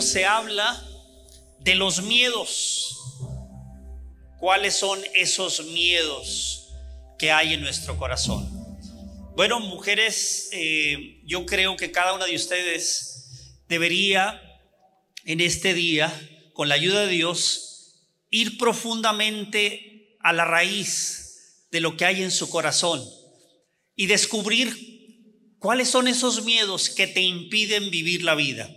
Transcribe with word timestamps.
Se 0.00 0.24
habla 0.24 0.80
de 1.60 1.74
los 1.74 2.02
miedos. 2.02 2.96
¿Cuáles 4.38 4.76
son 4.76 5.00
esos 5.14 5.64
miedos 5.66 6.68
que 7.18 7.32
hay 7.32 7.54
en 7.54 7.62
nuestro 7.62 7.96
corazón? 7.96 8.48
Bueno, 9.34 9.58
mujeres, 9.60 10.50
eh, 10.52 11.20
yo 11.24 11.46
creo 11.46 11.76
que 11.76 11.90
cada 11.90 12.12
una 12.12 12.26
de 12.26 12.36
ustedes 12.36 13.54
debería 13.68 14.40
en 15.24 15.40
este 15.40 15.74
día, 15.74 16.12
con 16.52 16.68
la 16.68 16.76
ayuda 16.76 17.00
de 17.06 17.12
Dios, 17.12 18.04
ir 18.30 18.56
profundamente 18.56 20.16
a 20.20 20.32
la 20.32 20.44
raíz 20.44 21.66
de 21.70 21.80
lo 21.80 21.96
que 21.96 22.04
hay 22.04 22.22
en 22.22 22.30
su 22.30 22.48
corazón 22.50 23.04
y 23.96 24.06
descubrir 24.06 25.56
cuáles 25.58 25.88
son 25.88 26.06
esos 26.06 26.44
miedos 26.44 26.88
que 26.88 27.08
te 27.08 27.22
impiden 27.22 27.90
vivir 27.90 28.22
la 28.22 28.36
vida. 28.36 28.74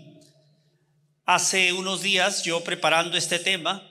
Hace 1.25 1.72
unos 1.73 2.02
días, 2.02 2.44
yo 2.44 2.64
preparando 2.64 3.16
este 3.16 3.38
tema, 3.38 3.88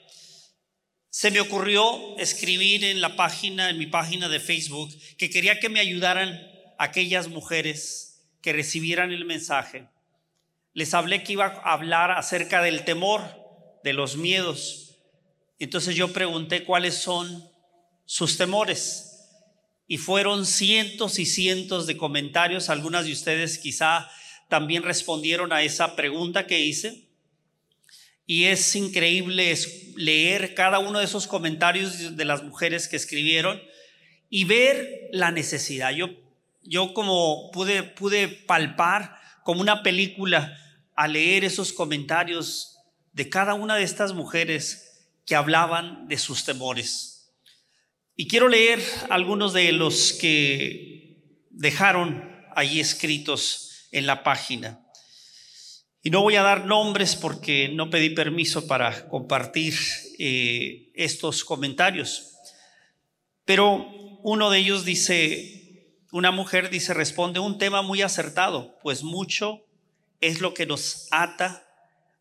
se 1.10 1.30
me 1.30 1.40
ocurrió 1.40 2.18
escribir 2.18 2.84
en 2.84 3.00
la 3.00 3.14
página, 3.14 3.70
en 3.70 3.78
mi 3.78 3.86
página 3.86 4.28
de 4.28 4.40
Facebook, 4.40 4.90
que 5.16 5.30
quería 5.30 5.60
que 5.60 5.68
me 5.68 5.78
ayudaran 5.78 6.40
aquellas 6.76 7.28
mujeres 7.28 8.26
que 8.42 8.52
recibieran 8.52 9.12
el 9.12 9.24
mensaje. 9.26 9.86
Les 10.72 10.92
hablé 10.92 11.22
que 11.22 11.34
iba 11.34 11.46
a 11.46 11.72
hablar 11.72 12.10
acerca 12.10 12.62
del 12.62 12.84
temor, 12.84 13.22
de 13.84 13.92
los 13.92 14.16
miedos. 14.16 14.96
Entonces 15.60 15.94
yo 15.94 16.12
pregunté 16.12 16.64
cuáles 16.64 16.96
son 16.96 17.48
sus 18.06 18.38
temores. 18.38 19.28
Y 19.86 19.98
fueron 19.98 20.46
cientos 20.46 21.20
y 21.20 21.26
cientos 21.26 21.86
de 21.86 21.96
comentarios. 21.96 22.70
Algunas 22.70 23.04
de 23.04 23.12
ustedes 23.12 23.58
quizá 23.58 24.10
también 24.48 24.82
respondieron 24.82 25.52
a 25.52 25.62
esa 25.62 25.94
pregunta 25.94 26.46
que 26.46 26.60
hice. 26.60 27.09
Y 28.30 28.44
es 28.44 28.76
increíble 28.76 29.52
leer 29.96 30.54
cada 30.54 30.78
uno 30.78 31.00
de 31.00 31.04
esos 31.04 31.26
comentarios 31.26 32.16
de 32.16 32.24
las 32.24 32.44
mujeres 32.44 32.86
que 32.86 32.94
escribieron 32.94 33.60
y 34.28 34.44
ver 34.44 35.08
la 35.10 35.32
necesidad. 35.32 35.90
Yo, 35.90 36.10
yo 36.62 36.94
como 36.94 37.50
pude, 37.50 37.82
pude 37.82 38.28
palpar 38.28 39.16
como 39.42 39.60
una 39.60 39.82
película 39.82 40.56
a 40.94 41.08
leer 41.08 41.42
esos 41.42 41.72
comentarios 41.72 42.76
de 43.12 43.28
cada 43.28 43.54
una 43.54 43.74
de 43.74 43.82
estas 43.82 44.12
mujeres 44.12 45.08
que 45.26 45.34
hablaban 45.34 46.06
de 46.06 46.16
sus 46.16 46.44
temores. 46.44 47.32
Y 48.14 48.28
quiero 48.28 48.48
leer 48.48 48.80
algunos 49.08 49.52
de 49.54 49.72
los 49.72 50.12
que 50.12 51.16
dejaron 51.50 52.30
ahí 52.54 52.78
escritos 52.78 53.88
en 53.90 54.06
la 54.06 54.22
página. 54.22 54.79
Y 56.02 56.10
no 56.10 56.22
voy 56.22 56.36
a 56.36 56.42
dar 56.42 56.64
nombres 56.64 57.14
porque 57.14 57.68
no 57.68 57.90
pedí 57.90 58.10
permiso 58.10 58.66
para 58.66 59.08
compartir 59.08 59.74
eh, 60.18 60.90
estos 60.94 61.44
comentarios. 61.44 62.36
Pero 63.44 63.86
uno 64.22 64.50
de 64.50 64.58
ellos 64.58 64.84
dice, 64.84 65.94
una 66.10 66.30
mujer 66.30 66.70
dice, 66.70 66.94
responde 66.94 67.40
un 67.40 67.58
tema 67.58 67.82
muy 67.82 68.02
acertado, 68.02 68.78
pues 68.82 69.02
mucho 69.02 69.66
es 70.20 70.40
lo 70.40 70.54
que 70.54 70.66
nos 70.66 71.08
ata 71.10 71.66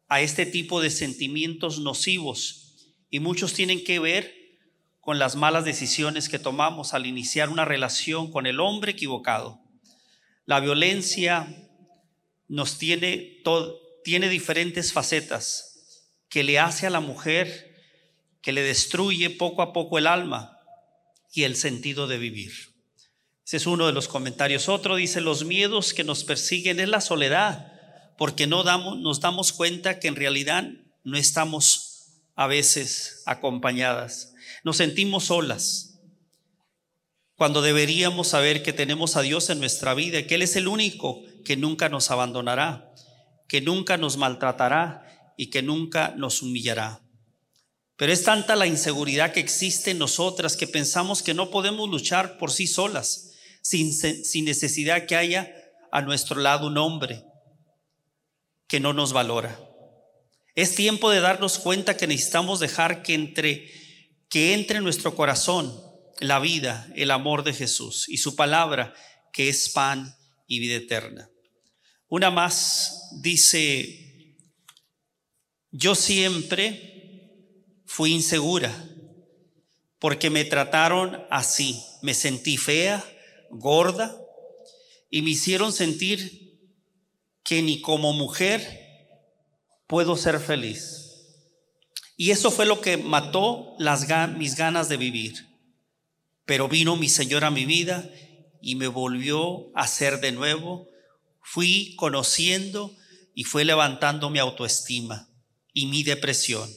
a 0.08 0.22
este 0.22 0.46
tipo 0.46 0.82
de 0.82 0.90
sentimientos 0.90 1.80
nocivos 1.80 2.96
y 3.10 3.20
muchos 3.20 3.54
tienen 3.54 3.84
que 3.84 4.00
ver 4.00 4.34
con 5.00 5.20
las 5.20 5.36
malas 5.36 5.66
decisiones 5.66 6.30
que 6.30 6.40
tomamos 6.40 6.94
al 6.94 7.06
iniciar 7.06 7.50
una 7.50 7.66
relación 7.66 8.32
con 8.32 8.46
el 8.46 8.60
hombre 8.60 8.92
equivocado. 8.92 9.62
La 10.46 10.60
violencia, 10.60 11.69
nos 12.50 12.78
tiene, 12.78 13.42
tiene 14.04 14.28
diferentes 14.28 14.92
facetas 14.92 16.04
que 16.28 16.44
le 16.44 16.60
hace 16.60 16.88
a 16.88 16.90
la 16.90 17.00
mujer, 17.00 17.76
que 18.42 18.52
le 18.52 18.62
destruye 18.62 19.30
poco 19.30 19.62
a 19.62 19.72
poco 19.72 19.98
el 19.98 20.08
alma 20.08 20.60
y 21.32 21.44
el 21.44 21.56
sentido 21.56 22.08
de 22.08 22.18
vivir. 22.18 22.52
Ese 23.46 23.58
es 23.58 23.68
uno 23.68 23.88
de 23.88 23.94
los 23.94 24.08
comentarios. 24.08 24.68
Otro 24.68 24.96
dice, 24.96 25.22
los 25.22 25.46
miedos 25.46 25.94
que 25.94 26.04
nos 26.04 26.24
persiguen 26.24 26.80
es 26.80 26.90
la 26.90 27.02
soledad, 27.02 27.72
porque 28.18 28.48
no 28.48 28.64
damos, 28.64 29.00
nos 29.00 29.22
damos 29.22 29.54
cuenta 29.54 30.00
que 30.00 30.08
en 30.08 30.16
realidad 30.16 30.70
no 31.04 31.18
estamos 31.18 32.22
a 32.36 32.48
veces 32.48 33.24
acompañadas. 33.26 34.34
Nos 34.64 34.78
sentimos 34.78 35.26
solas, 35.26 35.90
cuando 37.36 37.62
deberíamos 37.62 38.28
saber 38.28 38.64
que 38.64 38.74
tenemos 38.74 39.16
a 39.16 39.22
Dios 39.22 39.50
en 39.50 39.60
nuestra 39.60 39.94
vida, 39.94 40.28
que 40.28 40.36
Él 40.36 40.42
es 40.42 40.58
el 40.58 40.68
único 40.68 41.24
que 41.44 41.58
nunca 41.58 41.90
nos 41.90 42.12
abandonará, 42.12 42.94
que 43.48 43.62
nunca 43.62 43.98
nos 43.98 44.18
maltratará 44.18 45.34
y 45.38 45.50
que 45.50 45.62
nunca 45.62 46.14
nos 46.18 46.42
humillará. 46.42 47.02
Pero 47.96 48.14
es 48.14 48.24
tanta 48.24 48.56
la 48.56 48.68
inseguridad 48.68 49.34
que 49.34 49.40
existe 49.40 49.92
en 49.92 50.00
nosotras 50.00 50.56
que 50.56 50.68
pensamos 50.68 51.22
que 51.22 51.34
no 51.34 51.50
podemos 51.50 51.90
luchar 51.90 52.38
por 52.38 52.52
sí 52.52 52.66
solas, 52.68 53.32
sin, 53.62 53.92
sin 53.94 54.46
necesidad 54.46 55.06
que 55.06 55.16
haya 55.16 55.54
a 55.92 56.02
nuestro 56.02 56.40
lado 56.40 56.68
un 56.68 56.78
hombre 56.78 57.24
que 58.68 58.80
no 58.80 58.94
nos 58.94 59.12
valora. 59.12 59.60
Es 60.56 60.76
tiempo 60.76 61.10
de 61.10 61.20
darnos 61.20 61.58
cuenta 61.58 61.98
que 61.98 62.08
necesitamos 62.08 62.60
dejar 62.60 63.02
que 63.02 63.14
entre, 63.14 63.72
que 64.30 64.54
entre 64.54 64.78
en 64.78 64.84
nuestro 64.84 65.16
corazón 65.16 65.74
la 66.20 66.40
vida, 66.40 66.88
el 66.96 67.12
amor 67.12 67.44
de 67.44 67.54
Jesús 67.54 68.08
y 68.10 68.18
su 68.18 68.36
palabra, 68.36 68.94
que 69.32 69.50
es 69.50 69.70
pan 69.70 70.16
y 70.50 70.60
vida 70.60 70.76
eterna. 70.76 71.30
Una 72.10 72.32
más 72.32 73.12
dice, 73.22 74.36
yo 75.72 75.96
siempre 75.96 77.38
fui 77.86 78.12
insegura 78.12 78.74
porque 80.00 80.30
me 80.30 80.44
trataron 80.44 81.24
así, 81.30 81.82
me 82.02 82.14
sentí 82.14 82.58
fea, 82.58 83.06
gorda 83.52 84.20
y 85.12 85.22
me 85.22 85.30
hicieron 85.30 85.72
sentir 85.72 86.60
que 87.44 87.62
ni 87.62 87.80
como 87.82 88.12
mujer 88.14 88.90
puedo 89.88 90.18
ser 90.18 90.40
feliz. 90.40 91.06
Y 92.18 92.32
eso 92.32 92.50
fue 92.50 92.66
lo 92.66 92.82
que 92.82 92.98
mató 92.98 93.76
las, 93.78 94.08
mis 94.36 94.56
ganas 94.56 94.90
de 94.90 94.98
vivir. 94.98 95.48
Pero 96.46 96.68
vino 96.68 96.96
mi 96.96 97.08
Señor 97.08 97.46
a 97.46 97.52
mi 97.52 97.66
vida 97.66 98.10
y 98.62 98.76
me 98.76 98.88
volvió 98.88 99.72
a 99.76 99.88
ser 99.88 100.20
de 100.20 100.32
nuevo 100.32 100.90
fui 101.52 101.96
conociendo 101.96 102.96
y 103.34 103.44
fue 103.44 103.66
levantando 103.66 104.30
mi 104.30 104.38
autoestima 104.38 105.28
y 105.74 105.88
mi 105.88 106.04
depresión. 106.04 106.70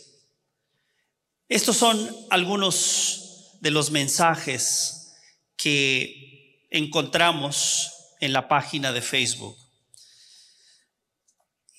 Estos 1.48 1.76
son 1.76 2.10
algunos 2.30 3.58
de 3.60 3.70
los 3.70 3.90
mensajes 3.90 5.12
que 5.56 6.66
encontramos 6.70 7.92
en 8.20 8.32
la 8.32 8.48
página 8.48 8.92
de 8.92 9.02
Facebook. 9.02 9.58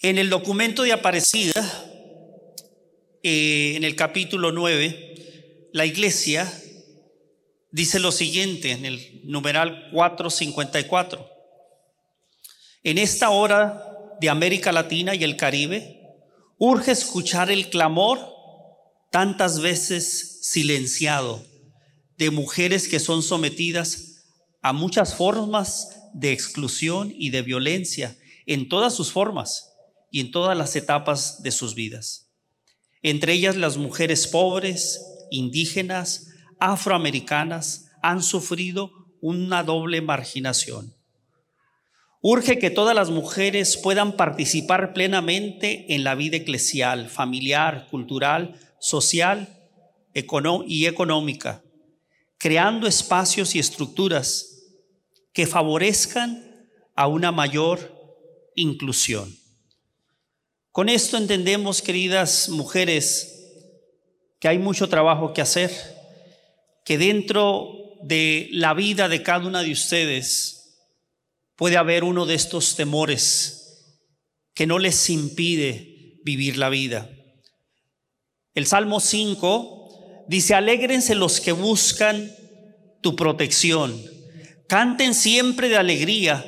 En 0.03 0.19
el 0.19 0.29
documento 0.29 0.83
de 0.83 0.93
Aparecida, 0.93 1.61
eh, 3.23 3.73
en 3.75 3.83
el 3.83 3.95
capítulo 3.95 4.51
9, 4.51 5.69
la 5.73 5.87
iglesia 5.87 6.62
dice 7.73 7.99
lo 7.99 8.11
siguiente 8.11 8.71
en 8.71 8.85
el 8.85 9.21
numeral 9.25 9.89
454. 9.91 11.27
En 12.83 12.99
esta 12.99 13.31
hora 13.31 14.15
de 14.21 14.29
América 14.29 14.71
Latina 14.71 15.15
y 15.15 15.23
el 15.23 15.35
Caribe, 15.35 15.99
urge 16.59 16.91
escuchar 16.91 17.49
el 17.49 17.71
clamor 17.71 18.19
tantas 19.11 19.59
veces 19.59 20.39
silenciado 20.43 21.43
de 22.17 22.29
mujeres 22.29 22.87
que 22.87 22.99
son 22.99 23.23
sometidas 23.23 24.23
a 24.61 24.71
muchas 24.71 25.15
formas 25.15 25.99
de 26.13 26.31
exclusión 26.31 27.11
y 27.17 27.31
de 27.31 27.41
violencia 27.41 28.15
en 28.45 28.69
todas 28.69 28.93
sus 28.93 29.11
formas 29.11 29.73
y 30.11 30.19
en 30.19 30.29
todas 30.29 30.55
las 30.55 30.75
etapas 30.75 31.41
de 31.41 31.51
sus 31.51 31.73
vidas. 31.73 32.29
Entre 33.01 33.33
ellas 33.33 33.55
las 33.55 33.77
mujeres 33.77 34.27
pobres, 34.27 35.03
indígenas, 35.31 36.32
afroamericanas, 36.71 37.91
han 38.01 38.23
sufrido 38.23 38.91
una 39.21 39.63
doble 39.63 40.01
marginación. 40.01 40.93
Urge 42.21 42.57
que 42.57 42.69
todas 42.69 42.95
las 42.95 43.09
mujeres 43.09 43.75
puedan 43.75 44.15
participar 44.15 44.93
plenamente 44.93 45.93
en 45.93 46.05
la 46.05 46.15
vida 46.15 46.37
eclesial, 46.37 47.09
familiar, 47.09 47.87
cultural, 47.89 48.57
social 48.79 49.59
y 50.67 50.85
económica, 50.85 51.63
creando 52.37 52.87
espacios 52.87 53.55
y 53.55 53.59
estructuras 53.59 54.63
que 55.33 55.47
favorezcan 55.47 56.69
a 56.95 57.07
una 57.07 57.31
mayor 57.31 57.93
inclusión. 58.55 59.35
Con 60.71 60.87
esto 60.87 61.17
entendemos, 61.17 61.81
queridas 61.81 62.47
mujeres, 62.49 63.51
que 64.39 64.47
hay 64.47 64.59
mucho 64.59 64.87
trabajo 64.87 65.33
que 65.33 65.41
hacer, 65.41 65.92
que 66.83 66.97
dentro 66.97 67.97
de 68.03 68.49
la 68.51 68.73
vida 68.73 69.07
de 69.07 69.23
cada 69.23 69.47
una 69.47 69.63
de 69.63 69.71
ustedes, 69.71 70.75
puede 71.55 71.77
haber 71.77 72.03
uno 72.03 72.25
de 72.25 72.35
estos 72.35 72.75
temores 72.75 73.95
que 74.53 74.67
no 74.67 74.79
les 74.79 75.09
impide 75.09 76.19
vivir 76.23 76.57
la 76.57 76.69
vida. 76.69 77.09
El 78.53 78.67
Salmo 78.67 78.99
5 78.99 80.25
dice, 80.27 80.53
alégrense 80.53 81.15
los 81.15 81.39
que 81.39 81.53
buscan 81.53 82.31
tu 83.01 83.15
protección, 83.15 83.99
canten 84.67 85.13
siempre 85.15 85.69
de 85.69 85.77
alegría, 85.77 86.45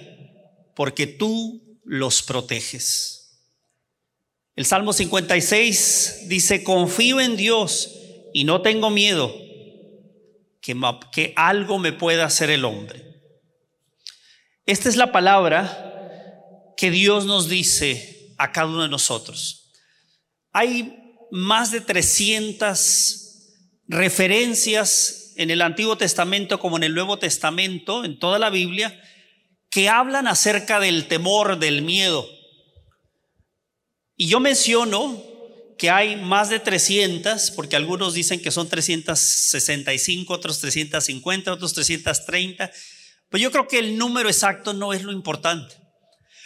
porque 0.76 1.08
tú 1.08 1.80
los 1.84 2.22
proteges. 2.22 3.40
El 4.56 4.66
Salmo 4.66 4.94
56 4.94 6.26
dice, 6.28 6.64
confío 6.64 7.20
en 7.22 7.38
Dios 7.38 7.92
y 8.34 8.44
no 8.44 8.62
tengo 8.62 8.90
miedo 8.90 9.45
que, 11.12 11.34
algo 11.36 11.78
me 11.78 11.94
pueda 11.94 12.26
hacer 12.26 12.50
el 12.50 12.66
hombre. 12.66 13.04
Esta 14.66 14.90
es 14.90 14.96
la 14.96 15.12
palabra 15.12 16.74
que 16.76 16.90
Dios 16.90 17.26
nos 17.26 17.48
dice 17.48 18.34
a 18.40 18.52
cada 18.52 18.68
uno 18.68 18.82
de 18.82 18.90
nosotros. 18.90 19.72
Hay 20.52 20.98
más 21.30 21.72
de 21.72 21.82
300 21.82 23.22
referencias 23.88 25.34
en 25.36 25.52
el 25.52 25.62
Antiguo 25.62 25.98
Testamento 25.98 26.60
como 26.60 26.78
en 26.78 26.84
el 26.84 26.96
Nuevo 26.96 27.20
Testamento, 27.20 28.04
en 28.04 28.18
toda 28.18 28.40
la 28.40 28.50
Biblia, 28.50 29.00
que 29.70 29.90
hablan 29.90 30.28
acerca 30.28 30.80
del 30.80 31.08
temor, 31.08 31.60
del 31.60 31.84
miedo. 31.84 32.28
Y 34.16 34.28
yo 34.28 34.40
menciono 34.40 35.22
que 35.78 35.90
hay 35.90 36.16
más 36.16 36.50
de 36.50 36.60
300, 36.60 37.52
porque 37.52 37.76
algunos 37.76 38.14
dicen 38.14 38.42
que 38.42 38.52
son 38.52 38.70
365, 38.70 40.34
otros 40.34 40.60
350, 40.60 41.52
otros 41.52 41.74
330 41.74 42.72
pues 43.30 43.42
yo 43.42 43.52
creo 43.52 43.68
que 43.68 43.80
el 43.80 43.98
número 43.98 44.30
exacto 44.30 44.74
no 44.74 44.94
es 44.94 45.04
lo 45.04 45.12
importante. 45.12 45.76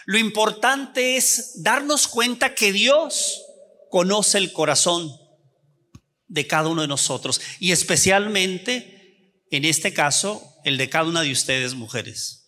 Lo 0.05 0.17
importante 0.17 1.17
es 1.17 1.61
darnos 1.61 2.07
cuenta 2.07 2.55
que 2.55 2.71
Dios 2.71 3.41
conoce 3.89 4.37
el 4.37 4.51
corazón 4.53 5.11
de 6.27 6.47
cada 6.47 6.69
uno 6.69 6.81
de 6.81 6.87
nosotros 6.87 7.41
y 7.59 7.71
especialmente, 7.71 9.45
en 9.51 9.65
este 9.65 9.93
caso, 9.93 10.55
el 10.63 10.77
de 10.77 10.89
cada 10.89 11.05
una 11.05 11.21
de 11.21 11.31
ustedes 11.31 11.75
mujeres. 11.75 12.47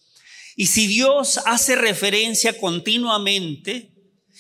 Y 0.55 0.67
si 0.67 0.87
Dios 0.87 1.39
hace 1.45 1.75
referencia 1.75 2.57
continuamente, 2.57 3.90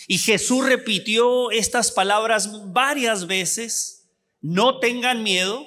y 0.07 0.17
Jesús 0.17 0.65
repitió 0.65 1.51
estas 1.51 1.91
palabras 1.91 2.71
varias 2.71 3.27
veces, 3.27 4.09
no 4.41 4.79
tengan 4.79 5.23
miedo, 5.23 5.65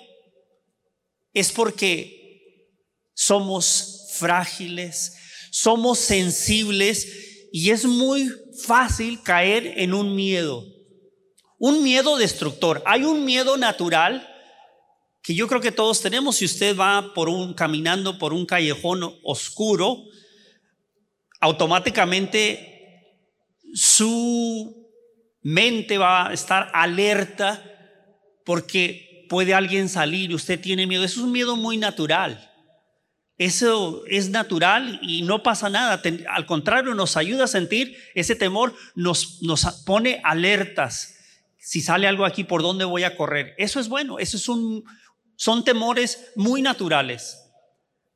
es 1.32 1.52
porque 1.52 2.70
somos 3.14 4.08
frágiles, 4.14 5.16
somos 5.50 5.98
sensibles 5.98 7.48
y 7.52 7.70
es 7.70 7.84
muy 7.84 8.31
fácil 8.66 9.22
caer 9.22 9.75
en 9.76 9.94
un 9.94 10.14
miedo. 10.14 10.64
Un 11.58 11.82
miedo 11.82 12.16
destructor. 12.16 12.82
Hay 12.84 13.04
un 13.04 13.25
miedo 13.25 13.56
natural 13.56 14.28
que 15.22 15.34
yo 15.34 15.48
creo 15.48 15.60
que 15.60 15.72
todos 15.72 16.00
tenemos. 16.02 16.36
Si 16.36 16.44
usted 16.44 16.76
va 16.76 17.14
por 17.14 17.28
un 17.28 17.54
caminando 17.54 18.19
por 18.19 18.32
un 18.32 18.44
callejón 18.44 19.19
oscuro, 19.22 20.04
automáticamente 21.40 22.74
su 23.75 24.88
mente 25.43 25.99
va 25.99 26.29
a 26.29 26.32
estar 26.32 26.71
alerta 26.73 27.62
porque 28.44 29.26
puede 29.29 29.53
alguien 29.53 29.88
salir 29.88 30.31
y 30.31 30.35
usted 30.35 30.61
tiene 30.61 30.87
miedo. 30.87 31.05
Eso 31.05 31.21
es 31.21 31.26
un 31.26 31.32
miedo 31.32 31.56
muy 31.56 31.76
natural. 31.76 32.50
Eso 33.37 34.05
es 34.06 34.31
natural 34.31 35.00
y 35.03 35.23
no 35.23 35.43
pasa 35.43 35.69
nada. 35.69 36.00
Al 36.31 36.47
contrario, 36.47 36.94
nos 36.94 37.17
ayuda 37.17 37.44
a 37.44 37.49
sentir 37.49 37.97
ese 38.15 38.37
temor, 38.37 38.75
nos, 38.94 39.43
nos 39.43 39.65
pone 39.85 40.20
alertas. 40.23 41.17
Si 41.59 41.81
sale 41.81 42.06
algo 42.06 42.25
aquí, 42.25 42.44
¿por 42.44 42.62
dónde 42.62 42.85
voy 42.85 43.03
a 43.03 43.17
correr? 43.17 43.55
Eso 43.59 43.81
es 43.81 43.88
bueno, 43.88 44.20
eso 44.20 44.37
es 44.37 44.49
un, 44.49 44.85
son 45.35 45.65
temores 45.65 46.31
muy 46.37 46.62
naturales. 46.62 47.41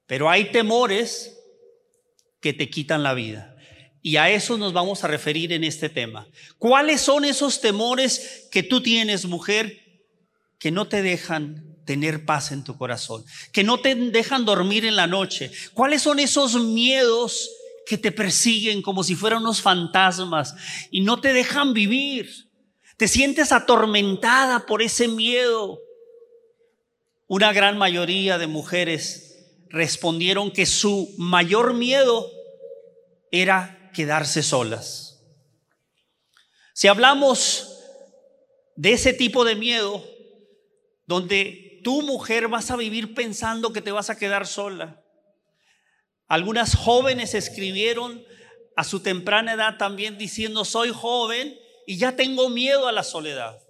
Pero 0.06 0.30
hay 0.30 0.52
temores 0.52 1.36
que 2.40 2.52
te 2.52 2.70
quitan 2.70 3.02
la 3.02 3.14
vida. 3.14 3.56
Y 4.02 4.16
a 4.16 4.30
eso 4.30 4.56
nos 4.56 4.72
vamos 4.72 5.04
a 5.04 5.08
referir 5.08 5.52
en 5.52 5.64
este 5.64 5.88
tema. 5.88 6.26
¿Cuáles 6.58 7.00
son 7.00 7.24
esos 7.24 7.60
temores 7.60 8.48
que 8.50 8.62
tú 8.62 8.82
tienes, 8.82 9.26
mujer, 9.26 9.80
que 10.58 10.70
no 10.70 10.88
te 10.88 11.02
dejan 11.02 11.68
tener 11.88 12.26
paz 12.26 12.52
en 12.52 12.64
tu 12.64 12.76
corazón, 12.76 13.24
que 13.50 13.64
no 13.64 13.80
te 13.80 13.94
dejan 13.94 14.44
dormir 14.44 14.84
en 14.84 14.94
la 14.94 15.06
noche. 15.06 15.50
¿Cuáles 15.72 16.02
son 16.02 16.18
esos 16.18 16.62
miedos 16.62 17.50
que 17.86 17.96
te 17.96 18.12
persiguen 18.12 18.82
como 18.82 19.02
si 19.02 19.14
fueran 19.14 19.40
unos 19.40 19.62
fantasmas 19.62 20.54
y 20.90 21.00
no 21.00 21.18
te 21.22 21.32
dejan 21.32 21.72
vivir? 21.72 22.50
Te 22.98 23.08
sientes 23.08 23.52
atormentada 23.52 24.66
por 24.66 24.82
ese 24.82 25.08
miedo. 25.08 25.80
Una 27.26 27.54
gran 27.54 27.78
mayoría 27.78 28.36
de 28.36 28.48
mujeres 28.48 29.54
respondieron 29.70 30.50
que 30.50 30.66
su 30.66 31.14
mayor 31.16 31.72
miedo 31.72 32.30
era 33.30 33.77
quedarse 33.98 34.44
solas. 34.44 35.24
Si 36.72 36.86
hablamos 36.86 37.82
de 38.76 38.92
ese 38.92 39.12
tipo 39.12 39.44
de 39.44 39.56
miedo, 39.56 40.04
donde 41.04 41.80
tu 41.82 42.02
mujer 42.02 42.46
vas 42.46 42.70
a 42.70 42.76
vivir 42.76 43.12
pensando 43.12 43.72
que 43.72 43.82
te 43.82 43.90
vas 43.90 44.08
a 44.08 44.16
quedar 44.16 44.46
sola. 44.46 45.02
Algunas 46.28 46.76
jóvenes 46.76 47.34
escribieron 47.34 48.24
a 48.76 48.84
su 48.84 49.00
temprana 49.00 49.54
edad 49.54 49.78
también 49.78 50.16
diciendo, 50.16 50.64
soy 50.64 50.92
joven 50.94 51.58
y 51.84 51.98
ya 51.98 52.14
tengo 52.14 52.50
miedo 52.50 52.86
a 52.86 52.92
la 52.92 53.02
soledad. 53.02 53.60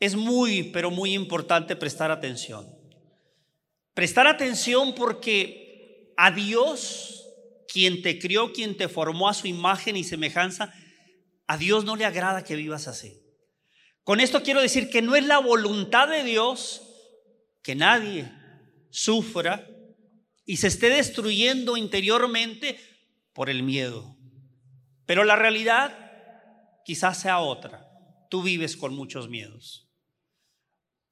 Es 0.00 0.16
muy, 0.16 0.64
pero 0.72 0.90
muy 0.90 1.14
importante 1.14 1.76
prestar 1.76 2.10
atención. 2.10 2.68
Prestar 3.94 4.26
atención 4.26 4.92
porque 4.96 6.12
a 6.16 6.32
Dios, 6.32 7.15
quien 7.72 8.02
te 8.02 8.18
crió, 8.18 8.52
quien 8.52 8.76
te 8.76 8.88
formó 8.88 9.28
a 9.28 9.34
su 9.34 9.46
imagen 9.46 9.96
y 9.96 10.04
semejanza, 10.04 10.72
a 11.46 11.56
Dios 11.56 11.84
no 11.84 11.96
le 11.96 12.04
agrada 12.04 12.44
que 12.44 12.56
vivas 12.56 12.88
así. 12.88 13.20
Con 14.02 14.20
esto 14.20 14.42
quiero 14.42 14.60
decir 14.60 14.88
que 14.88 15.02
no 15.02 15.16
es 15.16 15.26
la 15.26 15.38
voluntad 15.38 16.08
de 16.08 16.22
Dios 16.22 16.82
que 17.62 17.74
nadie 17.74 18.30
sufra 18.90 19.68
y 20.44 20.58
se 20.58 20.68
esté 20.68 20.88
destruyendo 20.88 21.76
interiormente 21.76 22.78
por 23.32 23.50
el 23.50 23.62
miedo. 23.62 24.16
Pero 25.04 25.24
la 25.24 25.36
realidad 25.36 25.98
quizás 26.84 27.18
sea 27.18 27.40
otra. 27.40 27.88
Tú 28.30 28.42
vives 28.42 28.76
con 28.76 28.94
muchos 28.94 29.28
miedos. 29.28 29.88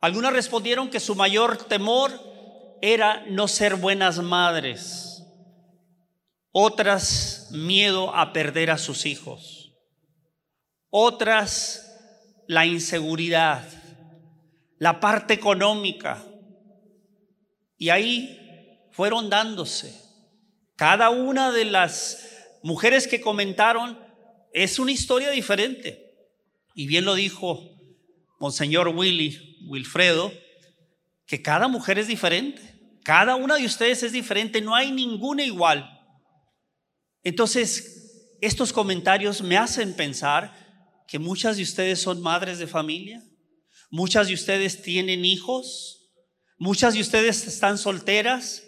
Algunas 0.00 0.32
respondieron 0.32 0.90
que 0.90 1.00
su 1.00 1.14
mayor 1.14 1.56
temor 1.64 2.12
era 2.80 3.25
no 3.28 3.49
ser 3.49 3.76
buenas 3.76 4.18
madres. 4.18 5.13
Otras 6.56 7.49
miedo 7.50 8.14
a 8.14 8.32
perder 8.32 8.70
a 8.70 8.78
sus 8.78 9.06
hijos. 9.06 9.73
Otras 10.88 11.99
la 12.46 12.64
inseguridad, 12.64 13.68
la 14.78 15.00
parte 15.00 15.34
económica. 15.34 16.25
Y 17.76 17.88
ahí 17.88 18.87
fueron 18.92 19.30
dándose. 19.30 20.00
Cada 20.76 21.11
una 21.11 21.50
de 21.50 21.64
las 21.64 22.25
mujeres 22.62 23.08
que 23.08 23.20
comentaron 23.20 23.99
es 24.52 24.78
una 24.78 24.92
historia 24.92 25.30
diferente. 25.30 26.14
Y 26.73 26.87
bien 26.87 27.04
lo 27.04 27.16
dijo 27.16 27.68
Monseñor 28.38 28.87
Willy, 28.90 29.58
Wilfredo, 29.66 30.32
que 31.26 31.42
cada 31.42 31.66
mujer 31.66 31.99
es 31.99 32.06
diferente. 32.06 32.62
Cada 33.02 33.34
una 33.34 33.56
de 33.56 33.66
ustedes 33.66 34.04
es 34.04 34.12
diferente, 34.12 34.61
no 34.61 34.76
hay 34.76 34.92
ninguna 34.92 35.42
igual. 35.42 35.93
Entonces, 37.25 38.31
estos 38.40 38.73
comentarios 38.73 39.43
me 39.43 39.57
hacen 39.57 39.95
pensar 39.95 41.04
que 41.09 41.19
muchas 41.19 41.57
de 41.57 41.64
ustedes 41.64 42.00
son 42.00 42.23
madres 42.23 42.59
de 42.59 42.66
familia, 42.66 43.23
muchas 43.90 44.28
de 44.28 44.35
ustedes 44.35 44.83
tienen 44.83 45.25
hijos, 45.25 45.95
Muchas 46.57 46.95
de 46.95 47.00
ustedes 47.00 47.47
están 47.47 47.78
solteras 47.78 48.62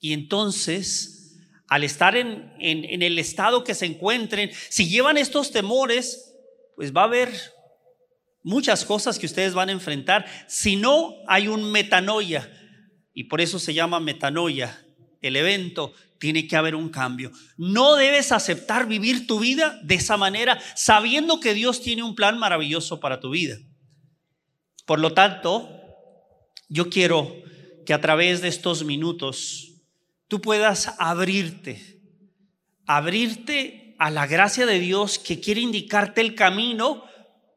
y 0.00 0.12
entonces, 0.12 1.38
al 1.68 1.84
estar 1.84 2.16
en, 2.16 2.52
en, 2.58 3.02
el 3.02 3.18
estado 3.18 3.62
que 3.62 3.74
se 3.74 3.86
encuentren, 3.86 4.50
si 4.68 4.88
llevan 4.88 5.18
estos 5.18 5.52
temores, 5.52 6.34
pues 6.74 6.92
va 6.94 7.02
a 7.02 7.04
haber 7.04 7.30
muchas 8.42 8.84
cosas 8.84 9.18
que 9.18 9.26
ustedes 9.26 9.54
van 9.54 9.68
a 9.68 9.72
enfrentar. 9.72 10.26
Si 10.48 10.76
no, 10.76 11.14
hay 11.28 11.48
un 11.48 11.70
metanoia. 11.70 12.50
Y 13.12 13.24
por 13.24 13.40
eso 13.40 13.58
se 13.58 13.74
llama 13.74 14.00
metanoia. 14.00 14.84
El 15.22 15.36
evento 15.36 15.92
tiene 16.18 16.46
que 16.46 16.56
haber 16.56 16.74
un 16.74 16.88
cambio. 16.88 17.32
No 17.56 17.96
debes 17.96 18.32
aceptar 18.32 18.86
vivir 18.86 19.26
tu 19.26 19.40
vida 19.40 19.78
de 19.82 19.96
esa 19.96 20.16
manera, 20.16 20.58
sabiendo 20.74 21.40
que 21.40 21.54
Dios 21.54 21.82
tiene 21.82 22.02
un 22.02 22.14
plan 22.14 22.38
maravilloso 22.38 23.00
para 23.00 23.20
tu 23.20 23.30
vida. 23.30 23.58
Por 24.84 25.00
lo 25.00 25.12
tanto, 25.12 25.68
yo 26.68 26.88
quiero 26.90 27.34
que 27.84 27.94
a 27.94 28.00
través 28.00 28.40
de 28.40 28.48
estos 28.48 28.84
minutos 28.84 29.74
tú 30.28 30.40
puedas 30.40 30.94
abrirte, 30.98 32.00
abrirte 32.86 33.94
a 33.98 34.10
la 34.10 34.26
gracia 34.26 34.66
de 34.66 34.78
Dios 34.78 35.18
que 35.18 35.40
quiere 35.40 35.60
indicarte 35.60 36.20
el 36.20 36.34
camino 36.34 37.04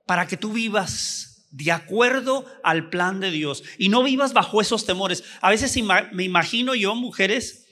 para 0.05 0.27
que 0.27 0.37
tú 0.37 0.53
vivas 0.53 1.47
de 1.51 1.71
acuerdo 1.71 2.45
al 2.63 2.89
plan 2.89 3.19
de 3.19 3.31
Dios 3.31 3.63
y 3.77 3.89
no 3.89 4.03
vivas 4.03 4.33
bajo 4.33 4.61
esos 4.61 4.85
temores. 4.85 5.23
A 5.41 5.49
veces 5.49 5.75
me 6.11 6.23
imagino 6.23 6.75
yo, 6.75 6.95
mujeres, 6.95 7.67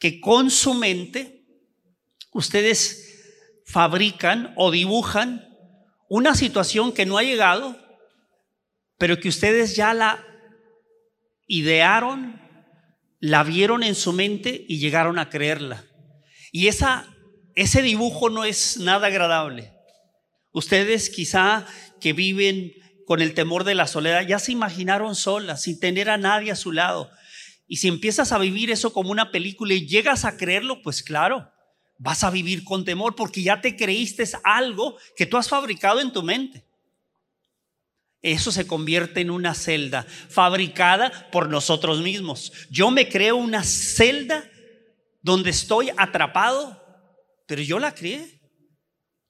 que 0.00 0.20
con 0.20 0.50
su 0.50 0.74
mente 0.74 1.44
ustedes 2.32 3.62
fabrican 3.66 4.52
o 4.56 4.72
dibujan 4.72 5.46
una 6.08 6.34
situación 6.34 6.92
que 6.92 7.06
no 7.06 7.18
ha 7.18 7.22
llegado, 7.22 7.78
pero 8.98 9.20
que 9.20 9.28
ustedes 9.28 9.76
ya 9.76 9.94
la 9.94 10.24
idearon, 11.46 12.40
la 13.20 13.44
vieron 13.44 13.82
en 13.82 13.94
su 13.94 14.12
mente 14.12 14.64
y 14.68 14.78
llegaron 14.78 15.18
a 15.18 15.28
creerla. 15.28 15.84
Y 16.50 16.66
esa, 16.66 17.06
ese 17.54 17.82
dibujo 17.82 18.30
no 18.30 18.44
es 18.44 18.78
nada 18.78 19.08
agradable. 19.08 19.72
Ustedes 20.52 21.10
quizá 21.10 21.66
que 22.00 22.12
viven 22.12 22.72
con 23.06 23.20
el 23.20 23.34
temor 23.34 23.64
de 23.64 23.74
la 23.74 23.86
soledad, 23.86 24.26
ya 24.26 24.38
se 24.38 24.52
imaginaron 24.52 25.14
solas, 25.14 25.62
sin 25.62 25.78
tener 25.78 26.08
a 26.10 26.16
nadie 26.16 26.52
a 26.52 26.56
su 26.56 26.72
lado. 26.72 27.10
Y 27.72 27.76
si 27.76 27.86
empiezas 27.86 28.32
a 28.32 28.38
vivir 28.38 28.68
eso 28.72 28.92
como 28.92 29.12
una 29.12 29.30
película 29.30 29.74
y 29.74 29.86
llegas 29.86 30.24
a 30.24 30.36
creerlo, 30.36 30.82
pues 30.82 31.04
claro, 31.04 31.52
vas 31.98 32.24
a 32.24 32.30
vivir 32.30 32.64
con 32.64 32.84
temor 32.84 33.14
porque 33.14 33.44
ya 33.44 33.60
te 33.60 33.76
creíste 33.76 34.24
algo 34.42 34.96
que 35.14 35.24
tú 35.24 35.36
has 35.36 35.48
fabricado 35.48 36.00
en 36.00 36.12
tu 36.12 36.24
mente. 36.24 36.66
Eso 38.22 38.50
se 38.50 38.66
convierte 38.66 39.20
en 39.20 39.30
una 39.30 39.54
celda 39.54 40.02
fabricada 40.02 41.30
por 41.30 41.48
nosotros 41.48 42.00
mismos. 42.00 42.52
Yo 42.70 42.90
me 42.90 43.08
creo 43.08 43.36
una 43.36 43.62
celda 43.62 44.50
donde 45.22 45.50
estoy 45.50 45.92
atrapado, 45.96 46.82
pero 47.46 47.62
yo 47.62 47.78
la 47.78 47.94
creé. 47.94 48.40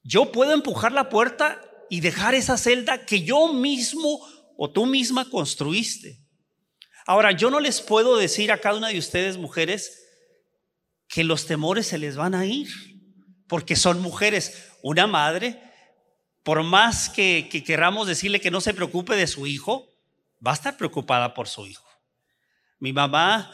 Yo 0.01 0.31
puedo 0.31 0.53
empujar 0.53 0.93
la 0.93 1.09
puerta 1.09 1.61
y 1.91 1.99
dejar 1.99 2.33
esa 2.33 2.57
celda 2.57 3.05
que 3.05 3.21
yo 3.21 3.53
mismo 3.53 4.19
o 4.57 4.71
tú 4.71 4.87
misma 4.87 5.29
construiste. 5.29 6.20
Ahora, 7.11 7.33
yo 7.33 7.51
no 7.51 7.59
les 7.59 7.81
puedo 7.81 8.15
decir 8.15 8.53
a 8.53 8.59
cada 8.59 8.77
una 8.77 8.87
de 8.87 8.97
ustedes, 8.97 9.35
mujeres, 9.35 10.01
que 11.09 11.25
los 11.25 11.45
temores 11.45 11.87
se 11.87 11.97
les 11.97 12.15
van 12.15 12.33
a 12.33 12.45
ir, 12.45 12.69
porque 13.49 13.75
son 13.75 14.01
mujeres. 14.01 14.71
Una 14.81 15.07
madre 15.07 15.61
por 16.41 16.63
más 16.63 17.09
que, 17.09 17.49
queramos 17.67 18.07
decirle 18.07 18.39
que 18.39 18.49
no 18.49 18.61
se 18.61 18.73
preocupe 18.73 19.17
de 19.17 19.27
su 19.27 19.45
hijo, 19.45 19.89
va 20.35 20.51
a 20.51 20.53
estar 20.53 20.77
preocupada 20.77 21.33
por 21.33 21.49
su 21.49 21.67
hijo. 21.67 21.85
Mi 22.79 22.93
mamá, 22.93 23.51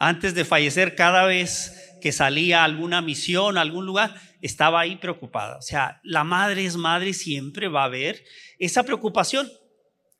antes 0.00 0.34
de 0.34 0.44
fallecer, 0.44 0.96
cada 0.96 1.24
vez 1.24 1.94
que 2.02 2.10
salía 2.10 2.62
a 2.62 2.64
alguna 2.64 3.00
misión, 3.00 3.58
a 3.58 3.60
algún 3.60 3.86
lugar, 3.86 4.20
estaba 4.42 4.80
ahí 4.80 4.96
preocupada. 4.96 5.58
O 5.58 5.62
sea, 5.62 6.00
la 6.02 6.24
madre 6.24 6.64
es 6.64 6.74
madre 6.74 7.10
y 7.10 7.14
siempre 7.14 7.68
va 7.68 7.82
a 7.82 7.84
haber 7.84 8.24
esa 8.58 8.82
preocupación. 8.82 9.48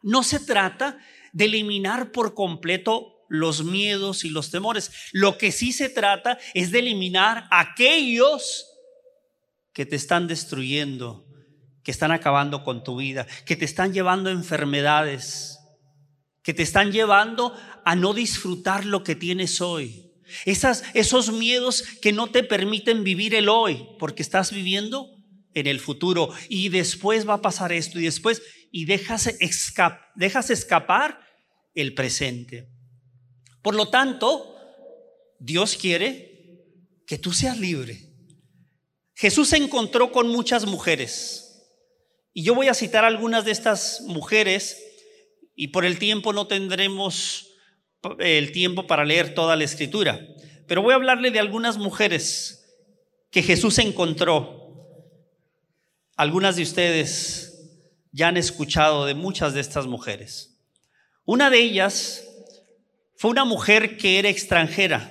No 0.00 0.22
se 0.22 0.38
trata 0.38 0.96
de 1.32 1.46
eliminar 1.46 2.12
por 2.12 2.34
completo 2.34 3.24
los 3.28 3.64
miedos 3.64 4.24
y 4.24 4.30
los 4.30 4.50
temores. 4.50 4.90
Lo 5.12 5.38
que 5.38 5.52
sí 5.52 5.72
se 5.72 5.88
trata 5.88 6.38
es 6.54 6.70
de 6.70 6.80
eliminar 6.80 7.46
aquellos 7.50 8.66
que 9.72 9.86
te 9.86 9.96
están 9.96 10.26
destruyendo 10.26 11.28
que 11.88 11.92
están 11.92 12.12
acabando 12.12 12.64
con 12.64 12.84
tu 12.84 12.96
vida, 12.96 13.26
que 13.46 13.56
te 13.56 13.64
están 13.64 13.94
llevando 13.94 14.28
a 14.28 14.32
enfermedades, 14.32 15.58
que 16.42 16.52
te 16.52 16.62
están 16.62 16.92
llevando 16.92 17.56
a 17.82 17.96
no 17.96 18.12
disfrutar 18.12 18.84
lo 18.84 19.02
que 19.02 19.14
tienes 19.14 19.62
hoy. 19.62 20.12
Esas, 20.44 20.84
esos 20.92 21.32
miedos 21.32 21.82
que 22.02 22.12
no 22.12 22.26
te 22.26 22.42
permiten 22.42 23.04
vivir 23.04 23.34
el 23.34 23.48
hoy, 23.48 23.86
porque 23.98 24.20
estás 24.20 24.52
viviendo 24.52 25.08
en 25.54 25.66
el 25.66 25.80
futuro 25.80 26.28
y 26.50 26.68
después 26.68 27.26
va 27.26 27.32
a 27.32 27.40
pasar 27.40 27.72
esto 27.72 27.98
y 27.98 28.02
después 28.02 28.42
y 28.70 28.84
dejas, 28.84 29.30
dejas 30.14 30.50
escapar 30.50 31.20
el 31.74 31.94
presente. 31.94 32.68
Por 33.62 33.74
lo 33.74 33.88
tanto, 33.88 34.56
Dios 35.38 35.76
quiere 35.76 36.64
que 37.06 37.18
tú 37.18 37.32
seas 37.32 37.58
libre. 37.58 38.08
Jesús 39.14 39.48
se 39.48 39.56
encontró 39.56 40.12
con 40.12 40.28
muchas 40.28 40.64
mujeres. 40.64 41.66
Y 42.32 42.44
yo 42.44 42.54
voy 42.54 42.68
a 42.68 42.74
citar 42.74 43.04
algunas 43.04 43.44
de 43.44 43.50
estas 43.50 44.02
mujeres 44.02 44.80
y 45.56 45.68
por 45.68 45.84
el 45.84 45.98
tiempo 45.98 46.32
no 46.32 46.46
tendremos 46.46 47.48
el 48.20 48.52
tiempo 48.52 48.86
para 48.86 49.04
leer 49.04 49.34
toda 49.34 49.56
la 49.56 49.64
escritura, 49.64 50.24
pero 50.68 50.82
voy 50.82 50.92
a 50.92 50.96
hablarle 50.96 51.32
de 51.32 51.40
algunas 51.40 51.78
mujeres 51.78 52.76
que 53.30 53.42
Jesús 53.42 53.78
encontró. 53.78 54.56
Algunas 56.16 56.56
de 56.56 56.62
ustedes 56.62 57.47
ya 58.12 58.28
han 58.28 58.36
escuchado 58.36 59.06
de 59.06 59.14
muchas 59.14 59.54
de 59.54 59.60
estas 59.60 59.86
mujeres. 59.86 60.58
Una 61.24 61.50
de 61.50 61.60
ellas 61.60 62.24
fue 63.16 63.30
una 63.30 63.44
mujer 63.44 63.96
que 63.96 64.18
era 64.18 64.28
extranjera, 64.28 65.10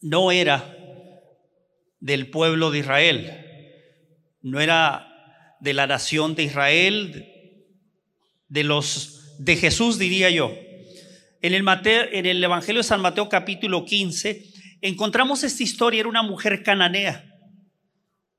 no 0.00 0.32
era 0.32 0.76
del 2.00 2.30
pueblo 2.30 2.70
de 2.70 2.78
Israel, 2.78 3.46
no 4.42 4.60
era 4.60 5.56
de 5.60 5.74
la 5.74 5.86
nación 5.86 6.34
de 6.34 6.44
Israel, 6.44 7.26
de 8.48 8.64
los 8.64 9.36
de 9.38 9.56
Jesús 9.56 9.98
diría 9.98 10.30
yo. 10.30 10.54
En 11.42 11.54
el, 11.54 11.64
en 12.12 12.26
el 12.26 12.44
Evangelio 12.44 12.80
de 12.80 12.88
San 12.88 13.00
Mateo 13.00 13.28
capítulo 13.28 13.84
15 13.84 14.46
encontramos 14.82 15.42
esta 15.42 15.62
historia, 15.62 16.00
era 16.00 16.08
una 16.08 16.22
mujer 16.22 16.62
cananea. 16.62 17.24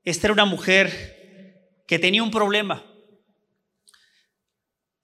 Esta 0.04 0.28
era 0.28 0.34
una 0.34 0.44
mujer 0.44 1.82
que 1.86 1.98
tenía 1.98 2.22
un 2.22 2.30
problema. 2.30 2.84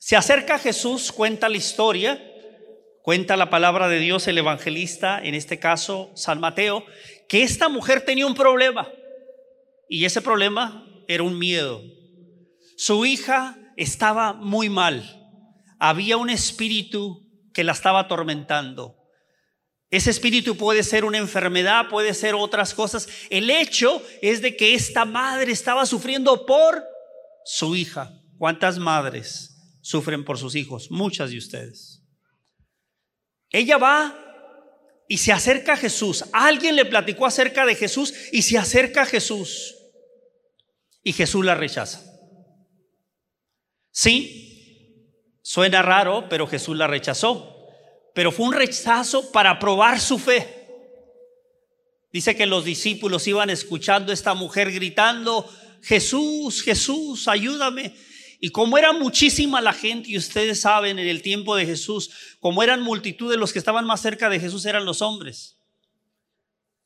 Se 0.08 0.16
acerca 0.16 0.54
a 0.54 0.58
Jesús, 0.58 1.12
cuenta 1.12 1.50
la 1.50 1.58
historia, 1.58 2.18
cuenta 3.02 3.36
la 3.36 3.50
palabra 3.50 3.88
de 3.88 3.98
Dios 3.98 4.26
el 4.26 4.38
evangelista, 4.38 5.20
en 5.22 5.34
este 5.34 5.58
caso 5.58 6.10
San 6.14 6.40
Mateo, 6.40 6.82
que 7.28 7.42
esta 7.42 7.68
mujer 7.68 8.06
tenía 8.06 8.26
un 8.26 8.34
problema. 8.34 8.90
Y 9.86 10.06
ese 10.06 10.22
problema 10.22 10.82
era 11.08 11.24
un 11.24 11.38
miedo, 11.38 11.82
su 12.78 13.04
hija 13.04 13.58
estaba 13.76 14.32
muy 14.32 14.70
mal. 14.70 15.04
Había 15.78 16.16
un 16.16 16.30
espíritu 16.30 17.28
que 17.52 17.62
la 17.62 17.72
estaba 17.72 18.00
atormentando. 18.00 18.96
Ese 19.90 20.08
espíritu 20.08 20.56
puede 20.56 20.84
ser 20.84 21.04
una 21.04 21.18
enfermedad, 21.18 21.90
puede 21.90 22.14
ser 22.14 22.34
otras 22.34 22.72
cosas. 22.72 23.10
El 23.28 23.50
hecho 23.50 24.02
es 24.22 24.40
de 24.40 24.56
que 24.56 24.72
esta 24.72 25.04
madre 25.04 25.52
estaba 25.52 25.84
sufriendo 25.84 26.46
por 26.46 26.82
su 27.44 27.76
hija. 27.76 28.10
¿Cuántas 28.38 28.78
madres 28.78 29.56
sufren 29.88 30.22
por 30.22 30.36
sus 30.36 30.54
hijos? 30.54 30.90
Muchas 30.90 31.30
de 31.30 31.38
ustedes. 31.38 32.02
Ella 33.48 33.78
va 33.78 34.14
y 35.08 35.16
se 35.16 35.32
acerca 35.32 35.72
a 35.72 35.76
Jesús. 35.78 36.26
Alguien 36.34 36.76
le 36.76 36.84
platicó 36.84 37.24
acerca 37.24 37.64
de 37.64 37.74
Jesús 37.74 38.12
y 38.30 38.42
se 38.42 38.58
acerca 38.58 39.02
a 39.02 39.06
Jesús. 39.06 39.74
Y 41.02 41.14
Jesús 41.14 41.42
la 41.42 41.54
rechaza. 41.54 42.04
Sí, 43.90 45.08
suena 45.40 45.80
raro, 45.80 46.28
pero 46.28 46.46
Jesús 46.46 46.76
la 46.76 46.86
rechazó. 46.86 47.66
Pero 48.14 48.30
fue 48.30 48.44
un 48.44 48.52
rechazo 48.52 49.32
para 49.32 49.58
probar 49.58 50.00
su 50.00 50.18
fe. 50.18 50.66
Dice 52.12 52.36
que 52.36 52.44
los 52.44 52.66
discípulos 52.66 53.26
iban 53.26 53.48
escuchando 53.48 54.10
a 54.10 54.14
esta 54.14 54.34
mujer 54.34 54.70
gritando, 54.70 55.50
Jesús, 55.80 56.62
Jesús, 56.62 57.26
ayúdame. 57.26 57.94
Y 58.40 58.50
como 58.50 58.78
era 58.78 58.92
muchísima 58.92 59.60
la 59.60 59.72
gente, 59.72 60.10
y 60.10 60.16
ustedes 60.16 60.60
saben, 60.60 60.98
en 60.98 61.08
el 61.08 61.22
tiempo 61.22 61.56
de 61.56 61.66
Jesús, 61.66 62.36
como 62.40 62.62
eran 62.62 62.82
multitud 62.82 63.30
de 63.30 63.36
los 63.36 63.52
que 63.52 63.58
estaban 63.58 63.84
más 63.84 64.00
cerca 64.00 64.28
de 64.28 64.38
Jesús, 64.38 64.64
eran 64.64 64.84
los 64.84 65.02
hombres. 65.02 65.56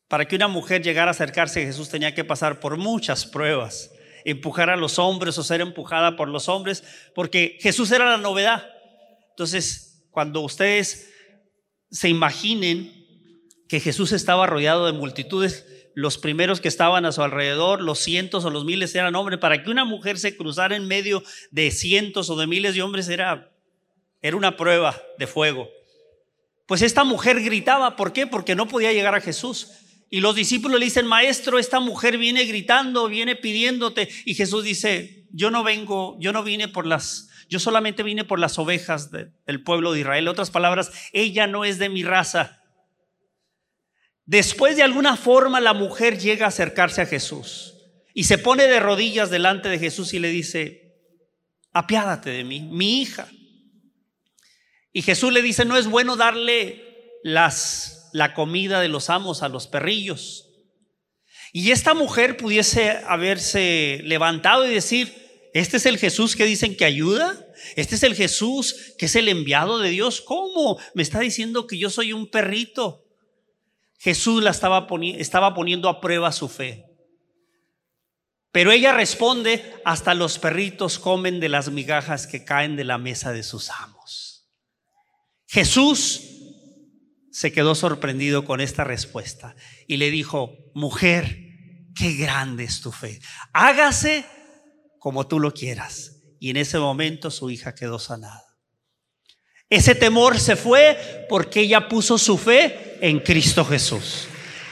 Para 0.08 0.26
que 0.26 0.36
una 0.36 0.48
mujer 0.48 0.82
llegara 0.82 1.10
a 1.10 1.12
acercarse 1.12 1.62
a 1.62 1.66
Jesús 1.66 1.88
tenía 1.88 2.14
que 2.14 2.24
pasar 2.24 2.60
por 2.60 2.76
muchas 2.76 3.26
pruebas 3.26 3.90
empujar 4.24 4.70
a 4.70 4.76
los 4.76 4.98
hombres 4.98 5.36
o 5.38 5.42
ser 5.42 5.60
empujada 5.60 6.16
por 6.16 6.28
los 6.28 6.48
hombres, 6.48 6.84
porque 7.14 7.58
Jesús 7.60 7.90
era 7.90 8.08
la 8.08 8.18
novedad. 8.18 8.66
Entonces, 9.30 10.04
cuando 10.10 10.40
ustedes 10.40 11.10
se 11.90 12.08
imaginen 12.08 12.92
que 13.68 13.80
Jesús 13.80 14.12
estaba 14.12 14.46
rodeado 14.46 14.86
de 14.86 14.92
multitudes, 14.92 15.66
los 15.94 16.18
primeros 16.18 16.60
que 16.60 16.68
estaban 16.68 17.04
a 17.04 17.12
su 17.12 17.22
alrededor, 17.22 17.82
los 17.82 17.98
cientos 17.98 18.44
o 18.44 18.50
los 18.50 18.64
miles 18.64 18.94
eran 18.94 19.14
hombres. 19.14 19.38
Para 19.38 19.62
que 19.62 19.70
una 19.70 19.84
mujer 19.84 20.18
se 20.18 20.36
cruzara 20.36 20.76
en 20.76 20.86
medio 20.86 21.22
de 21.50 21.70
cientos 21.70 22.30
o 22.30 22.36
de 22.36 22.46
miles 22.46 22.74
de 22.74 22.82
hombres 22.82 23.08
era, 23.08 23.50
era 24.20 24.36
una 24.36 24.56
prueba 24.56 25.00
de 25.18 25.26
fuego. 25.26 25.68
Pues 26.66 26.82
esta 26.82 27.04
mujer 27.04 27.42
gritaba, 27.42 27.96
¿por 27.96 28.12
qué? 28.12 28.26
Porque 28.26 28.54
no 28.54 28.68
podía 28.68 28.92
llegar 28.92 29.14
a 29.14 29.20
Jesús. 29.20 29.68
Y 30.08 30.20
los 30.20 30.34
discípulos 30.34 30.78
le 30.78 30.84
dicen, 30.86 31.06
maestro, 31.06 31.58
esta 31.58 31.80
mujer 31.80 32.18
viene 32.18 32.44
gritando, 32.44 33.08
viene 33.08 33.36
pidiéndote. 33.36 34.08
Y 34.24 34.34
Jesús 34.34 34.64
dice, 34.64 35.26
yo 35.32 35.50
no 35.50 35.64
vengo, 35.64 36.16
yo 36.20 36.32
no 36.32 36.42
vine 36.42 36.68
por 36.68 36.86
las, 36.86 37.28
yo 37.48 37.58
solamente 37.58 38.02
vine 38.02 38.24
por 38.24 38.38
las 38.38 38.58
ovejas 38.58 39.10
del 39.10 39.62
pueblo 39.62 39.92
de 39.92 40.00
Israel. 40.00 40.24
En 40.24 40.28
otras 40.28 40.50
palabras, 40.50 40.92
ella 41.12 41.46
no 41.46 41.64
es 41.64 41.78
de 41.78 41.88
mi 41.88 42.04
raza. 42.04 42.61
Después 44.24 44.76
de 44.76 44.82
alguna 44.82 45.16
forma 45.16 45.60
la 45.60 45.72
mujer 45.72 46.18
llega 46.18 46.46
a 46.46 46.48
acercarse 46.48 47.02
a 47.02 47.06
Jesús 47.06 47.74
y 48.14 48.24
se 48.24 48.38
pone 48.38 48.66
de 48.66 48.80
rodillas 48.80 49.30
delante 49.30 49.68
de 49.68 49.78
Jesús 49.78 50.14
y 50.14 50.18
le 50.18 50.28
dice, 50.28 50.94
apiádate 51.72 52.30
de 52.30 52.44
mí, 52.44 52.60
mi 52.60 53.02
hija. 53.02 53.28
Y 54.92 55.02
Jesús 55.02 55.32
le 55.32 55.42
dice, 55.42 55.64
no 55.64 55.76
es 55.76 55.86
bueno 55.86 56.16
darle 56.16 56.84
las, 57.24 58.10
la 58.12 58.34
comida 58.34 58.80
de 58.80 58.88
los 58.88 59.10
amos 59.10 59.42
a 59.42 59.48
los 59.48 59.66
perrillos. 59.66 60.48
Y 61.52 61.70
esta 61.70 61.94
mujer 61.94 62.36
pudiese 62.36 62.90
haberse 62.90 64.00
levantado 64.04 64.66
y 64.66 64.74
decir, 64.74 65.12
este 65.54 65.78
es 65.78 65.86
el 65.86 65.98
Jesús 65.98 66.36
que 66.36 66.44
dicen 66.44 66.76
que 66.76 66.84
ayuda, 66.84 67.46
este 67.76 67.94
es 67.94 68.02
el 68.02 68.14
Jesús 68.14 68.94
que 68.98 69.06
es 69.06 69.16
el 69.16 69.28
enviado 69.28 69.78
de 69.78 69.90
Dios. 69.90 70.20
¿Cómo? 70.20 70.78
Me 70.94 71.02
está 71.02 71.20
diciendo 71.20 71.66
que 71.66 71.78
yo 71.78 71.90
soy 71.90 72.12
un 72.12 72.30
perrito. 72.30 73.01
Jesús 74.02 74.42
la 74.42 74.50
estaba, 74.50 74.88
estaba 75.16 75.54
poniendo 75.54 75.88
a 75.88 76.00
prueba 76.00 76.32
su 76.32 76.48
fe. 76.48 76.86
Pero 78.50 78.72
ella 78.72 78.92
responde, 78.92 79.80
hasta 79.84 80.14
los 80.14 80.40
perritos 80.40 80.98
comen 80.98 81.38
de 81.38 81.48
las 81.48 81.70
migajas 81.70 82.26
que 82.26 82.44
caen 82.44 82.74
de 82.74 82.82
la 82.82 82.98
mesa 82.98 83.32
de 83.32 83.44
sus 83.44 83.70
amos. 83.70 84.50
Jesús 85.46 86.20
se 87.30 87.52
quedó 87.52 87.76
sorprendido 87.76 88.44
con 88.44 88.60
esta 88.60 88.82
respuesta 88.82 89.54
y 89.86 89.98
le 89.98 90.10
dijo, 90.10 90.50
mujer, 90.74 91.38
qué 91.94 92.14
grande 92.14 92.64
es 92.64 92.80
tu 92.80 92.90
fe. 92.90 93.20
Hágase 93.52 94.26
como 94.98 95.28
tú 95.28 95.38
lo 95.38 95.54
quieras. 95.54 96.16
Y 96.40 96.50
en 96.50 96.56
ese 96.56 96.80
momento 96.80 97.30
su 97.30 97.50
hija 97.50 97.76
quedó 97.76 98.00
sanada. 98.00 98.51
Ese 99.72 99.94
temor 99.94 100.38
se 100.38 100.54
fue 100.54 101.24
porque 101.30 101.60
ella 101.60 101.88
puso 101.88 102.18
su 102.18 102.36
fe 102.36 102.98
en 103.00 103.20
Cristo 103.20 103.64
Jesús. 103.64 104.26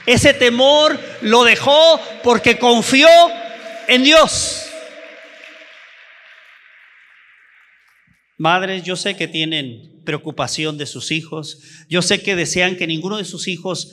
Ese 0.04 0.34
temor 0.34 1.00
lo 1.22 1.42
dejó 1.42 1.98
porque 2.22 2.58
confió 2.58 3.08
en 3.88 4.04
Dios. 4.04 4.66
Madres, 8.36 8.82
yo 8.82 8.94
sé 8.94 9.16
que 9.16 9.26
tienen 9.26 10.02
preocupación 10.04 10.76
de 10.76 10.84
sus 10.84 11.12
hijos. 11.12 11.62
Yo 11.88 12.02
sé 12.02 12.20
que 12.20 12.36
desean 12.36 12.76
que 12.76 12.86
ninguno 12.86 13.16
de 13.16 13.24
sus 13.24 13.48
hijos 13.48 13.92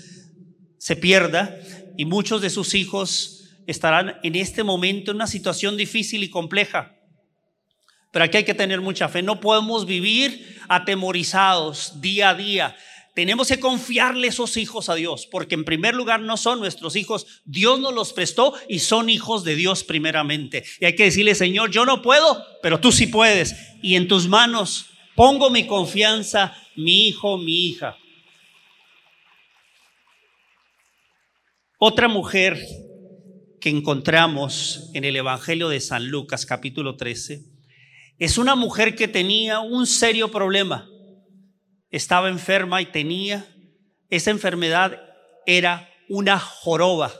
se 0.78 0.98
pierda 0.98 1.58
y 1.96 2.04
muchos 2.04 2.42
de 2.42 2.50
sus 2.50 2.74
hijos 2.74 3.46
estarán 3.66 4.18
en 4.24 4.36
este 4.36 4.62
momento 4.62 5.12
en 5.12 5.16
una 5.16 5.28
situación 5.28 5.78
difícil 5.78 6.22
y 6.24 6.30
compleja. 6.30 6.97
Pero 8.12 8.26
aquí 8.26 8.38
hay 8.38 8.46
que 8.46 8.54
tener 8.54 8.82
mucha 8.82 9.10
fe. 9.10 9.22
No 9.22 9.40
podemos 9.40 9.86
vivir 9.86 10.60
atemorizados 10.70 12.02
día 12.02 12.30
a 12.30 12.36
día. 12.36 12.76
Tenemos 13.18 13.48
que 13.48 13.60
confiarle 13.60 14.28
esos 14.28 14.58
hijos 14.58 14.90
a 14.90 14.96
Dios, 14.96 15.28
porque 15.32 15.56
en 15.56 15.66
primer 15.66 15.96
lugar 15.96 16.22
no 16.22 16.38
son 16.38 16.60
nuestros 16.60 16.96
hijos, 16.96 17.42
Dios 17.46 17.80
nos 17.80 17.92
los 17.92 18.14
prestó 18.14 18.54
y 18.70 18.78
son 18.78 19.10
hijos 19.10 19.44
de 19.44 19.56
Dios 19.56 19.84
primeramente. 19.84 20.64
Y 20.80 20.86
hay 20.86 20.96
que 20.96 21.06
decirle, 21.06 21.34
Señor, 21.34 21.72
yo 21.72 21.84
no 21.84 22.04
puedo, 22.04 22.46
pero 22.62 22.80
tú 22.80 22.92
sí 22.92 23.08
puedes. 23.08 23.56
Y 23.82 23.96
en 23.96 24.08
tus 24.08 24.28
manos 24.28 24.92
pongo 25.16 25.50
mi 25.50 25.66
confianza, 25.66 26.56
mi 26.76 27.08
hijo, 27.08 27.40
mi 27.40 27.70
hija. 27.70 27.98
Otra 31.80 32.08
mujer 32.08 32.64
que 33.60 33.70
encontramos 33.70 34.92
en 34.94 35.06
el 35.06 35.16
Evangelio 35.16 35.70
de 35.70 35.80
San 35.80 36.08
Lucas 36.08 36.46
capítulo 36.46 36.96
13 36.98 37.57
es 38.20 38.38
una 38.38 38.56
mujer 38.56 38.96
que 38.96 39.08
tenía 39.08 39.60
un 39.60 39.86
serio 39.86 40.32
problema. 40.32 40.90
Estaba 41.90 42.30
enferma 42.30 42.82
y 42.82 42.88
tenía, 42.88 43.48
esa 44.10 44.32
enfermedad 44.32 45.00
era 45.46 45.90
una 46.10 46.40
joroba. 46.40 47.14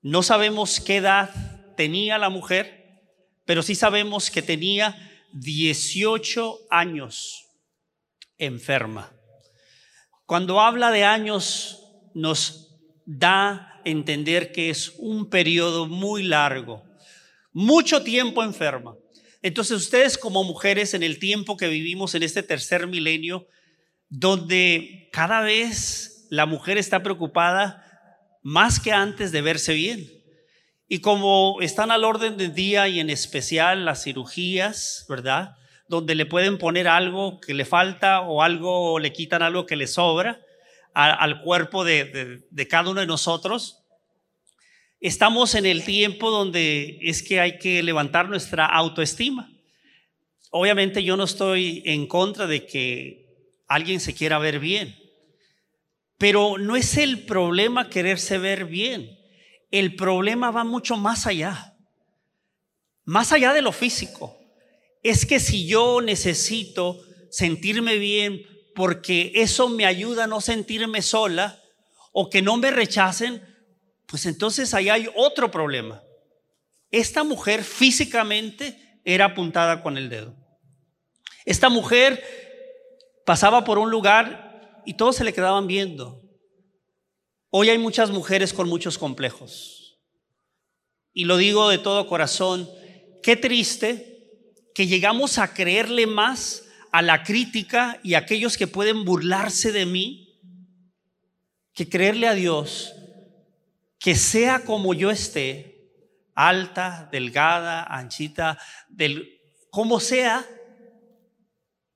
No 0.00 0.22
sabemos 0.22 0.80
qué 0.80 0.96
edad 0.96 1.30
tenía 1.76 2.18
la 2.18 2.28
mujer, 2.28 3.00
pero 3.44 3.62
sí 3.62 3.74
sabemos 3.74 4.30
que 4.30 4.42
tenía 4.42 4.96
18 5.32 6.58
años 6.70 7.48
enferma. 8.38 9.12
Cuando 10.26 10.60
habla 10.60 10.90
de 10.90 11.04
años, 11.04 11.82
nos 12.14 12.78
da 13.04 13.50
a 13.50 13.82
entender 13.84 14.52
que 14.52 14.70
es 14.70 14.94
un 14.98 15.28
periodo 15.28 15.86
muy 15.86 16.22
largo, 16.22 16.84
mucho 17.52 18.02
tiempo 18.02 18.42
enferma. 18.42 18.96
Entonces 19.42 19.76
ustedes 19.76 20.16
como 20.16 20.44
mujeres 20.44 20.94
en 20.94 21.02
el 21.02 21.18
tiempo 21.18 21.56
que 21.56 21.68
vivimos 21.68 22.14
en 22.14 22.22
este 22.22 22.42
tercer 22.42 22.86
milenio, 22.86 23.48
donde 24.08 25.08
cada 25.12 25.40
vez 25.40 26.26
la 26.30 26.46
mujer 26.46 26.78
está 26.78 27.02
preocupada 27.02 27.84
más 28.42 28.78
que 28.80 28.92
antes 28.92 29.32
de 29.32 29.42
verse 29.42 29.74
bien. 29.74 30.08
Y 30.88 31.00
como 31.00 31.60
están 31.60 31.90
al 31.90 32.04
orden 32.04 32.36
del 32.36 32.54
día 32.54 32.86
y 32.86 33.00
en 33.00 33.10
especial 33.10 33.84
las 33.84 34.04
cirugías, 34.04 35.06
¿verdad? 35.08 35.56
Donde 35.88 36.14
le 36.14 36.26
pueden 36.26 36.58
poner 36.58 36.86
algo 36.86 37.40
que 37.40 37.54
le 37.54 37.64
falta 37.64 38.20
o 38.20 38.42
algo, 38.42 38.98
le 38.98 39.12
quitan 39.12 39.42
algo 39.42 39.66
que 39.66 39.76
le 39.76 39.86
sobra 39.86 40.40
al 40.94 41.40
cuerpo 41.40 41.84
de 41.84 42.66
cada 42.68 42.90
uno 42.90 43.00
de 43.00 43.06
nosotros, 43.06 43.81
Estamos 45.02 45.56
en 45.56 45.66
el 45.66 45.84
tiempo 45.84 46.30
donde 46.30 47.00
es 47.02 47.24
que 47.24 47.40
hay 47.40 47.58
que 47.58 47.82
levantar 47.82 48.28
nuestra 48.28 48.66
autoestima. 48.66 49.50
Obviamente 50.50 51.02
yo 51.02 51.16
no 51.16 51.24
estoy 51.24 51.82
en 51.84 52.06
contra 52.06 52.46
de 52.46 52.64
que 52.64 53.26
alguien 53.66 53.98
se 53.98 54.14
quiera 54.14 54.38
ver 54.38 54.60
bien, 54.60 54.96
pero 56.18 56.56
no 56.56 56.76
es 56.76 56.96
el 56.98 57.24
problema 57.24 57.90
quererse 57.90 58.38
ver 58.38 58.66
bien. 58.66 59.18
El 59.72 59.96
problema 59.96 60.52
va 60.52 60.62
mucho 60.62 60.96
más 60.96 61.26
allá, 61.26 61.74
más 63.04 63.32
allá 63.32 63.52
de 63.52 63.62
lo 63.62 63.72
físico. 63.72 64.38
Es 65.02 65.26
que 65.26 65.40
si 65.40 65.66
yo 65.66 66.00
necesito 66.00 67.00
sentirme 67.28 67.98
bien 67.98 68.46
porque 68.76 69.32
eso 69.34 69.68
me 69.68 69.84
ayuda 69.84 70.24
a 70.24 70.28
no 70.28 70.40
sentirme 70.40 71.02
sola 71.02 71.60
o 72.12 72.30
que 72.30 72.40
no 72.40 72.56
me 72.56 72.70
rechacen, 72.70 73.51
pues 74.12 74.26
entonces 74.26 74.74
ahí 74.74 74.90
hay 74.90 75.08
otro 75.16 75.50
problema. 75.50 76.02
Esta 76.90 77.24
mujer 77.24 77.64
físicamente 77.64 79.00
era 79.06 79.24
apuntada 79.24 79.82
con 79.82 79.96
el 79.96 80.10
dedo. 80.10 80.36
Esta 81.46 81.70
mujer 81.70 82.22
pasaba 83.24 83.64
por 83.64 83.78
un 83.78 83.90
lugar 83.90 84.82
y 84.84 84.98
todos 84.98 85.16
se 85.16 85.24
le 85.24 85.32
quedaban 85.32 85.66
viendo. 85.66 86.20
Hoy 87.48 87.70
hay 87.70 87.78
muchas 87.78 88.10
mujeres 88.10 88.52
con 88.52 88.68
muchos 88.68 88.98
complejos. 88.98 89.98
Y 91.14 91.24
lo 91.24 91.38
digo 91.38 91.70
de 91.70 91.78
todo 91.78 92.06
corazón, 92.06 92.68
qué 93.22 93.34
triste 93.34 94.44
que 94.74 94.86
llegamos 94.86 95.38
a 95.38 95.54
creerle 95.54 96.06
más 96.06 96.64
a 96.90 97.00
la 97.00 97.22
crítica 97.22 97.98
y 98.02 98.12
a 98.12 98.18
aquellos 98.18 98.58
que 98.58 98.66
pueden 98.66 99.06
burlarse 99.06 99.72
de 99.72 99.86
mí 99.86 100.38
que 101.72 101.88
creerle 101.88 102.28
a 102.28 102.34
Dios 102.34 102.92
que 104.02 104.16
sea 104.16 104.64
como 104.64 104.94
yo 104.94 105.12
esté, 105.12 105.80
alta, 106.34 107.08
delgada, 107.12 107.84
anchita, 107.84 108.58
del, 108.88 109.40
como 109.70 110.00
sea, 110.00 110.44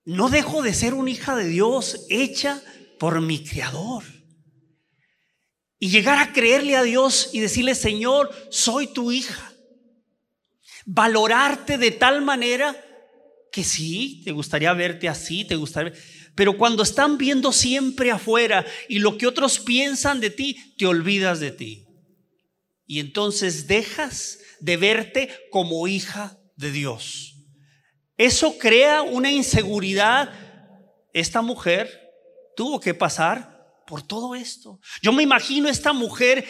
no 0.05 0.29
dejo 0.29 0.63
de 0.63 0.73
ser 0.73 0.95
una 0.95 1.11
hija 1.11 1.35
de 1.35 1.49
Dios 1.49 2.07
hecha 2.09 2.63
por 3.01 3.21
mi 3.21 3.43
Creador. 3.43 4.05
Y 5.81 5.89
llegar 5.89 6.19
a 6.19 6.33
creerle 6.33 6.77
a 6.77 6.85
Dios 6.85 7.31
y 7.33 7.41
decirle, 7.41 7.75
Señor, 7.75 8.31
soy 8.51 8.87
tu 8.87 9.11
hija. 9.11 9.53
Valorarte 10.85 11.77
de 11.77 11.91
tal 11.91 12.23
manera 12.23 12.77
que 13.51 13.65
sí, 13.65 14.23
te 14.25 14.31
gustaría 14.31 14.73
verte 14.75 15.09
así, 15.09 15.45
te 15.45 15.57
gustaría... 15.57 15.93
Pero 16.37 16.57
cuando 16.57 16.85
están 16.85 17.19
viendo 17.19 17.51
siempre 17.51 18.13
afuera 18.13 18.65
y 18.89 19.01
lo 19.01 19.19
que 19.19 19.27
otros 19.27 19.59
piensan 19.59 20.21
de 20.21 20.31
ti, 20.31 20.75
te 20.79 20.87
olvidas 20.87 21.41
de 21.41 21.51
ti. 21.51 21.86
Y 22.87 23.01
entonces 23.01 23.67
dejas 23.67 24.39
de 24.61 24.77
verte 24.77 25.49
como 25.51 25.89
hija 25.89 26.39
de 26.57 26.71
Dios. 26.71 27.35
Eso 28.17 28.57
crea 28.59 29.03
una 29.03 29.31
inseguridad 29.31 30.33
esta 31.13 31.41
mujer 31.41 32.13
tuvo 32.57 32.79
que 32.79 32.93
pasar 32.93 33.83
por 33.87 34.03
todo 34.03 34.35
esto. 34.35 34.81
Yo 35.01 35.13
me 35.13 35.23
imagino 35.23 35.69
esta 35.69 35.95
mujer 35.95 36.47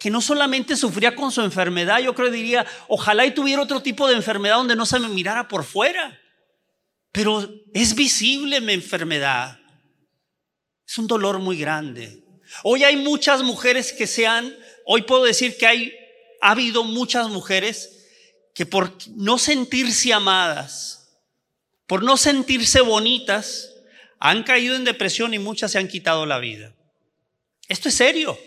que 0.00 0.10
no 0.10 0.20
solamente 0.20 0.74
sufría 0.74 1.14
con 1.14 1.30
su 1.30 1.42
enfermedad, 1.42 2.00
yo 2.00 2.12
creo 2.12 2.28
diría, 2.28 2.66
ojalá 2.88 3.24
y 3.24 3.32
tuviera 3.32 3.62
otro 3.62 3.80
tipo 3.80 4.08
de 4.08 4.16
enfermedad 4.16 4.56
donde 4.56 4.74
no 4.74 4.86
se 4.86 4.98
me 4.98 5.08
mirara 5.08 5.46
por 5.46 5.62
fuera. 5.62 6.18
Pero 7.12 7.48
es 7.72 7.94
visible 7.94 8.60
mi 8.60 8.72
enfermedad. 8.72 9.60
Es 10.84 10.98
un 10.98 11.06
dolor 11.06 11.38
muy 11.38 11.56
grande. 11.56 12.24
Hoy 12.64 12.82
hay 12.82 12.96
muchas 12.96 13.42
mujeres 13.42 13.92
que 13.92 14.08
se 14.08 14.26
han, 14.26 14.52
hoy 14.86 15.02
puedo 15.02 15.24
decir 15.24 15.56
que 15.56 15.66
hay, 15.66 15.92
ha 16.40 16.50
habido 16.50 16.84
muchas 16.84 17.28
mujeres 17.28 18.06
que 18.54 18.66
por 18.66 18.92
no 19.08 19.38
sentirse 19.38 20.12
amadas, 20.12 21.10
por 21.86 22.02
no 22.02 22.16
sentirse 22.16 22.80
bonitas, 22.80 23.72
han 24.18 24.44
caído 24.44 24.76
en 24.76 24.84
depresión 24.84 25.34
y 25.34 25.38
muchas 25.38 25.72
se 25.72 25.78
han 25.78 25.88
quitado 25.88 26.26
la 26.26 26.38
vida. 26.38 26.74
Esto 27.68 27.88
es 27.88 27.94
serio. 27.94 28.38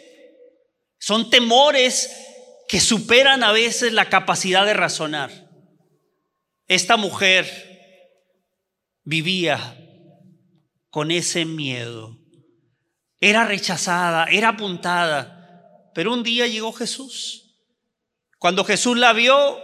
Son 1.00 1.30
temores 1.30 2.10
que 2.68 2.80
superan 2.80 3.44
a 3.44 3.52
veces 3.52 3.94
la 3.94 4.10
capacidad 4.10 4.66
de 4.66 4.74
razonar. 4.74 5.32
Esta 6.68 6.98
mujer 6.98 7.46
vivía 9.04 9.78
con 10.90 11.12
ese 11.12 11.46
miedo. 11.46 12.18
Era 13.20 13.46
rechazada, 13.46 14.26
era 14.26 14.50
apuntada, 14.50 15.35
pero 15.96 16.12
un 16.12 16.24
día 16.24 16.46
llegó 16.46 16.74
Jesús. 16.74 17.56
Cuando 18.38 18.66
Jesús 18.66 18.98
la 18.98 19.14
vio, 19.14 19.58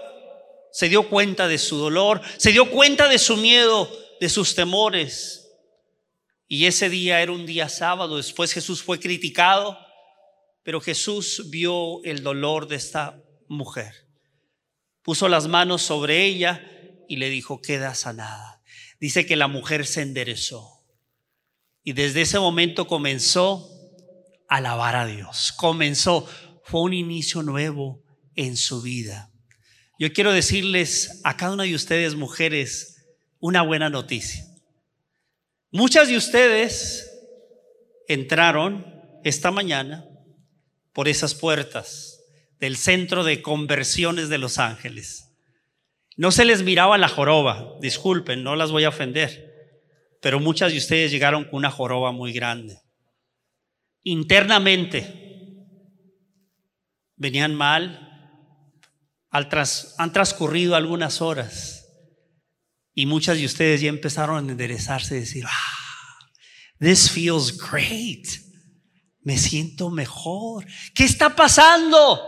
se 0.72 0.88
dio 0.88 1.10
cuenta 1.10 1.50
de 1.50 1.58
su 1.58 1.76
dolor, 1.76 2.22
se 2.38 2.54
dio 2.54 2.72
cuenta 2.72 3.10
de 3.10 3.20
su 3.20 3.36
miedo, 3.36 3.92
de 4.22 4.30
sus 4.30 4.56
temores. 4.56 5.52
Y 6.48 6.68
ese 6.68 6.90
día 6.90 7.22
era 7.22 7.34
un 7.34 7.46
día 7.46 7.68
sábado, 7.68 8.16
después 8.16 8.54
Jesús 8.54 8.82
fue 8.82 8.98
criticado, 8.98 9.78
pero 10.64 10.80
Jesús 10.80 11.50
vio 11.50 12.02
el 12.06 12.24
dolor 12.24 12.70
de 12.70 12.78
esta 12.78 13.22
mujer. 13.50 14.08
Puso 15.02 15.28
las 15.28 15.50
manos 15.50 15.82
sobre 15.82 16.24
ella 16.24 16.66
y 17.10 17.18
le 17.18 17.30
dijo, 17.30 17.62
queda 17.62 17.94
sanada. 17.94 18.62
Dice 19.02 19.26
que 19.26 19.36
la 19.36 19.50
mujer 19.50 19.86
se 19.86 20.02
enderezó. 20.02 20.86
Y 21.84 21.92
desde 21.92 22.22
ese 22.22 22.40
momento 22.40 22.88
comenzó 22.88 23.71
alabar 24.52 24.98
a 24.98 25.06
Dios. 25.06 25.54
Comenzó, 25.54 26.28
fue 26.66 26.82
un 26.82 26.94
inicio 26.94 27.42
nuevo 27.42 28.04
en 28.36 28.58
su 28.58 28.82
vida. 28.82 29.32
Yo 29.98 30.12
quiero 30.12 30.34
decirles 30.34 31.22
a 31.24 31.38
cada 31.38 31.54
una 31.54 31.64
de 31.64 31.74
ustedes, 31.74 32.16
mujeres, 32.16 33.06
una 33.40 33.62
buena 33.62 33.90
noticia. 33.90 34.44
Muchas 35.72 36.10
de 36.10 36.18
ustedes 36.18 37.10
entraron 38.10 38.86
esta 39.24 39.52
mañana 39.52 40.06
por 40.92 41.08
esas 41.08 41.34
puertas 41.34 42.20
del 42.60 42.76
centro 42.76 43.24
de 43.24 43.42
conversiones 43.42 44.28
de 44.28 44.38
Los 44.38 44.60
Ángeles. 44.60 45.30
No 46.18 46.30
se 46.32 46.44
les 46.44 46.62
miraba 46.64 46.98
la 46.98 47.08
joroba, 47.08 47.76
disculpen, 47.80 48.44
no 48.44 48.58
las 48.58 48.72
voy 48.72 48.84
a 48.84 48.90
ofender, 48.90 49.80
pero 50.22 50.42
muchas 50.42 50.74
de 50.74 50.78
ustedes 50.78 51.10
llegaron 51.10 51.46
con 51.46 51.56
una 51.56 51.72
joroba 51.72 52.12
muy 52.12 52.34
grande. 52.34 52.82
Internamente 54.04 55.22
venían 57.16 57.54
mal, 57.54 58.08
han 59.30 60.14
transcurrido 60.14 60.76
algunas 60.76 61.22
horas 61.22 61.82
y 62.94 63.06
muchas 63.06 63.38
de 63.38 63.46
ustedes 63.46 63.82
ya 63.82 63.90
empezaron 63.90 64.50
a 64.50 64.52
enderezarse 64.52 65.16
y 65.16 65.20
decir, 65.22 65.46
ah, 65.48 66.30
this 66.80 67.10
feels 67.10 67.58
great. 67.58 68.28
Me 69.24 69.38
siento 69.38 69.92
mejor. 69.92 70.66
¿Qué 70.96 71.04
está 71.04 71.36
pasando? 71.36 72.20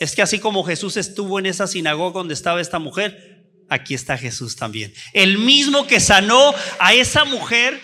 Es 0.00 0.14
que 0.14 0.22
así 0.22 0.38
como 0.38 0.64
Jesús 0.64 0.96
estuvo 0.96 1.38
en 1.38 1.46
esa 1.46 1.66
sinagoga 1.66 2.18
donde 2.18 2.34
estaba 2.34 2.60
esta 2.60 2.78
mujer, 2.78 3.64
aquí 3.68 3.94
está 3.94 4.16
Jesús 4.18 4.56
también. 4.56 4.92
El 5.12 5.38
mismo 5.38 5.86
que 5.86 6.00
sanó 6.00 6.54
a 6.78 6.94
esa 6.94 7.24
mujer 7.24 7.80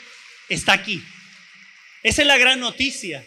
está 0.49 0.73
aquí. 0.73 1.03
Esa 2.03 2.23
es 2.23 2.29
la 2.29 2.39
gran 2.39 2.61
noticia. 2.61 3.27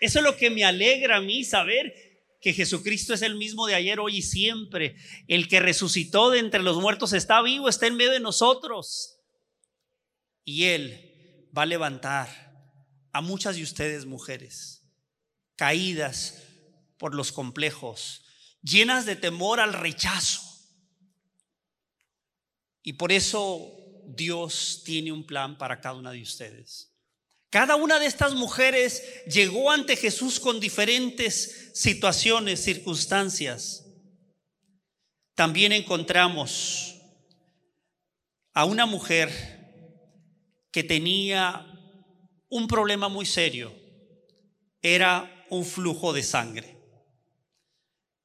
Eso 0.00 0.20
es 0.20 0.24
lo 0.24 0.36
que 0.36 0.50
me 0.50 0.64
alegra 0.64 1.16
a 1.16 1.20
mí 1.20 1.44
saber 1.44 1.94
que 2.40 2.52
Jesucristo 2.52 3.14
es 3.14 3.22
el 3.22 3.34
mismo 3.34 3.66
de 3.66 3.74
ayer, 3.74 3.98
hoy 4.00 4.18
y 4.18 4.22
siempre. 4.22 4.96
El 5.26 5.48
que 5.48 5.60
resucitó 5.60 6.30
de 6.30 6.38
entre 6.38 6.62
los 6.62 6.80
muertos 6.80 7.12
está 7.12 7.42
vivo, 7.42 7.68
está 7.68 7.86
en 7.86 7.96
medio 7.96 8.12
de 8.12 8.20
nosotros. 8.20 9.18
Y 10.44 10.64
Él 10.64 11.48
va 11.56 11.62
a 11.62 11.66
levantar 11.66 12.28
a 13.12 13.20
muchas 13.20 13.56
de 13.56 13.62
ustedes 13.62 14.06
mujeres 14.06 14.78
caídas 15.56 16.44
por 16.98 17.14
los 17.14 17.32
complejos, 17.32 18.24
llenas 18.62 19.06
de 19.06 19.16
temor 19.16 19.60
al 19.60 19.72
rechazo. 19.72 20.40
Y 22.82 22.94
por 22.94 23.10
eso 23.10 23.74
Dios 24.06 24.82
tiene 24.84 25.10
un 25.10 25.26
plan 25.26 25.58
para 25.58 25.80
cada 25.80 25.96
una 25.96 26.12
de 26.12 26.22
ustedes. 26.22 26.87
Cada 27.50 27.76
una 27.76 27.98
de 27.98 28.06
estas 28.06 28.34
mujeres 28.34 29.02
llegó 29.26 29.70
ante 29.70 29.96
Jesús 29.96 30.38
con 30.38 30.60
diferentes 30.60 31.70
situaciones, 31.72 32.62
circunstancias. 32.62 33.86
También 35.34 35.72
encontramos 35.72 37.00
a 38.52 38.64
una 38.66 38.84
mujer 38.84 39.30
que 40.70 40.84
tenía 40.84 41.64
un 42.50 42.68
problema 42.68 43.08
muy 43.08 43.24
serio. 43.24 43.74
Era 44.82 45.46
un 45.48 45.64
flujo 45.64 46.12
de 46.12 46.22
sangre. 46.22 46.76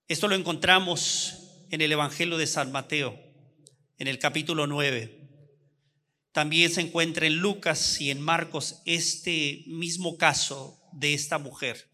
Esto 0.09 0.27
lo 0.27 0.35
encontramos 0.35 1.65
en 1.69 1.79
el 1.79 1.91
Evangelio 1.93 2.37
de 2.37 2.45
San 2.45 2.73
Mateo, 2.73 3.17
en 3.97 4.07
el 4.07 4.19
capítulo 4.19 4.67
9. 4.67 5.22
También 6.33 6.71
se 6.71 6.81
encuentra 6.81 7.27
en 7.27 7.37
Lucas 7.37 8.01
y 8.01 8.09
en 8.09 8.19
Marcos 8.19 8.81
este 8.85 9.63
mismo 9.67 10.17
caso 10.17 10.81
de 10.91 11.13
esta 11.13 11.37
mujer. 11.37 11.89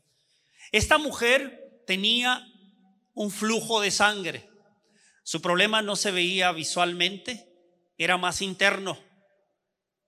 Esta 0.72 0.98
mujer 0.98 1.84
tenía 1.86 2.48
un 3.14 3.32
flujo 3.32 3.82
de 3.82 3.92
sangre. 3.92 4.50
Su 5.24 5.42
problema 5.42 5.82
no 5.82 5.98
se 5.98 6.12
veía 6.12 6.54
visualmente, 6.54 7.48
era 7.98 8.18
más 8.18 8.42
interno, 8.42 8.98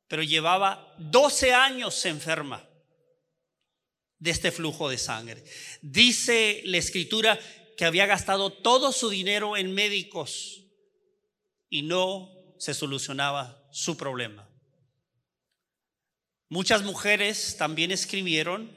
pero 0.07 0.23
llevaba 0.23 0.95
12 0.97 1.53
años 1.53 2.05
enferma 2.05 2.67
de 4.17 4.31
este 4.31 4.51
flujo 4.51 4.89
de 4.89 4.97
sangre. 4.97 5.43
Dice 5.81 6.61
la 6.65 6.77
escritura 6.77 7.37
que 7.75 7.83
había 7.83 8.05
gastado 8.05 8.53
todo 8.53 8.93
su 8.93 9.09
dinero 9.09 9.57
en 9.57 9.73
médicos 9.73 10.67
y 11.69 11.81
no 11.81 12.29
se 12.59 12.73
solucionaba 12.73 13.60
su 13.71 13.97
problema. 13.97 14.47
Muchas 16.49 16.83
mujeres 16.83 17.55
también 17.57 17.91
escribieron 17.91 18.71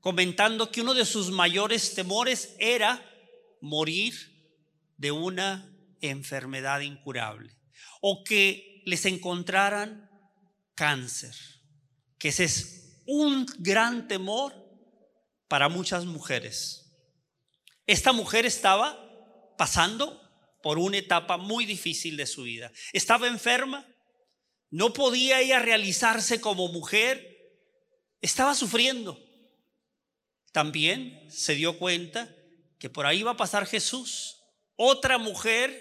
comentando 0.00 0.70
que 0.72 0.80
uno 0.80 0.94
de 0.94 1.04
sus 1.04 1.30
mayores 1.30 1.94
temores 1.94 2.56
era 2.58 3.08
morir 3.60 4.14
de 4.96 5.12
una 5.12 5.72
enfermedad 6.00 6.80
incurable 6.80 7.56
o 8.00 8.24
que 8.24 8.82
les 8.84 9.06
encontraran 9.06 10.10
cáncer, 10.74 11.36
que 12.18 12.28
ese 12.28 12.44
es 12.44 13.02
un 13.06 13.46
gran 13.58 14.08
temor 14.08 14.52
para 15.46 15.68
muchas 15.68 16.04
mujeres. 16.04 16.92
Esta 17.86 18.12
mujer 18.12 18.46
estaba 18.46 18.98
pasando 19.56 20.20
por 20.62 20.78
una 20.78 20.98
etapa 20.98 21.36
muy 21.36 21.66
difícil 21.66 22.16
de 22.16 22.26
su 22.26 22.42
vida. 22.44 22.72
Estaba 22.92 23.26
enferma, 23.26 23.86
no 24.72 24.94
podía 24.94 25.38
ella 25.40 25.58
realizarse 25.58 26.40
como 26.40 26.66
mujer, 26.68 27.60
estaba 28.22 28.54
sufriendo. 28.54 29.22
También 30.50 31.30
se 31.30 31.54
dio 31.54 31.78
cuenta 31.78 32.34
que 32.78 32.88
por 32.88 33.04
ahí 33.04 33.20
iba 33.20 33.32
a 33.32 33.36
pasar 33.36 33.66
Jesús, 33.66 34.42
otra 34.76 35.18
mujer 35.18 35.78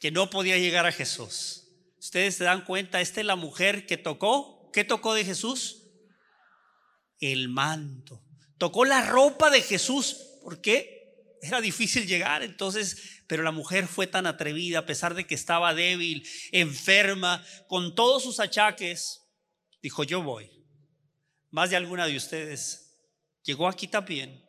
que 0.00 0.10
no 0.10 0.30
podía 0.30 0.56
llegar 0.56 0.86
a 0.86 0.92
Jesús. 0.92 1.68
Ustedes 1.98 2.36
se 2.36 2.44
dan 2.44 2.64
cuenta, 2.64 3.02
esta 3.02 3.20
es 3.20 3.26
la 3.26 3.36
mujer 3.36 3.86
que 3.86 3.98
tocó, 3.98 4.70
¿qué 4.72 4.84
tocó 4.84 5.12
de 5.12 5.26
Jesús? 5.26 5.82
El 7.20 7.50
manto. 7.50 8.24
Tocó 8.56 8.86
la 8.86 9.02
ropa 9.02 9.50
de 9.50 9.60
Jesús. 9.60 10.38
¿Por 10.42 10.62
qué? 10.62 10.93
Era 11.44 11.60
difícil 11.60 12.06
llegar, 12.06 12.42
entonces 12.42 13.14
pero 13.26 13.42
la 13.42 13.52
mujer 13.52 13.86
fue 13.86 14.06
tan 14.06 14.26
atrevida, 14.26 14.80
a 14.80 14.86
pesar 14.86 15.14
de 15.14 15.26
que 15.26 15.34
estaba 15.34 15.74
débil, 15.74 16.26
enferma, 16.52 17.44
con 17.68 17.94
todos 17.94 18.22
sus 18.22 18.40
achaques, 18.40 19.22
dijo, 19.82 20.04
yo 20.04 20.22
voy. 20.22 20.50
Más 21.50 21.70
de 21.70 21.76
alguna 21.76 22.06
de 22.06 22.16
ustedes 22.16 22.98
llegó 23.42 23.68
aquí 23.68 23.88
también, 23.88 24.42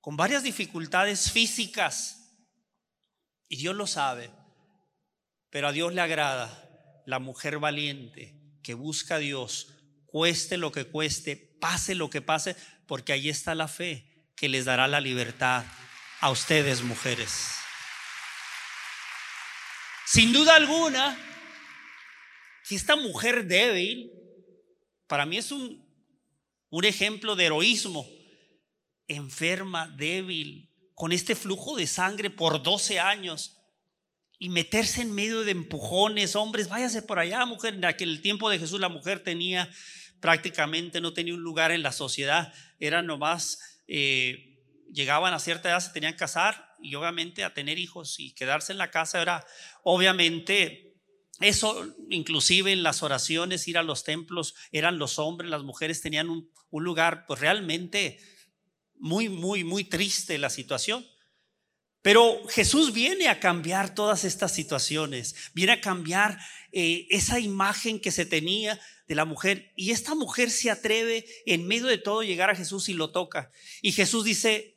con 0.00 0.16
varias 0.16 0.42
dificultades 0.42 1.30
físicas, 1.30 2.36
y 3.48 3.56
Dios 3.56 3.76
lo 3.76 3.86
sabe, 3.86 4.30
pero 5.50 5.68
a 5.68 5.72
Dios 5.72 5.94
le 5.94 6.00
agrada 6.00 7.02
la 7.06 7.20
mujer 7.20 7.58
valiente 7.58 8.40
que 8.62 8.74
busca 8.74 9.16
a 9.16 9.18
Dios, 9.18 9.68
cueste 10.06 10.56
lo 10.56 10.72
que 10.72 10.86
cueste, 10.86 11.36
pase 11.60 11.94
lo 11.94 12.10
que 12.10 12.20
pase, 12.22 12.56
porque 12.86 13.12
ahí 13.12 13.28
está 13.28 13.54
la 13.54 13.68
fe 13.68 14.28
que 14.36 14.48
les 14.48 14.64
dará 14.64 14.88
la 14.88 15.00
libertad 15.00 15.64
a 16.20 16.30
ustedes, 16.30 16.82
mujeres. 16.82 17.56
Sin 20.06 20.32
duda 20.32 20.56
alguna, 20.56 21.18
que 22.68 22.74
esta 22.74 22.96
mujer 22.96 23.46
débil, 23.46 24.12
para 25.06 25.26
mí 25.26 25.36
es 25.36 25.52
un, 25.52 25.84
un 26.70 26.84
ejemplo 26.84 27.36
de 27.36 27.46
heroísmo, 27.46 28.08
enferma, 29.08 29.88
débil, 29.88 30.70
con 30.94 31.12
este 31.12 31.34
flujo 31.34 31.76
de 31.76 31.86
sangre 31.86 32.30
por 32.30 32.62
12 32.62 32.98
años 32.98 33.58
y 34.38 34.48
meterse 34.48 35.02
en 35.02 35.14
medio 35.14 35.42
de 35.44 35.52
empujones, 35.52 36.36
hombres, 36.36 36.68
váyase 36.68 37.02
por 37.02 37.18
allá, 37.18 37.44
mujer. 37.46 37.74
En 37.74 37.84
aquel 37.84 38.20
tiempo 38.22 38.50
de 38.50 38.58
Jesús 38.58 38.80
la 38.80 38.88
mujer 38.88 39.20
tenía 39.20 39.70
prácticamente, 40.20 41.00
no 41.00 41.12
tenía 41.12 41.34
un 41.34 41.42
lugar 41.42 41.70
en 41.70 41.82
la 41.82 41.92
sociedad, 41.92 42.52
eran 42.78 43.06
nomás, 43.06 43.80
eh, 43.86 44.55
llegaban 44.92 45.34
a 45.34 45.38
cierta 45.38 45.68
edad, 45.68 45.80
se 45.80 45.92
tenían 45.92 46.12
que 46.12 46.18
casar 46.18 46.74
y 46.80 46.94
obviamente 46.94 47.44
a 47.44 47.54
tener 47.54 47.78
hijos 47.78 48.18
y 48.18 48.34
quedarse 48.34 48.72
en 48.72 48.78
la 48.78 48.90
casa 48.90 49.20
era 49.20 49.46
obviamente 49.82 50.86
eso, 51.40 51.94
inclusive 52.08 52.72
en 52.72 52.82
las 52.82 53.02
oraciones, 53.02 53.68
ir 53.68 53.76
a 53.76 53.82
los 53.82 54.04
templos, 54.04 54.54
eran 54.72 54.98
los 54.98 55.18
hombres, 55.18 55.50
las 55.50 55.62
mujeres 55.62 56.00
tenían 56.00 56.30
un, 56.30 56.50
lugar, 56.70 57.24
pues 57.26 57.40
realmente 57.40 58.18
muy, 58.98 59.28
muy, 59.28 59.64
muy 59.64 59.84
triste 59.84 60.38
la 60.38 60.50
situación. 60.50 61.06
Pero 62.02 62.46
Jesús 62.48 62.92
viene 62.92 63.28
a 63.28 63.40
cambiar 63.40 63.94
todas 63.94 64.24
estas 64.24 64.54
situaciones, 64.54 65.34
viene 65.54 65.72
a 65.72 65.80
cambiar 65.80 66.38
eh, 66.72 67.06
esa 67.10 67.40
imagen 67.40 67.98
que 67.98 68.12
se 68.12 68.26
tenía 68.26 68.78
de 69.08 69.14
la 69.14 69.24
mujer. 69.24 69.72
Y 69.74 69.90
esta 69.90 70.14
mujer 70.14 70.50
se 70.50 70.70
atreve 70.70 71.26
en 71.46 71.66
medio 71.66 71.86
de 71.86 71.98
todo 71.98 72.22
llegar 72.22 72.50
a 72.50 72.54
Jesús 72.56 72.88
y 72.88 72.94
lo 72.94 73.10
toca. 73.10 73.50
Y 73.82 73.92
Jesús 73.92 74.24
dice, 74.24 74.75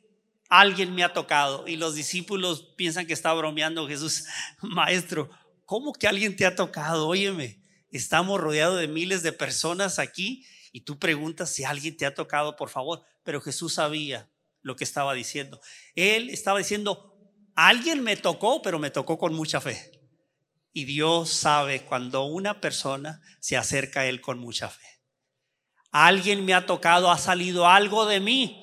alguien 0.50 0.94
me 0.94 1.02
ha 1.02 1.14
tocado. 1.14 1.66
Y 1.66 1.76
los 1.76 1.94
discípulos 1.94 2.74
piensan 2.76 3.06
que 3.06 3.14
está 3.14 3.32
bromeando 3.32 3.88
Jesús, 3.88 4.26
maestro, 4.60 5.30
¿cómo 5.64 5.94
que 5.94 6.06
alguien 6.06 6.36
te 6.36 6.44
ha 6.44 6.54
tocado? 6.54 7.08
Óyeme, 7.08 7.62
estamos 7.90 8.38
rodeados 8.38 8.78
de 8.78 8.88
miles 8.88 9.22
de 9.22 9.32
personas 9.32 9.98
aquí 9.98 10.44
y 10.72 10.82
tú 10.82 10.98
preguntas 10.98 11.50
si 11.50 11.64
alguien 11.64 11.96
te 11.96 12.04
ha 12.04 12.14
tocado, 12.14 12.56
por 12.56 12.68
favor. 12.68 13.02
Pero 13.22 13.40
Jesús 13.40 13.74
sabía 13.74 14.28
lo 14.60 14.76
que 14.76 14.84
estaba 14.84 15.14
diciendo. 15.14 15.58
Él 15.94 16.28
estaba 16.28 16.58
diciendo, 16.58 17.10
Alguien 17.62 18.02
me 18.02 18.16
tocó, 18.16 18.62
pero 18.62 18.78
me 18.78 18.90
tocó 18.90 19.18
con 19.18 19.34
mucha 19.34 19.60
fe. 19.60 19.92
Y 20.72 20.84
Dios 20.84 21.30
sabe 21.30 21.82
cuando 21.84 22.24
una 22.24 22.60
persona 22.60 23.20
se 23.40 23.58
acerca 23.58 24.00
a 24.00 24.06
Él 24.06 24.22
con 24.22 24.38
mucha 24.38 24.68
fe. 24.68 24.86
Alguien 25.90 26.44
me 26.44 26.54
ha 26.54 26.64
tocado, 26.64 27.10
ha 27.10 27.18
salido 27.18 27.68
algo 27.68 28.06
de 28.06 28.20
mí. 28.20 28.59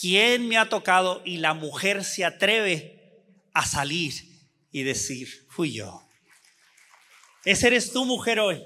¿Quién 0.00 0.48
me 0.48 0.56
ha 0.56 0.68
tocado? 0.70 1.20
Y 1.26 1.38
la 1.38 1.52
mujer 1.52 2.04
se 2.04 2.24
atreve 2.24 3.22
a 3.52 3.66
salir 3.66 4.14
y 4.72 4.82
decir, 4.82 5.46
fui 5.50 5.74
yo. 5.74 6.02
Ese 7.44 7.66
eres 7.66 7.92
tú, 7.92 8.06
mujer, 8.06 8.40
hoy. 8.40 8.64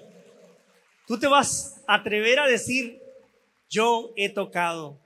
Tú 1.08 1.18
te 1.18 1.26
vas 1.26 1.82
a 1.88 1.94
atrever 1.96 2.38
a 2.38 2.46
decir, 2.46 3.00
yo 3.68 4.12
he 4.16 4.28
tocado 4.28 5.00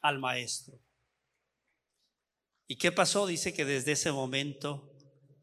al 0.00 0.18
maestro. 0.18 0.76
¿Y 2.66 2.76
qué 2.76 2.90
pasó? 2.90 3.28
Dice 3.28 3.52
que 3.52 3.64
desde 3.64 3.92
ese 3.92 4.10
momento 4.10 4.92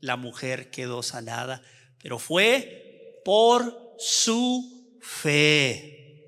la 0.01 0.17
mujer 0.17 0.71
quedó 0.71 1.03
sanada, 1.03 1.61
pero 2.01 2.19
fue 2.19 3.21
por 3.23 3.95
su 3.97 4.99
fe. 5.01 6.25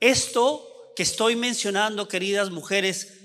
Esto 0.00 0.71
que 0.96 1.02
estoy 1.02 1.36
mencionando, 1.36 2.08
queridas 2.08 2.50
mujeres, 2.50 3.20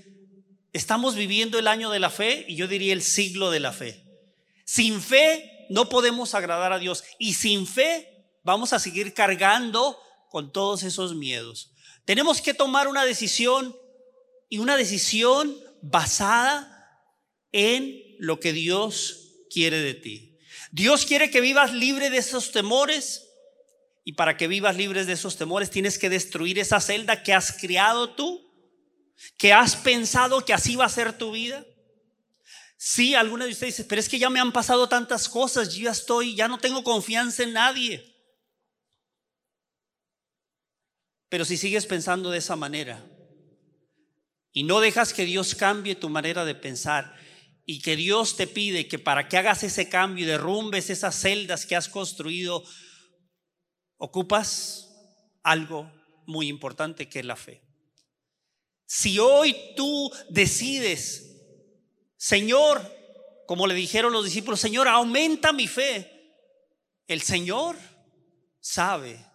estamos 0.74 1.16
viviendo 1.16 1.60
el 1.60 1.68
año 1.68 1.90
de 1.90 2.00
la 2.00 2.10
fe 2.10 2.46
y 2.48 2.56
yo 2.56 2.68
diría 2.68 2.94
el 2.94 3.02
siglo 3.02 3.52
de 3.52 3.60
la 3.60 3.74
fe. 3.74 4.04
Sin 4.66 5.02
fe 5.02 5.66
no 5.70 5.90
podemos 5.90 6.34
agradar 6.34 6.74
a 6.74 6.80
Dios 6.80 7.04
y 7.20 7.34
sin 7.34 7.68
fe 7.68 8.28
vamos 8.44 8.74
a 8.74 8.80
seguir 8.80 9.14
cargando 9.14 10.00
con 10.30 10.52
todos 10.52 10.84
esos 10.84 11.16
miedos. 11.16 11.74
Tenemos 12.06 12.42
que 12.42 12.54
tomar 12.54 12.88
una 12.88 13.06
decisión 13.06 13.76
y 14.50 14.60
una 14.60 14.78
decisión 14.78 15.56
basada 15.82 16.74
en 17.52 18.02
lo 18.20 18.40
que 18.40 18.54
Dios 18.54 19.34
quiere 19.50 19.80
de 19.80 19.94
ti. 19.94 20.38
Dios 20.72 21.06
quiere 21.06 21.30
que 21.30 21.42
vivas 21.42 21.74
libre 21.74 22.10
de 22.10 22.18
esos 22.18 22.52
temores. 22.52 23.27
Y 24.08 24.14
para 24.14 24.38
que 24.38 24.48
vivas 24.48 24.78
libre 24.78 25.04
de 25.04 25.12
esos 25.12 25.36
temores 25.36 25.70
tienes 25.70 26.00
que 26.00 26.10
destruir 26.10 26.60
esa 26.60 26.80
celda 26.80 27.24
que 27.24 27.34
has 27.34 27.52
creado 27.52 28.12
tú, 28.12 28.42
que 29.38 29.52
has 29.52 29.76
pensado 29.76 30.46
que 30.46 30.54
así 30.54 30.78
va 30.78 30.86
a 30.86 30.90
ser 30.90 31.18
tu 31.18 31.34
vida. 31.34 31.66
Sí, 32.78 33.16
alguna 33.16 33.44
de 33.44 33.52
ustedes 33.52 33.76
dice, 33.76 33.90
pero 33.90 34.00
es 34.00 34.08
que 34.08 34.18
ya 34.18 34.30
me 34.30 34.40
han 34.40 34.54
pasado 34.54 34.88
tantas 34.88 35.28
cosas, 35.28 35.76
yo 35.76 35.84
ya 35.84 35.92
estoy, 35.92 36.36
ya 36.36 36.48
no 36.48 36.58
tengo 36.58 36.86
confianza 36.86 37.44
en 37.44 37.52
nadie. 37.52 38.16
Pero 41.28 41.44
si 41.44 41.58
sigues 41.58 41.86
pensando 41.86 42.32
de 42.32 42.38
esa 42.38 42.56
manera 42.56 43.06
y 44.54 44.64
no 44.64 44.80
dejas 44.80 45.12
que 45.12 45.26
Dios 45.26 45.54
cambie 45.54 45.96
tu 45.96 46.08
manera 46.08 46.46
de 46.46 46.56
pensar, 46.56 47.14
y 47.66 47.82
que 47.82 47.98
Dios 47.98 48.38
te 48.38 48.48
pide 48.48 48.88
que 48.88 49.00
para 49.00 49.28
que 49.28 49.36
hagas 49.36 49.64
ese 49.64 49.90
cambio 49.90 50.24
y 50.24 50.28
derrumbes 50.30 50.90
esas 50.90 51.20
celdas 51.20 51.66
que 51.66 51.76
has 51.76 51.90
construido, 51.90 52.64
ocupas 53.98 54.90
algo 55.44 55.92
muy 56.26 56.48
importante 56.48 57.10
que 57.10 57.20
es 57.20 57.26
la 57.26 57.36
fe. 57.36 57.62
Si 58.86 59.20
hoy 59.20 59.56
tú 59.76 60.12
decides, 60.30 61.36
Señor, 62.16 62.82
como 63.46 63.68
le 63.68 63.76
dijeron 63.76 64.14
los 64.14 64.26
discípulos, 64.26 64.60
Señor, 64.60 64.88
aumenta 64.88 65.52
mi 65.54 65.68
fe, 65.68 66.36
el 67.08 67.22
Señor 67.22 67.78
sabe 68.60 69.26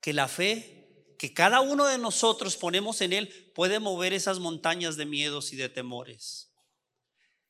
que 0.00 0.12
la 0.12 0.28
fe 0.28 0.82
que 1.22 1.32
cada 1.32 1.60
uno 1.60 1.86
de 1.86 1.98
nosotros 1.98 2.56
ponemos 2.56 3.00
en 3.00 3.12
Él 3.12 3.52
puede 3.54 3.78
mover 3.78 4.12
esas 4.12 4.40
montañas 4.40 4.96
de 4.96 5.06
miedos 5.06 5.52
y 5.52 5.56
de 5.56 5.68
temores. 5.68 6.50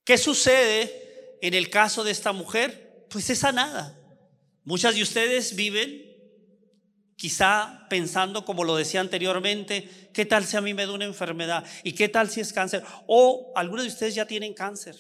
¿Qué 0.05 0.19
sucede 0.19 1.39
en 1.41 1.55
el 1.55 1.71
caso 1.71 2.05
de 2.05 2.11
esta 2.11 2.33
mujer? 2.33 3.07
Pues 3.09 3.31
esa 3.31 3.51
nada. 3.51 3.99
Muchas 4.65 4.95
de 4.95 5.03
ustedes 5.03 5.57
viven 5.57 6.13
quizá 7.17 7.87
pensando, 7.89 8.45
como 8.45 8.65
lo 8.65 8.77
decía 8.77 9.01
anteriormente, 9.01 10.11
¿qué 10.13 10.25
tal 10.25 10.45
si 10.45 10.57
a 10.57 10.61
mí 10.61 10.75
me 10.75 10.87
da 10.87 10.93
una 10.93 11.05
enfermedad? 11.05 11.65
¿Y 11.85 11.93
qué 11.93 12.09
tal 12.09 12.29
si 12.31 12.41
es 12.41 12.53
cáncer? 12.53 12.83
O 13.07 13.53
algunos 13.55 13.85
de 13.85 13.91
ustedes 13.91 14.15
ya 14.15 14.27
tienen 14.27 14.55
cáncer. 14.55 14.97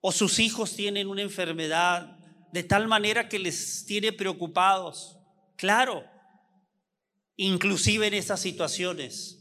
O 0.00 0.12
sus 0.12 0.38
hijos 0.38 0.76
tienen 0.76 1.08
una 1.08 1.22
enfermedad 1.22 2.18
de 2.52 2.62
tal 2.62 2.88
manera 2.88 3.28
que 3.28 3.38
les 3.38 3.86
tiene 3.86 4.12
preocupados. 4.12 5.18
Claro, 5.56 6.04
inclusive 7.36 8.06
en 8.06 8.14
esas 8.14 8.40
situaciones 8.40 9.38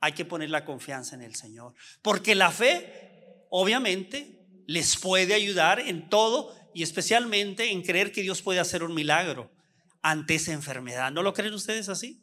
hay 0.00 0.12
que 0.12 0.26
poner 0.26 0.50
la 0.50 0.64
confianza 0.64 1.14
en 1.14 1.22
el 1.22 1.34
Señor. 1.34 1.74
Porque 2.02 2.34
la 2.34 2.50
fe 2.50 3.46
obviamente 3.48 4.46
les 4.66 4.96
puede 4.96 5.32
ayudar 5.32 5.80
en 5.80 6.10
todo 6.10 6.54
y 6.74 6.82
especialmente 6.82 7.70
en 7.70 7.82
creer 7.82 8.12
que 8.12 8.22
Dios 8.22 8.42
puede 8.42 8.60
hacer 8.60 8.82
un 8.82 8.94
milagro 8.94 9.50
ante 10.02 10.34
esa 10.34 10.52
enfermedad. 10.52 11.12
¿No 11.12 11.22
lo 11.22 11.32
creen 11.32 11.54
ustedes 11.54 11.88
así? 11.88 12.22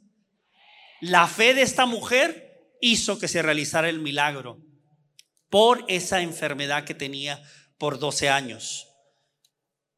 La 1.00 1.28
fe 1.28 1.54
de 1.54 1.64
esta 1.64 1.86
mujer 1.86 2.76
hizo 2.82 3.18
que 3.18 3.28
se 3.28 3.42
realizara 3.42 3.90
el 3.90 4.00
milagro 4.00 4.60
por 5.50 5.84
esa 5.88 6.22
enfermedad 6.22 6.84
que 6.84 6.94
tenía 6.94 7.42
por 7.78 7.98
12 7.98 8.30
años. 8.30 8.88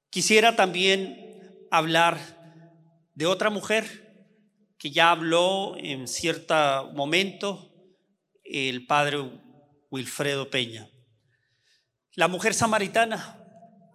Quisiera 0.10 0.56
también 0.56 1.68
hablar 1.72 2.20
de 3.16 3.26
otra 3.26 3.50
mujer 3.50 4.04
que 4.78 4.92
ya 4.92 5.12
habló 5.12 5.76
en 5.78 6.08
cierto 6.08 6.92
momento 6.94 7.74
el 8.44 8.86
padre 8.86 9.18
Wilfredo 9.90 10.50
Peña. 10.50 10.90
La 12.16 12.28
mujer 12.28 12.54
samaritana. 12.54 13.43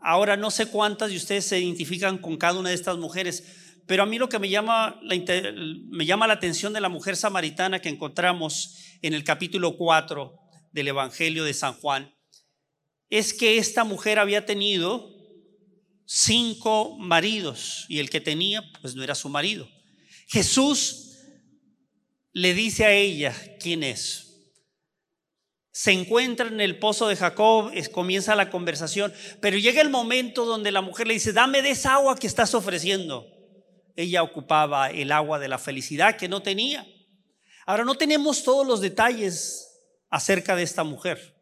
Ahora 0.01 0.37
no 0.37 0.51
sé 0.51 0.67
cuántas 0.67 1.11
de 1.11 1.17
ustedes 1.17 1.45
se 1.45 1.59
identifican 1.59 2.19
con 2.19 2.37
cada 2.37 2.59
una 2.59 2.71
de 2.71 2.75
estas 2.75 2.97
mujeres, 2.99 3.45
pero 3.87 4.03
a 4.03 4.07
mí 4.07 4.19
lo 4.19 4.29
que 4.29 4.39
me 4.39 4.49
llama 4.49 5.01
la, 5.03 5.17
me 5.89 6.07
llama 6.07 6.27
la 6.27 6.35
atención 6.35 6.73
de 6.73 6.81
la 6.81 6.89
mujer 6.89 7.17
samaritana 7.17 7.81
que 7.81 7.89
encontramos 7.89 8.77
en 9.03 9.15
el 9.15 9.25
capítulo 9.25 9.77
4 9.77 10.35
del 10.73 10.89
Evangelio 10.89 11.45
de 11.45 11.55
San 11.55 11.75
Juan 11.75 12.15
es 13.11 13.33
que 13.33 13.59
esta 13.59 13.85
mujer 13.85 14.19
había 14.19 14.45
tenido 14.45 15.15
cinco 16.05 16.97
maridos 16.99 17.87
y 17.89 17.99
el 17.99 18.11
que 18.11 18.21
tenía 18.21 18.63
pues 18.81 18.95
no 18.95 19.03
era 19.03 19.15
su 19.15 19.29
marido. 19.29 19.69
Jesús 20.27 21.17
le 22.33 22.55
dice 22.55 22.85
a 22.85 22.93
ella 22.93 23.35
quién 23.61 23.83
es. 23.83 24.28
Se 25.79 25.93
encuentra 25.93 26.49
en 26.49 26.61
el 26.61 26.77
pozo 26.81 27.07
de 27.07 27.15
Jacob, 27.15 27.71
comienza 27.93 28.35
la 28.35 28.51
conversación, 28.51 29.15
pero 29.41 29.59
llega 29.59 29.81
el 29.81 29.91
momento 29.91 30.45
donde 30.45 30.73
la 30.73 30.81
mujer 30.81 31.07
le 31.07 31.15
dice, 31.15 31.33
dame 31.33 31.63
de 31.63 31.71
esa 31.71 31.95
agua 31.95 32.19
que 32.19 32.27
estás 32.27 32.53
ofreciendo. 32.55 33.29
Ella 33.95 34.25
ocupaba 34.25 34.91
el 34.91 35.13
agua 35.13 35.39
de 35.39 35.47
la 35.47 35.57
felicidad 35.57 36.17
que 36.17 36.29
no 36.29 36.43
tenía. 36.43 36.85
Ahora 37.65 37.85
no 37.85 37.95
tenemos 37.95 38.43
todos 38.43 38.67
los 38.67 38.81
detalles 38.81 39.69
acerca 40.11 40.57
de 40.57 40.65
esta 40.65 40.83
mujer, 40.83 41.37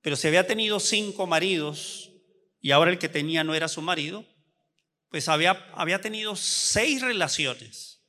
pero 0.00 0.14
si 0.14 0.28
había 0.28 0.46
tenido 0.46 0.78
cinco 0.78 1.26
maridos 1.26 2.12
y 2.60 2.70
ahora 2.70 2.92
el 2.92 3.00
que 3.00 3.08
tenía 3.08 3.42
no 3.42 3.56
era 3.56 3.66
su 3.66 3.82
marido, 3.82 4.24
pues 5.08 5.28
había, 5.28 5.66
había 5.74 6.00
tenido 6.00 6.36
seis 6.36 7.02
relaciones. 7.02 8.00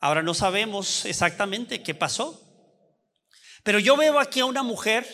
Ahora 0.00 0.22
no 0.22 0.32
sabemos 0.32 1.04
exactamente 1.04 1.82
qué 1.82 1.94
pasó, 1.94 2.51
pero 3.62 3.78
yo 3.78 3.96
veo 3.96 4.18
aquí 4.18 4.40
a 4.40 4.46
una 4.46 4.62
mujer 4.62 5.06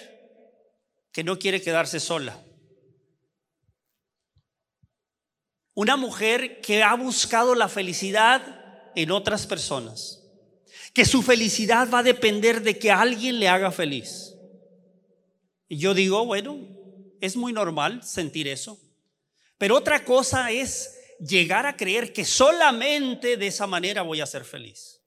que 1.13 1.25
no 1.25 1.39
quiere 1.39 1.61
quedarse 1.61 2.01
sola. 2.01 2.43
Una 5.75 5.97
mujer 5.97 6.61
que 6.61 6.83
ha 6.83 6.95
buscado 6.95 7.55
la 7.55 7.69
felicidad 7.69 8.91
en 8.95 9.11
otras 9.11 9.47
personas. 9.47 10.25
Que 10.93 11.05
su 11.05 11.23
felicidad 11.23 11.89
va 11.93 12.01
a 12.01 12.03
depender 12.03 12.63
de 12.63 12.79
que 12.79 12.91
alguien 12.91 13.39
le 13.39 13.49
haga 13.49 13.71
feliz. 13.71 14.35
Y 15.69 15.79
yo 15.79 15.95
digo, 15.95 16.25
bueno, 16.25 16.59
es 17.21 17.37
muy 17.37 17.53
normal 17.53 18.03
sentir 18.03 18.49
eso. 18.49 18.81
Pero 19.59 19.77
otra 19.77 20.05
cosa 20.05 20.51
es 20.51 20.99
llegar 21.21 21.67
a 21.67 21.77
creer 21.77 22.13
que 22.13 22.25
solamente 22.25 23.37
de 23.37 23.47
esa 23.49 23.67
manera 23.67 24.03
voy 24.03 24.21
a 24.21 24.27
ser 24.27 24.45
feliz. 24.45 24.98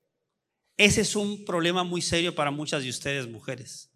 Ese 0.78 1.02
es 1.02 1.16
un 1.16 1.46
problema 1.46 1.84
muy 1.84 2.02
serio 2.02 2.34
para 2.34 2.52
muchas 2.52 2.84
de 2.84 2.90
ustedes 2.90 3.28
mujeres. 3.28 3.92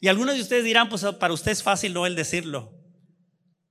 Y 0.00 0.08
algunos 0.08 0.34
de 0.34 0.42
ustedes 0.42 0.64
dirán, 0.64 0.88
pues 0.88 1.04
para 1.18 1.34
usted 1.34 1.52
es 1.52 1.62
fácil 1.62 1.92
no 1.92 2.06
el 2.06 2.14
decirlo. 2.14 2.72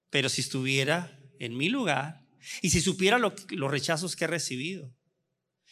Pero 0.09 0.29
si 0.29 0.41
estuviera 0.41 1.19
en 1.39 1.57
mi 1.57 1.69
lugar 1.69 2.25
y 2.61 2.69
si 2.69 2.81
supiera 2.81 3.17
los 3.17 3.71
rechazos 3.71 4.15
que 4.15 4.25
he 4.25 4.27
recibido 4.27 4.93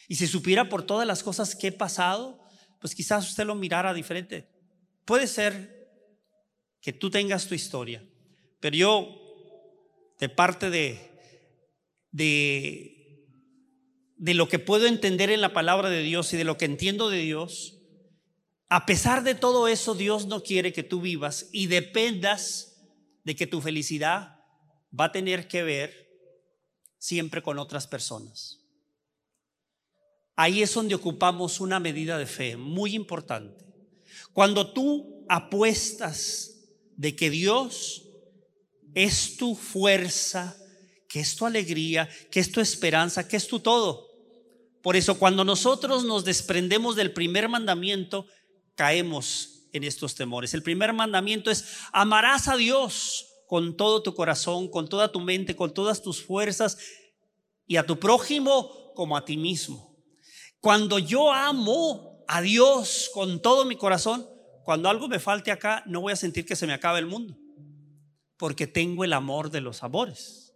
y 0.08 0.16
si 0.16 0.26
supiera 0.26 0.68
por 0.68 0.84
todas 0.84 1.06
las 1.06 1.22
cosas 1.22 1.54
que 1.54 1.68
he 1.68 1.72
pasado, 1.72 2.40
pues 2.80 2.94
quizás 2.94 3.28
usted 3.28 3.46
lo 3.46 3.54
mirara 3.54 3.94
diferente. 3.94 4.48
Puede 5.04 5.26
ser 5.26 5.88
que 6.80 6.92
tú 6.92 7.10
tengas 7.10 7.46
tu 7.46 7.54
historia, 7.54 8.04
pero 8.60 8.76
yo 8.76 9.18
de 10.18 10.28
parte 10.28 10.70
de, 10.70 10.98
de, 12.10 12.91
de 14.22 14.34
lo 14.34 14.48
que 14.48 14.60
puedo 14.60 14.86
entender 14.86 15.30
en 15.30 15.40
la 15.40 15.52
palabra 15.52 15.90
de 15.90 16.00
Dios 16.00 16.32
y 16.32 16.36
de 16.36 16.44
lo 16.44 16.56
que 16.56 16.64
entiendo 16.64 17.10
de 17.10 17.18
Dios, 17.18 17.80
a 18.68 18.86
pesar 18.86 19.24
de 19.24 19.34
todo 19.34 19.66
eso, 19.66 19.96
Dios 19.96 20.26
no 20.26 20.44
quiere 20.44 20.72
que 20.72 20.84
tú 20.84 21.00
vivas 21.00 21.48
y 21.50 21.66
dependas 21.66 22.80
de 23.24 23.34
que 23.34 23.48
tu 23.48 23.60
felicidad 23.60 24.38
va 24.98 25.06
a 25.06 25.12
tener 25.12 25.48
que 25.48 25.64
ver 25.64 26.08
siempre 26.98 27.42
con 27.42 27.58
otras 27.58 27.88
personas. 27.88 28.60
Ahí 30.36 30.62
es 30.62 30.72
donde 30.72 30.94
ocupamos 30.94 31.58
una 31.58 31.80
medida 31.80 32.16
de 32.16 32.26
fe 32.26 32.56
muy 32.56 32.94
importante. 32.94 33.64
Cuando 34.32 34.72
tú 34.72 35.26
apuestas 35.28 36.60
de 36.96 37.16
que 37.16 37.28
Dios 37.28 38.08
es 38.94 39.36
tu 39.36 39.56
fuerza, 39.56 40.56
que 41.08 41.18
es 41.18 41.34
tu 41.34 41.44
alegría, 41.44 42.08
que 42.30 42.38
es 42.38 42.52
tu 42.52 42.60
esperanza, 42.60 43.26
que 43.26 43.36
es 43.36 43.48
tu 43.48 43.58
todo. 43.58 44.11
Por 44.82 44.96
eso 44.96 45.18
cuando 45.18 45.44
nosotros 45.44 46.04
nos 46.04 46.24
desprendemos 46.24 46.96
del 46.96 47.12
primer 47.12 47.48
mandamiento, 47.48 48.26
caemos 48.74 49.68
en 49.72 49.84
estos 49.84 50.14
temores. 50.14 50.54
El 50.54 50.62
primer 50.62 50.92
mandamiento 50.92 51.50
es 51.50 51.64
amarás 51.92 52.48
a 52.48 52.56
Dios 52.56 53.26
con 53.46 53.76
todo 53.76 54.02
tu 54.02 54.14
corazón, 54.14 54.68
con 54.68 54.88
toda 54.88 55.12
tu 55.12 55.20
mente, 55.20 55.56
con 55.56 55.72
todas 55.72 56.02
tus 56.02 56.22
fuerzas 56.22 56.78
y 57.66 57.76
a 57.76 57.86
tu 57.86 57.98
prójimo 57.98 58.92
como 58.94 59.16
a 59.16 59.24
ti 59.24 59.36
mismo. 59.36 59.96
Cuando 60.60 60.98
yo 60.98 61.32
amo 61.32 62.24
a 62.28 62.40
Dios 62.40 63.10
con 63.12 63.40
todo 63.40 63.64
mi 63.64 63.76
corazón, 63.76 64.28
cuando 64.64 64.88
algo 64.88 65.08
me 65.08 65.18
falte 65.18 65.50
acá, 65.50 65.82
no 65.86 66.00
voy 66.00 66.12
a 66.12 66.16
sentir 66.16 66.44
que 66.44 66.56
se 66.56 66.66
me 66.66 66.72
acabe 66.72 66.98
el 66.98 67.06
mundo 67.06 67.36
porque 68.42 68.66
tengo 68.66 69.04
el 69.04 69.12
amor 69.12 69.52
de 69.52 69.60
los 69.60 69.84
amores. 69.84 70.51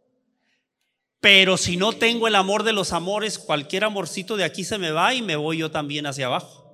Pero 1.21 1.57
si 1.57 1.77
no 1.77 1.93
tengo 1.93 2.29
el 2.29 2.35
amor 2.35 2.63
de 2.63 2.73
los 2.73 2.93
amores, 2.93 3.39
cualquier 3.39 3.85
amorcito 3.85 4.37
de 4.37 4.45
aquí 4.45 4.65
se 4.65 4.79
me 4.79 4.91
va 4.91 5.15
y 5.15 5.23
me 5.23 5.37
voy 5.37 5.59
yo 5.59 5.71
también 5.71 6.07
hacia 6.07 6.27
abajo. 6.27 6.65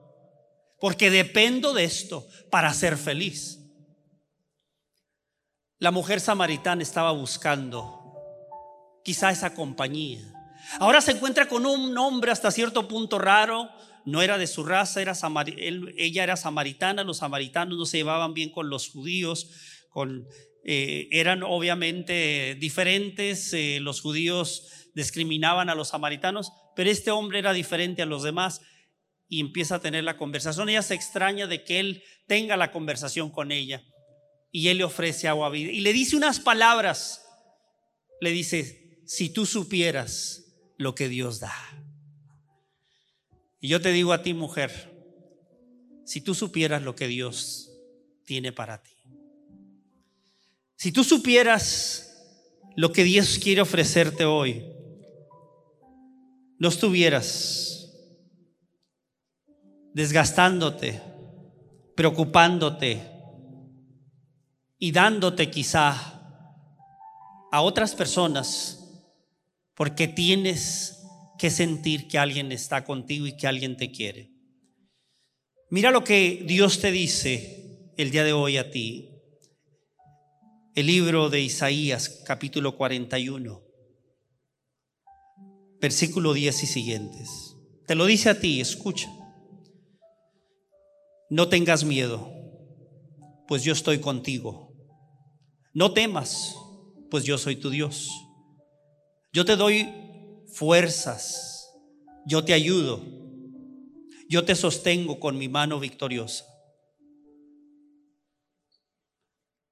Porque 0.81 1.11
dependo 1.11 1.73
de 1.73 1.85
esto 1.85 2.27
para 2.51 2.75
ser 2.75 2.97
feliz. 2.97 3.61
La 5.79 5.91
mujer 5.91 6.21
samaritana 6.21 6.83
estaba 6.83 7.13
buscando 7.13 8.03
quizá 9.05 9.31
esa 9.31 9.55
compañía. 9.55 10.21
Ahora 10.79 11.01
se 11.01 11.13
encuentra 11.13 11.49
con 11.49 11.67
un 11.67 11.97
hombre 11.99 12.31
hasta 12.31 12.51
cierto 12.51 12.87
punto 12.89 13.19
raro, 13.19 13.69
no 14.05 14.23
era 14.23 14.39
de 14.39 14.47
su 14.47 14.65
raza, 14.65 15.01
era 15.01 15.17
ella 15.97 16.23
era 16.23 16.37
samaritana, 16.37 17.05
los 17.05 17.19
samaritanos 17.19 17.79
no 17.79 17.85
se 17.85 17.99
llevaban 17.99 18.35
bien 18.35 18.51
con 18.51 18.71
los 18.71 18.89
judíos, 18.89 19.51
con 19.91 20.27
eh, 20.65 21.09
eran 21.11 21.43
obviamente 21.43 22.57
diferentes, 22.59 23.53
eh, 23.53 23.79
los 23.81 24.01
judíos 24.01 24.89
discriminaban 24.95 25.69
a 25.69 25.75
los 25.75 25.89
samaritanos, 25.89 26.53
pero 26.77 26.91
este 26.91 27.11
hombre 27.11 27.41
era 27.41 27.53
diferente 27.53 28.03
a 28.03 28.07
los 28.07 28.23
demás 28.23 28.61
y 29.29 29.41
empieza 29.41 29.77
a 29.77 29.81
tener 29.81 30.05
la 30.05 30.17
conversación. 30.17 30.69
Ella 30.69 30.83
se 30.83 30.95
extraña 30.95 31.47
de 31.47 31.65
que 31.65 31.81
él 31.81 32.05
tenga 32.27 32.57
la 32.57 32.71
conversación 32.71 33.31
con 33.31 33.51
ella 33.51 33.83
y 34.53 34.69
él 34.69 34.79
le 34.79 34.85
ofrece 34.85 35.29
agua 35.29 35.49
vida 35.51 35.73
y 35.73 35.81
le 35.81 35.93
dice 35.93 36.17
unas 36.17 36.39
palabras. 36.39 37.25
Le 38.21 38.31
dice, 38.31 39.01
si 39.07 39.31
tú 39.31 39.47
supieras 39.47 40.45
lo 40.77 40.95
que 40.95 41.09
Dios 41.09 41.41
da. 41.41 41.55
Y 43.61 43.69
yo 43.69 43.81
te 43.81 43.91
digo 43.91 44.13
a 44.13 44.23
ti, 44.23 44.35
mujer, 44.35 44.93
si 46.05 46.21
tú 46.21 46.35
supieras 46.35 46.83
lo 46.83 46.95
que 46.95 47.09
Dios 47.09 47.71
tiene 48.25 48.53
para 48.53 48.83
ti. 48.83 48.93
Si 50.83 50.91
tú 50.91 51.05
supieras 51.05 52.13
lo 52.75 52.91
que 52.91 53.05
Dios 53.05 53.39
quiere 53.39 53.61
ofrecerte 53.61 54.25
hoy, 54.25 54.65
no 56.59 56.67
estuvieras 56.67 57.89
desgastándote, 59.95 61.01
preocupándote 61.95 63.01
y 64.81 64.91
dándote 64.91 65.53
quizá 65.53 65.95
a 67.53 67.63
otras 67.63 67.95
personas 67.95 69.07
porque 69.77 70.09
tienes 70.09 71.01
que 71.39 71.51
sentir 71.51 72.09
que 72.09 72.19
alguien 72.19 72.51
está 72.51 72.85
contigo 72.85 73.29
y 73.29 73.37
que 73.37 73.47
alguien 73.47 73.77
te 73.77 73.93
quiere. 73.93 74.33
Mira 75.71 75.93
lo 75.93 76.03
que 76.03 76.43
Dios 76.45 76.81
te 76.81 76.91
dice 76.91 77.93
el 77.97 78.11
día 78.11 78.25
de 78.25 78.33
hoy 78.33 78.57
a 78.57 78.73
ti 78.73 79.12
el 80.75 80.87
libro 80.87 81.29
de 81.29 81.43
Isaías 81.43 82.23
capítulo 82.25 82.79
41, 82.79 83.63
versículo 85.81 86.33
10 86.33 86.63
y 86.63 86.67
siguientes. 86.67 87.57
Te 87.87 87.95
lo 87.95 88.07
dice 88.07 88.31
a 88.31 88.41
ti, 88.41 88.61
escucha. 88.61 89.11
No 91.29 91.49
tengas 91.49 91.85
miedo, 91.85 92.33
pues 93.49 93.65
yo 93.65 93.75
estoy 93.75 93.99
contigo. 93.99 94.75
No 95.75 95.93
temas, 95.93 96.55
pues 97.11 97.25
yo 97.25 97.37
soy 97.37 97.57
tu 97.57 97.69
Dios. 97.69 98.09
Yo 99.31 99.45
te 99.45 99.57
doy 99.57 99.91
fuerzas, 100.55 101.71
yo 102.27 102.45
te 102.45 102.55
ayudo, 102.55 103.03
yo 104.27 104.45
te 104.47 104.55
sostengo 104.55 105.21
con 105.21 105.37
mi 105.37 105.49
mano 105.49 105.79
victoriosa. 105.81 106.47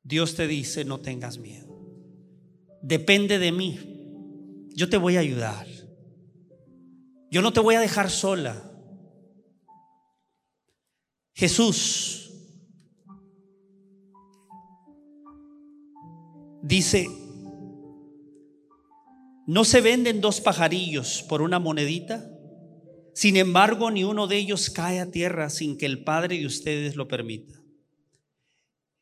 Dios 0.03 0.35
te 0.35 0.47
dice, 0.47 0.85
no 0.85 1.01
tengas 1.01 1.39
miedo. 1.39 1.69
Depende 2.83 3.39
de 3.39 3.53
mí. 3.53 3.79
Yo 4.75 4.89
te 4.89 4.97
voy 4.97 5.17
a 5.17 5.21
ayudar. 5.21 5.67
Yo 7.31 7.43
no 7.43 7.53
te 7.53 7.61
voy 7.61 7.75
a 7.75 7.81
dejar 7.81 8.11
sola. 8.11 8.67
Jesús 11.35 12.33
dice, 16.63 17.07
no 19.47 19.65
se 19.65 19.81
venden 19.81 20.21
dos 20.21 20.41
pajarillos 20.41 21.23
por 21.29 21.43
una 21.43 21.59
monedita. 21.59 22.31
Sin 23.15 23.37
embargo, 23.37 23.91
ni 23.91 24.05
uno 24.05 24.27
de 24.27 24.37
ellos 24.37 24.71
cae 24.71 25.01
a 25.01 25.11
tierra 25.11 25.51
sin 25.51 25.77
que 25.77 25.87
el 25.87 26.05
Padre 26.05 26.39
de 26.39 26.47
ustedes 26.47 26.97
lo 26.97 27.09
permita. 27.09 27.60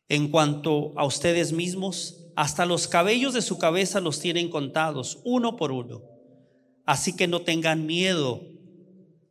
En 0.09 0.31
cuanto 0.31 0.99
a 0.99 1.05
ustedes 1.05 1.53
mismos, 1.53 2.19
hasta 2.35 2.65
los 2.65 2.89
cabellos 2.89 3.35
de 3.35 3.43
su 3.43 3.59
cabeza 3.59 4.01
los 4.01 4.21
tienen 4.21 4.49
contados, 4.49 5.21
uno 5.25 5.57
por 5.57 5.73
uno. 5.73 6.03
Así 6.87 7.15
que 7.15 7.27
no 7.27 7.43
tengan 7.43 7.85
miedo, 7.85 8.41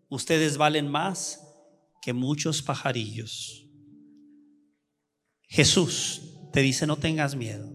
ustedes 0.09 0.57
valen 0.57 0.87
más 0.87 1.41
que 2.01 2.13
muchos 2.13 2.61
pajarillos. 2.61 3.65
Jesús 5.47 6.21
te 6.51 6.61
dice, 6.61 6.85
no 6.85 6.97
tengas 6.97 7.35
miedo. 7.35 7.71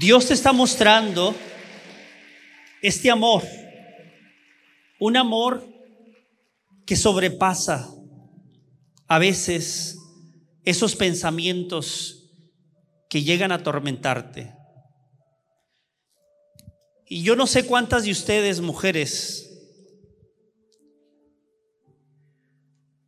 Dios 0.00 0.26
te 0.26 0.34
está 0.34 0.52
mostrando 0.52 1.34
este 2.80 3.10
amor, 3.10 3.42
un 4.98 5.16
amor 5.16 5.68
que 6.86 6.96
sobrepasa 6.96 7.94
a 9.10 9.18
veces 9.18 9.98
esos 10.64 10.94
pensamientos 10.94 12.30
que 13.08 13.24
llegan 13.24 13.50
a 13.50 13.56
atormentarte. 13.56 14.54
Y 17.06 17.24
yo 17.24 17.34
no 17.34 17.48
sé 17.48 17.66
cuántas 17.66 18.04
de 18.04 18.12
ustedes, 18.12 18.60
mujeres, 18.60 19.48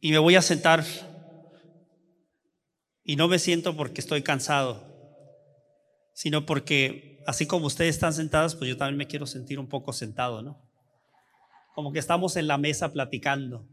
y 0.00 0.10
me 0.10 0.18
voy 0.18 0.34
a 0.34 0.42
sentar 0.42 0.84
y 3.04 3.14
no 3.14 3.28
me 3.28 3.38
siento 3.38 3.76
porque 3.76 4.00
estoy 4.00 4.22
cansado, 4.22 4.84
sino 6.14 6.44
porque 6.46 7.22
así 7.28 7.46
como 7.46 7.66
ustedes 7.66 7.94
están 7.94 8.12
sentadas, 8.12 8.56
pues 8.56 8.68
yo 8.68 8.76
también 8.76 8.96
me 8.96 9.06
quiero 9.06 9.26
sentir 9.26 9.60
un 9.60 9.68
poco 9.68 9.92
sentado, 9.92 10.42
¿no? 10.42 10.68
Como 11.76 11.92
que 11.92 12.00
estamos 12.00 12.34
en 12.34 12.48
la 12.48 12.58
mesa 12.58 12.92
platicando. 12.92 13.68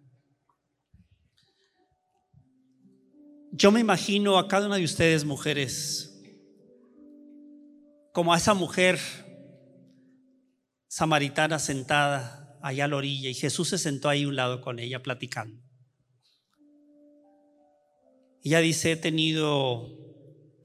Yo 3.60 3.74
me 3.74 3.82
imagino 3.82 4.38
a 4.38 4.48
cada 4.48 4.68
una 4.68 4.78
de 4.78 4.86
ustedes, 4.86 5.26
mujeres, 5.26 6.18
como 8.14 8.34
a 8.34 8.38
esa 8.38 8.54
mujer 8.54 8.98
samaritana 10.88 11.60
sentada 11.60 12.58
allá 12.64 12.86
a 12.86 12.88
la 12.88 12.96
orilla 12.96 13.30
y 13.30 13.34
Jesús 13.34 13.68
se 13.68 13.78
sentó 13.78 14.08
ahí 14.08 14.24
a 14.24 14.30
un 14.30 14.38
lado 14.38 14.62
con 14.62 14.80
ella 14.80 15.04
platicando. 15.04 15.62
Ella 18.42 18.60
dice, 18.60 18.94
he 18.94 18.96
tenido, 18.96 19.90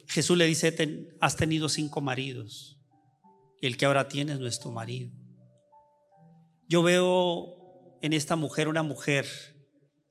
Jesús 0.06 0.38
le 0.38 0.46
dice, 0.46 0.72
has 1.20 1.34
tenido 1.34 1.68
cinco 1.68 2.00
maridos 2.00 2.80
y 3.60 3.66
el 3.66 3.76
que 3.76 3.86
ahora 3.86 4.06
tienes 4.06 4.38
es 4.38 4.60
tu 4.60 4.70
marido. 4.70 5.10
Yo 6.68 6.84
veo 6.84 7.98
en 8.02 8.12
esta 8.12 8.36
mujer 8.36 8.68
una 8.68 8.84
mujer 8.84 9.26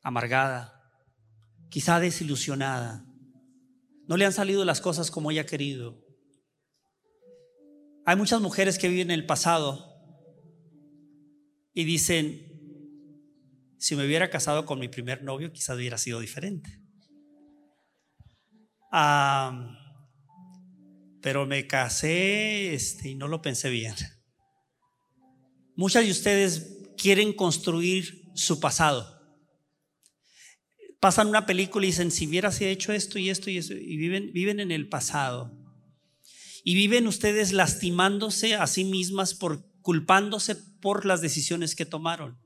amargada, 0.01 0.82
quizá 1.73 1.99
desilusionada. 1.99 3.03
No 4.07 4.15
le 4.15 4.25
han 4.27 4.31
salido 4.31 4.63
las 4.63 4.79
cosas 4.79 5.09
como 5.09 5.31
ella 5.31 5.41
ha 5.41 5.47
querido. 5.47 6.05
Hay 8.05 8.15
muchas 8.15 8.41
mujeres 8.41 8.77
que 8.77 8.89
viven 8.89 9.09
en 9.09 9.19
el 9.19 9.25
pasado 9.25 9.83
y 11.73 11.83
dicen, 11.85 12.45
si 13.79 13.95
me 13.95 14.05
hubiera 14.05 14.29
casado 14.29 14.67
con 14.67 14.77
mi 14.77 14.87
primer 14.87 15.23
novio, 15.23 15.51
quizás 15.51 15.75
hubiera 15.75 15.97
sido 15.97 16.19
diferente. 16.19 16.79
pero 21.21 21.47
me 21.47 21.65
casé 21.65 22.75
este, 22.75 23.09
y 23.09 23.15
no 23.15 23.27
lo 23.27 23.41
pensé 23.41 23.71
bien. 23.71 23.95
Muchas 25.75 26.05
de 26.05 26.11
ustedes 26.11 26.83
quieren 26.97 27.33
construir 27.33 28.29
su 28.35 28.59
pasado. 28.59 29.12
Pasan 31.03 31.27
una 31.27 31.45
película 31.45 31.85
y 31.85 31.89
dicen, 31.89 32.11
si 32.11 32.29
hubiera 32.29 32.49
hecho 32.61 32.93
esto 32.93 33.19
y 33.19 33.29
esto 33.29 33.49
y 33.49 33.57
eso, 33.57 33.73
y 33.73 33.97
viven, 33.97 34.31
viven 34.31 34.61
en 34.61 34.71
el 34.71 34.87
pasado. 34.87 35.51
Y 36.63 36.75
viven 36.75 37.07
ustedes 37.07 37.51
lastimándose 37.51 38.55
a 38.55 38.65
sí 38.67 38.85
mismas 38.85 39.33
por 39.33 39.69
culpándose 39.81 40.55
por 40.55 41.03
las 41.03 41.19
decisiones 41.19 41.75
que 41.75 41.85
tomaron. 41.85 42.39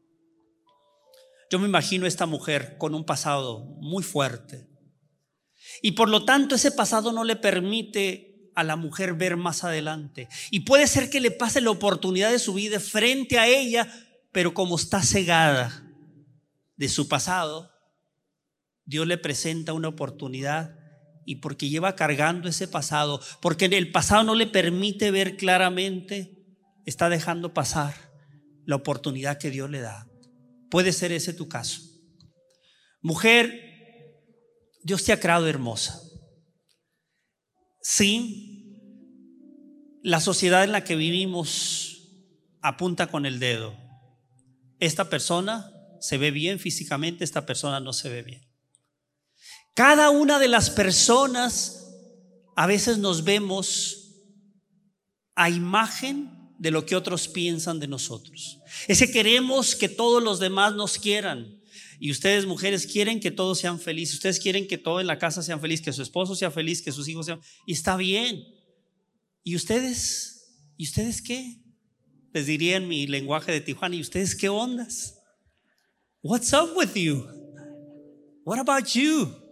Yo 1.51 1.59
me 1.59 1.67
imagino 1.67 2.05
a 2.05 2.07
esta 2.07 2.25
mujer 2.25 2.79
con 2.79 2.95
un 2.95 3.05
pasado 3.05 3.59
muy 3.79 4.01
fuerte. 4.01 4.67
Y 5.83 5.91
por 5.91 6.09
lo 6.09 6.25
tanto 6.25 6.55
ese 6.55 6.71
pasado 6.71 7.11
no 7.11 7.25
le 7.25 7.35
permite 7.35 8.49
a 8.55 8.63
la 8.63 8.75
mujer 8.75 9.13
ver 9.13 9.37
más 9.37 9.65
adelante. 9.65 10.29
Y 10.49 10.61
puede 10.61 10.87
ser 10.87 11.11
que 11.11 11.21
le 11.21 11.29
pase 11.29 11.61
la 11.61 11.69
oportunidad 11.69 12.31
de 12.31 12.39
su 12.39 12.55
vida 12.55 12.79
frente 12.79 13.37
a 13.37 13.47
ella, 13.47 13.87
pero 14.31 14.55
como 14.55 14.77
está 14.77 15.03
cegada 15.03 15.87
de 16.75 16.89
su 16.89 17.07
pasado, 17.07 17.76
Dios 18.87 19.05
le 19.05 19.17
presenta 19.17 19.73
una 19.73 19.89
oportunidad 19.89 20.79
y 21.25 21.35
porque 21.35 21.69
lleva 21.69 21.95
cargando 21.95 22.47
ese 22.47 22.69
pasado, 22.69 23.19
porque 23.41 23.65
el 23.65 23.91
pasado 23.91 24.23
no 24.23 24.33
le 24.33 24.47
permite 24.47 25.11
ver 25.11 25.35
claramente, 25.35 26.45
está 26.85 27.09
dejando 27.09 27.53
pasar 27.53 27.93
la 28.65 28.77
oportunidad 28.77 29.37
que 29.37 29.51
Dios 29.51 29.69
le 29.69 29.81
da. 29.81 30.07
Puede 30.71 30.93
ser 30.93 31.11
ese 31.11 31.33
tu 31.33 31.49
caso. 31.49 31.81
Mujer, 33.01 34.23
Dios 34.83 35.03
te 35.03 35.11
ha 35.11 35.19
creado 35.19 35.47
hermosa. 35.47 36.01
Sí, 37.81 38.79
la 40.01 40.21
sociedad 40.21 40.63
en 40.63 40.71
la 40.71 40.85
que 40.85 40.95
vivimos 40.95 42.07
apunta 42.61 43.07
con 43.07 43.25
el 43.25 43.39
dedo. 43.39 43.75
Esta 44.79 45.09
persona 45.09 45.69
se 45.99 46.17
ve 46.17 46.31
bien 46.31 46.59
físicamente, 46.59 47.25
esta 47.25 47.45
persona 47.45 47.81
no 47.81 47.91
se 47.91 48.09
ve 48.09 48.23
bien. 48.23 48.46
Cada 49.77 50.09
una 50.09 50.39
de 50.39 50.47
las 50.47 50.71
personas 50.71 51.93
a 52.55 52.65
veces 52.65 52.97
nos 52.97 53.23
vemos 53.23 54.23
a 55.35 55.51
imagen 55.51 56.31
de 56.57 56.71
lo 56.71 56.83
que 56.87 56.95
otros 56.95 57.27
piensan 57.27 57.79
de 57.79 57.87
nosotros. 57.87 58.57
Ese 58.87 59.11
queremos 59.11 59.75
que 59.75 59.87
todos 59.87 60.23
los 60.23 60.39
demás 60.39 60.73
nos 60.73 60.97
quieran. 60.97 61.61
Y 61.99 62.09
ustedes 62.09 62.47
mujeres 62.47 62.87
quieren 62.87 63.19
que 63.19 63.29
todos 63.29 63.59
sean 63.59 63.79
felices. 63.79 64.15
Ustedes 64.15 64.39
quieren 64.39 64.67
que 64.67 64.79
todo 64.79 64.99
en 64.99 65.05
la 65.05 65.19
casa 65.19 65.43
sean 65.43 65.61
feliz, 65.61 65.79
que 65.79 65.93
su 65.93 66.01
esposo 66.01 66.33
sea 66.33 66.49
feliz, 66.49 66.81
que 66.81 66.91
sus 66.91 67.07
hijos 67.07 67.27
sean... 67.27 67.39
Y 67.67 67.73
está 67.73 67.97
bien. 67.97 68.47
¿Y 69.43 69.55
ustedes? 69.55 70.55
¿Y 70.75 70.85
ustedes 70.85 71.21
qué? 71.21 71.61
Les 72.33 72.47
diría 72.47 72.77
en 72.77 72.87
mi 72.87 73.05
lenguaje 73.05 73.51
de 73.51 73.61
Tijuana, 73.61 73.95
¿y 73.95 74.01
ustedes 74.01 74.33
qué 74.33 74.49
ondas? 74.49 75.19
What's 76.23 76.51
up 76.51 76.75
with 76.75 76.95
you? 76.95 77.27
What 78.43 78.57
about 78.57 78.87
you? 78.87 79.46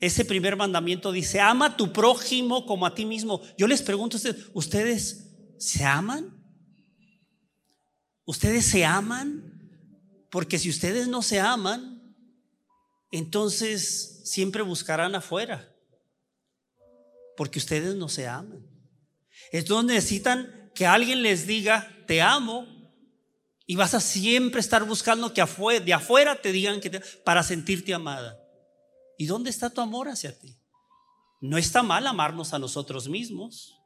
Ese 0.00 0.24
primer 0.24 0.56
mandamiento 0.56 1.12
dice, 1.12 1.40
ama 1.40 1.66
a 1.66 1.76
tu 1.76 1.92
prójimo 1.92 2.64
como 2.64 2.86
a 2.86 2.94
ti 2.94 3.04
mismo. 3.04 3.42
Yo 3.58 3.66
les 3.66 3.82
pregunto 3.82 4.16
a 4.16 4.18
ustedes, 4.18 4.46
¿ustedes 4.54 5.26
se 5.58 5.84
aman? 5.84 6.42
¿Ustedes 8.24 8.64
se 8.64 8.86
aman? 8.86 9.44
Porque 10.30 10.58
si 10.58 10.70
ustedes 10.70 11.06
no 11.06 11.20
se 11.20 11.38
aman, 11.38 12.16
entonces 13.12 14.22
siempre 14.24 14.62
buscarán 14.62 15.14
afuera. 15.14 15.70
Porque 17.36 17.58
ustedes 17.58 17.94
no 17.94 18.08
se 18.08 18.26
aman. 18.26 18.66
Entonces 19.52 19.84
necesitan 19.86 20.70
que 20.74 20.86
alguien 20.86 21.22
les 21.22 21.46
diga, 21.46 21.94
te 22.06 22.22
amo. 22.22 22.66
Y 23.66 23.76
vas 23.76 23.92
a 23.92 24.00
siempre 24.00 24.60
estar 24.60 24.82
buscando 24.84 25.34
que 25.34 25.44
de 25.84 25.92
afuera 25.92 26.40
te 26.40 26.52
digan 26.52 26.80
que 26.80 27.02
para 27.22 27.42
sentirte 27.42 27.92
amada. 27.92 28.39
¿Y 29.20 29.26
dónde 29.26 29.50
está 29.50 29.68
tu 29.68 29.82
amor 29.82 30.08
hacia 30.08 30.32
ti? 30.32 30.56
No 31.42 31.58
está 31.58 31.82
mal 31.82 32.06
amarnos 32.06 32.54
a 32.54 32.58
nosotros 32.58 33.06
mismos. 33.06 33.76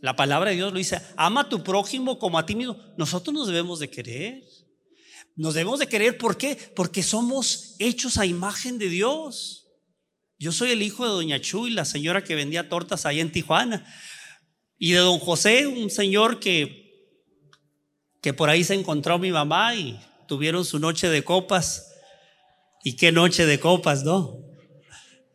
La 0.00 0.16
palabra 0.16 0.50
de 0.50 0.56
Dios 0.56 0.72
lo 0.72 0.78
dice, 0.78 1.00
ama 1.16 1.42
a 1.42 1.48
tu 1.48 1.62
prójimo 1.62 2.18
como 2.18 2.36
a 2.36 2.44
ti 2.44 2.56
mismo. 2.56 2.76
Nosotros 2.96 3.32
nos 3.32 3.46
debemos 3.46 3.78
de 3.78 3.88
querer. 3.88 4.42
Nos 5.36 5.54
debemos 5.54 5.78
de 5.78 5.86
querer, 5.86 6.18
¿por 6.18 6.36
qué? 6.36 6.58
Porque 6.74 7.04
somos 7.04 7.76
hechos 7.78 8.18
a 8.18 8.26
imagen 8.26 8.78
de 8.78 8.88
Dios. 8.88 9.68
Yo 10.40 10.50
soy 10.50 10.72
el 10.72 10.82
hijo 10.82 11.04
de 11.04 11.10
Doña 11.10 11.40
Chuy, 11.40 11.70
la 11.70 11.84
señora 11.84 12.24
que 12.24 12.34
vendía 12.34 12.68
tortas 12.68 13.06
ahí 13.06 13.20
en 13.20 13.30
Tijuana. 13.30 13.86
Y 14.76 14.90
de 14.90 14.98
Don 14.98 15.20
José, 15.20 15.68
un 15.68 15.88
señor 15.88 16.40
que, 16.40 17.14
que 18.20 18.34
por 18.34 18.50
ahí 18.50 18.64
se 18.64 18.74
encontró 18.74 19.20
mi 19.20 19.30
mamá 19.30 19.76
y 19.76 20.00
tuvieron 20.26 20.64
su 20.64 20.80
noche 20.80 21.08
de 21.08 21.22
copas 21.22 21.89
y 22.82 22.94
qué 22.94 23.12
noche 23.12 23.46
de 23.46 23.60
copas, 23.60 24.04
¿no? 24.04 24.38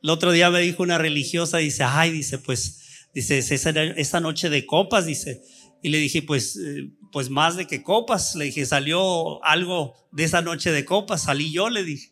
El 0.01 0.09
otro 0.09 0.31
día 0.31 0.49
me 0.49 0.61
dijo 0.61 0.83
una 0.83 0.97
religiosa, 0.97 1.57
dice, 1.57 1.83
ay, 1.83 2.11
dice, 2.11 2.37
pues, 2.37 3.07
dice, 3.13 3.39
esa, 3.39 4.19
noche 4.19 4.49
de 4.49 4.65
copas, 4.65 5.05
dice. 5.05 5.41
Y 5.81 5.89
le 5.89 5.97
dije, 5.97 6.21
pues, 6.21 6.57
eh, 6.57 6.91
pues 7.11 7.29
más 7.29 7.55
de 7.55 7.65
que 7.67 7.83
copas. 7.83 8.35
Le 8.35 8.45
dije, 8.45 8.65
salió 8.65 9.43
algo 9.43 9.95
de 10.11 10.23
esa 10.23 10.41
noche 10.41 10.71
de 10.71 10.85
copas, 10.85 11.23
salí 11.23 11.51
yo, 11.51 11.69
le 11.69 11.83
dije. 11.83 12.11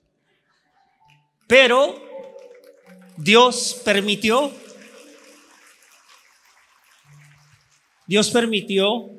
Pero 1.48 2.02
Dios 3.18 3.82
permitió, 3.84 4.52
Dios 8.08 8.30
permitió 8.32 9.10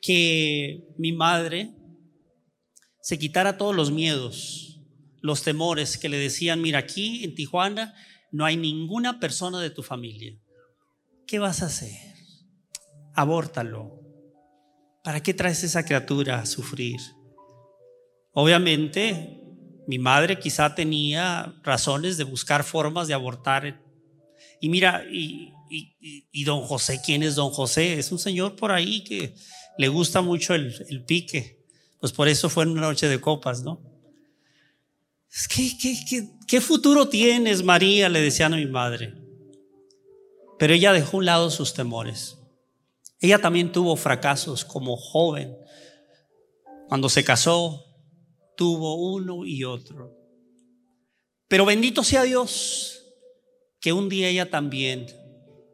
que 0.00 0.82
mi 0.96 1.12
madre 1.12 1.70
se 3.02 3.18
quitara 3.18 3.58
todos 3.58 3.74
los 3.74 3.90
miedos 3.90 4.69
los 5.20 5.42
temores 5.42 5.98
que 5.98 6.08
le 6.08 6.18
decían, 6.18 6.62
mira, 6.62 6.78
aquí 6.80 7.24
en 7.24 7.34
Tijuana 7.34 7.94
no 8.32 8.44
hay 8.44 8.56
ninguna 8.56 9.20
persona 9.20 9.60
de 9.60 9.70
tu 9.70 9.82
familia. 9.82 10.38
¿Qué 11.26 11.38
vas 11.38 11.62
a 11.62 11.66
hacer? 11.66 11.96
Abórtalo. 13.14 14.00
¿Para 15.02 15.22
qué 15.22 15.34
traes 15.34 15.64
esa 15.64 15.84
criatura 15.84 16.40
a 16.40 16.46
sufrir? 16.46 17.00
Obviamente, 18.32 19.40
mi 19.86 19.98
madre 19.98 20.38
quizá 20.38 20.74
tenía 20.74 21.54
razones 21.62 22.16
de 22.16 22.24
buscar 22.24 22.62
formas 22.62 23.08
de 23.08 23.14
abortar. 23.14 23.82
Y 24.60 24.68
mira, 24.68 25.04
y, 25.10 25.52
don 26.44 26.62
José, 26.62 27.00
¿quién 27.04 27.22
es 27.22 27.34
don 27.34 27.50
José? 27.50 27.98
Es 27.98 28.12
un 28.12 28.18
señor 28.18 28.56
por 28.56 28.72
ahí 28.72 29.02
que 29.02 29.34
le 29.78 29.88
gusta 29.88 30.20
mucho 30.20 30.54
el, 30.54 31.04
pique. 31.06 31.64
Pues 31.98 32.12
por 32.12 32.28
eso 32.28 32.48
fue 32.48 32.64
en 32.64 32.70
una 32.70 32.82
noche 32.82 33.08
de 33.08 33.20
copas, 33.20 33.62
¿no? 33.62 33.82
¿Qué, 35.48 36.28
qué, 36.46 36.60
futuro 36.60 37.08
tienes, 37.08 37.62
María? 37.62 38.08
Le 38.08 38.20
decían 38.20 38.52
a 38.52 38.56
mi 38.56 38.66
madre. 38.66 39.14
Pero 40.58 40.74
ella 40.74 40.92
dejó 40.92 41.16
a 41.16 41.20
un 41.20 41.26
lado 41.26 41.50
sus 41.50 41.72
temores. 41.72 42.36
Ella 43.20 43.38
también 43.38 43.70
tuvo 43.70 43.94
fracasos 43.96 44.64
como 44.64 44.96
joven. 44.96 45.56
Cuando 46.88 47.08
se 47.08 47.22
casó, 47.22 47.84
tuvo 48.56 49.12
uno 49.14 49.46
y 49.46 49.62
otro. 49.64 50.16
Pero 51.46 51.64
bendito 51.64 52.02
sea 52.02 52.24
Dios 52.24 53.00
que 53.80 53.92
un 53.92 54.08
día 54.08 54.28
ella 54.28 54.50
también 54.50 55.06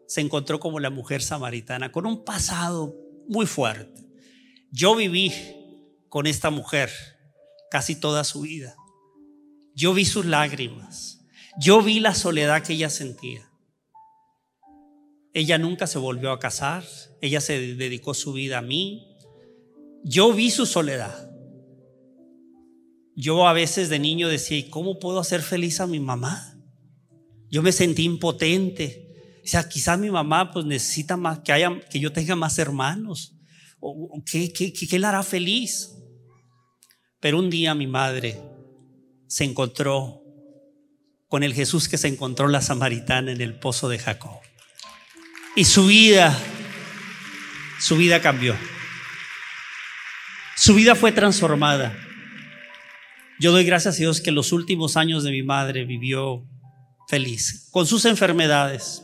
se 0.07 0.21
encontró 0.21 0.61
como 0.61 0.81
la 0.81 0.91
mujer 0.91 1.23
samaritana, 1.23 1.91
con 1.91 2.07
un 2.07 2.25
pasado 2.25 2.95
muy 3.27 3.47
fuerte. 3.47 4.07
Yo 4.71 4.95
viví 4.95 5.33
con 6.09 6.27
esta 6.27 6.51
mujer 6.51 6.91
casi 7.71 7.97
toda 7.97 8.23
su 8.23 8.43
vida. 8.43 8.77
Yo 9.77 9.93
vi 9.93 10.07
sus 10.07 10.25
lágrimas. 10.25 11.21
Yo 11.61 11.83
vi 11.83 12.01
la 12.01 12.15
soledad 12.15 12.63
que 12.63 12.73
ella 12.73 12.89
sentía. 12.89 13.47
Ella 15.35 15.59
nunca 15.59 15.87
se 15.87 15.99
volvió 15.99 16.33
a 16.33 16.39
casar. 16.39 16.83
Ella 17.21 17.43
se 17.43 17.75
dedicó 17.75 18.15
su 18.15 18.33
vida 18.33 18.59
a 18.59 18.63
mí. 18.63 19.19
Yo 20.03 20.33
vi 20.33 20.51
su 20.51 20.65
soledad. 20.65 21.31
Yo 23.15 23.47
a 23.47 23.53
veces 23.53 23.91
de 23.91 23.99
niño 23.99 24.29
decía, 24.29 24.57
¿y 24.57 24.71
cómo 24.71 24.99
puedo 24.99 25.21
hacer 25.21 25.43
feliz 25.43 25.79
a 25.81 25.87
mi 25.87 26.01
mamá? 26.01 26.59
Yo 27.51 27.63
me 27.63 27.73
sentí 27.73 28.05
impotente. 28.05 29.13
O 29.45 29.47
sea, 29.47 29.69
quizás 29.69 29.99
mi 29.99 30.11
mamá 30.11 30.53
pues 30.53 30.65
necesita 30.65 31.19
más, 31.19 31.41
que, 31.41 31.53
haya, 31.53 31.81
que 31.91 32.01
yo 32.01 32.13
tenga 32.15 32.35
más 32.35 32.59
hermanos. 32.59 33.35
¿O, 33.79 34.23
qué, 34.25 34.51
qué, 34.55 34.73
qué 34.73 34.99
la 34.99 35.11
hará 35.11 35.23
feliz? 35.23 35.93
Pero 37.21 37.39
un 37.39 37.51
día 37.51 37.75
mi 37.75 37.87
madre 37.87 38.56
se 39.29 39.45
encontró 39.45 40.23
con 41.29 41.43
el 41.43 41.55
Jesús 41.55 41.89
que 41.89 41.99
se 41.99 42.09
encontró 42.09 42.49
la 42.49 42.61
samaritana 42.61 43.33
en 43.33 43.41
el 43.41 43.59
pozo 43.59 43.89
de 43.89 43.99
Jacob. 43.99 44.41
Y 45.57 45.65
su 45.65 45.87
vida, 45.87 46.39
su 47.81 47.97
vida 47.97 48.21
cambió. 48.21 48.57
Su 50.57 50.75
vida 50.75 50.95
fue 50.95 51.13
transformada. 51.13 51.97
Yo 53.39 53.53
doy 53.53 53.65
gracias 53.65 53.97
a 53.97 53.99
Dios 53.99 54.21
que 54.21 54.33
los 54.33 54.53
últimos 54.53 54.97
años 54.97 55.25
de 55.25 55.31
mi 55.31 55.43
madre 55.43 55.85
vivió 55.85 56.47
feliz, 57.09 57.69
con 57.71 57.87
sus 57.87 58.05
enfermedades. 58.05 59.03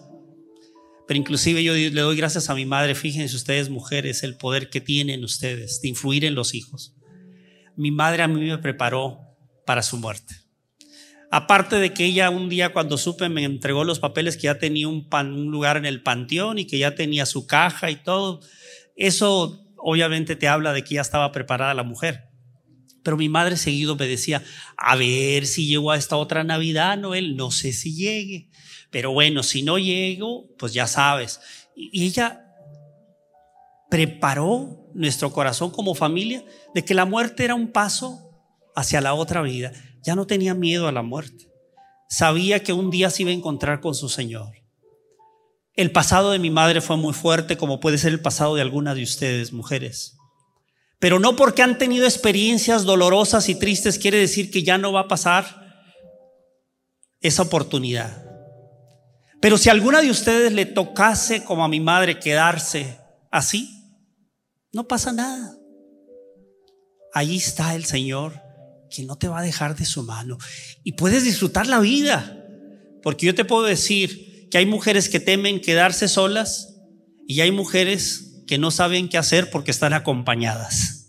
Pero 1.07 1.19
inclusive 1.19 1.63
yo 1.63 1.75
le 1.75 1.91
doy 1.91 2.17
gracias 2.17 2.49
a 2.49 2.55
mi 2.55 2.65
madre, 2.65 2.95
fíjense 2.95 3.37
ustedes 3.37 3.69
mujeres, 3.69 4.23
el 4.23 4.37
poder 4.37 4.71
que 4.71 4.81
tienen 4.81 5.25
ustedes 5.25 5.81
de 5.83 5.89
influir 5.89 6.25
en 6.25 6.35
los 6.35 6.55
hijos. 6.55 6.95
Mi 7.77 7.91
madre 7.91 8.23
a 8.23 8.29
mí 8.29 8.41
me 8.41 8.59
preparó 8.59 9.32
para 9.65 9.83
su 9.83 9.97
muerte. 9.99 10.35
Aparte 11.31 11.77
de 11.77 11.95
que 11.95 12.05
ella 12.05 12.29
un 12.29 12.51
día 12.51 12.75
cuando 12.75 12.99
supe 12.99 13.31
me 13.31 13.45
entregó 13.45 13.85
los 13.85 14.01
papeles 14.01 14.37
que 14.37 14.43
ya 14.43 14.59
tenía 14.59 14.87
un, 14.87 15.07
lugar 15.51 15.79
en 15.79 15.87
el 15.87 16.03
panteón 16.03 16.59
y 16.59 16.67
que 16.67 16.77
ya 16.77 16.95
tenía 16.95 17.25
su 17.25 17.47
caja 17.47 17.91
y 17.91 17.97
todo, 17.97 18.41
eso 18.97 19.65
obviamente 19.79 20.37
te 20.37 20.47
habla 20.47 20.75
de 20.75 20.85
que 20.85 20.97
ya 20.97 21.01
estaba 21.01 21.33
preparada 21.33 21.73
la 21.73 21.85
mujer. 21.85 22.29
Pero 23.03 23.17
mi 23.17 23.31
madre 23.31 23.57
seguido 23.57 23.97
me 23.97 24.07
decía, 24.07 24.45
a 24.77 24.95
ver 24.95 25.47
si 25.47 25.67
llego 25.67 25.91
a 25.91 25.97
esta 25.97 26.17
otra 26.17 26.45
Navidad, 26.45 26.99
Noel, 26.99 27.35
no 27.35 27.51
sé 27.51 27.73
si 27.73 27.95
llegue. 27.95 28.51
Pero 28.91 29.13
bueno, 29.13 29.43
si 29.43 29.63
no 29.63 29.79
llego, 29.79 30.55
pues 30.59 30.75
ya 30.75 30.87
sabes. 30.87 31.41
Y 31.75 32.05
ella 32.05 32.45
preparó 33.91 34.91
nuestro 34.95 35.33
corazón 35.33 35.71
como 35.71 35.95
familia 35.95 36.45
de 36.75 36.85
que 36.85 36.93
la 36.93 37.07
muerte 37.07 37.45
era 37.45 37.55
un 37.55 37.73
paso 37.73 38.32
hacia 38.75 39.01
la 39.01 39.15
otra 39.15 39.43
vida. 39.43 39.73
Ya 40.03 40.15
no 40.15 40.27
tenía 40.27 40.55
miedo 40.55 40.89
a 40.89 40.93
la 40.93 41.03
muerte. 41.03 41.49
Sabía 42.09 42.63
que 42.63 42.73
un 42.73 42.91
día 42.91 43.11
se 43.11 43.23
iba 43.23 43.31
a 43.31 43.35
encontrar 43.35 43.81
con 43.81 43.95
su 43.95 44.09
Señor. 44.09 44.57
El 45.75 45.91
pasado 45.93 46.33
de 46.33 46.39
mi 46.39 46.51
madre 46.51 46.81
fue 46.81 46.97
muy 46.97 47.15
fuerte, 47.15 47.57
como 47.57 47.81
puede 47.81 47.97
ser 47.97 48.13
el 48.13 48.21
pasado 48.21 48.55
de 48.55 48.63
alguna 48.63 48.95
de 48.95 49.03
ustedes, 49.03 49.53
mujeres. 49.53 50.19
Pero 50.99 51.19
no 51.19 51.35
porque 51.35 51.63
han 51.63 51.79
tenido 51.79 52.05
experiencias 52.05 52.85
dolorosas 52.85 53.49
y 53.49 53.55
tristes 53.55 53.99
quiere 53.99 54.19
decir 54.19 54.51
que 54.51 54.63
ya 54.63 54.77
no 54.77 54.93
va 54.93 55.01
a 55.01 55.09
pasar 55.09 55.63
esa 57.21 57.43
oportunidad. 57.43 58.25
Pero 59.41 59.57
si 59.57 59.71
a 59.71 59.73
alguna 59.73 60.03
de 60.03 60.11
ustedes 60.11 60.53
le 60.53 60.67
tocase, 60.67 61.43
como 61.45 61.65
a 61.65 61.69
mi 61.69 61.81
madre, 61.81 62.21
quedarse 62.21 62.99
así, 63.31 63.71
no 64.73 64.87
pasa 64.87 65.13
nada. 65.13 65.57
Ahí 67.15 67.37
está 67.37 67.75
el 67.75 67.85
Señor 67.85 68.42
que 68.95 69.05
no 69.05 69.17
te 69.17 69.29
va 69.29 69.41
a 69.41 69.43
dejar 69.43 69.77
de 69.77 69.85
su 69.85 70.03
mano. 70.03 70.39
Y 70.85 70.93
puedes 70.93 71.25
disfrutar 71.25 71.67
la 71.67 71.81
vida. 71.81 72.39
Porque 73.03 73.27
yo 73.27 73.35
te 73.35 73.45
puedo 73.45 73.65
decir 73.65 74.49
que 74.51 74.59
hay 74.59 74.67
mujeres 74.67 75.09
que 75.09 75.19
temen 75.19 75.61
quedarse 75.61 76.09
solas 76.09 76.75
y 77.27 77.41
hay 77.41 77.51
mujeres 77.51 78.45
que 78.47 78.59
no 78.59 78.71
saben 78.71 79.09
qué 79.09 79.19
hacer 79.19 79.51
porque 79.51 79.71
están 79.71 79.93
acompañadas. 79.93 81.09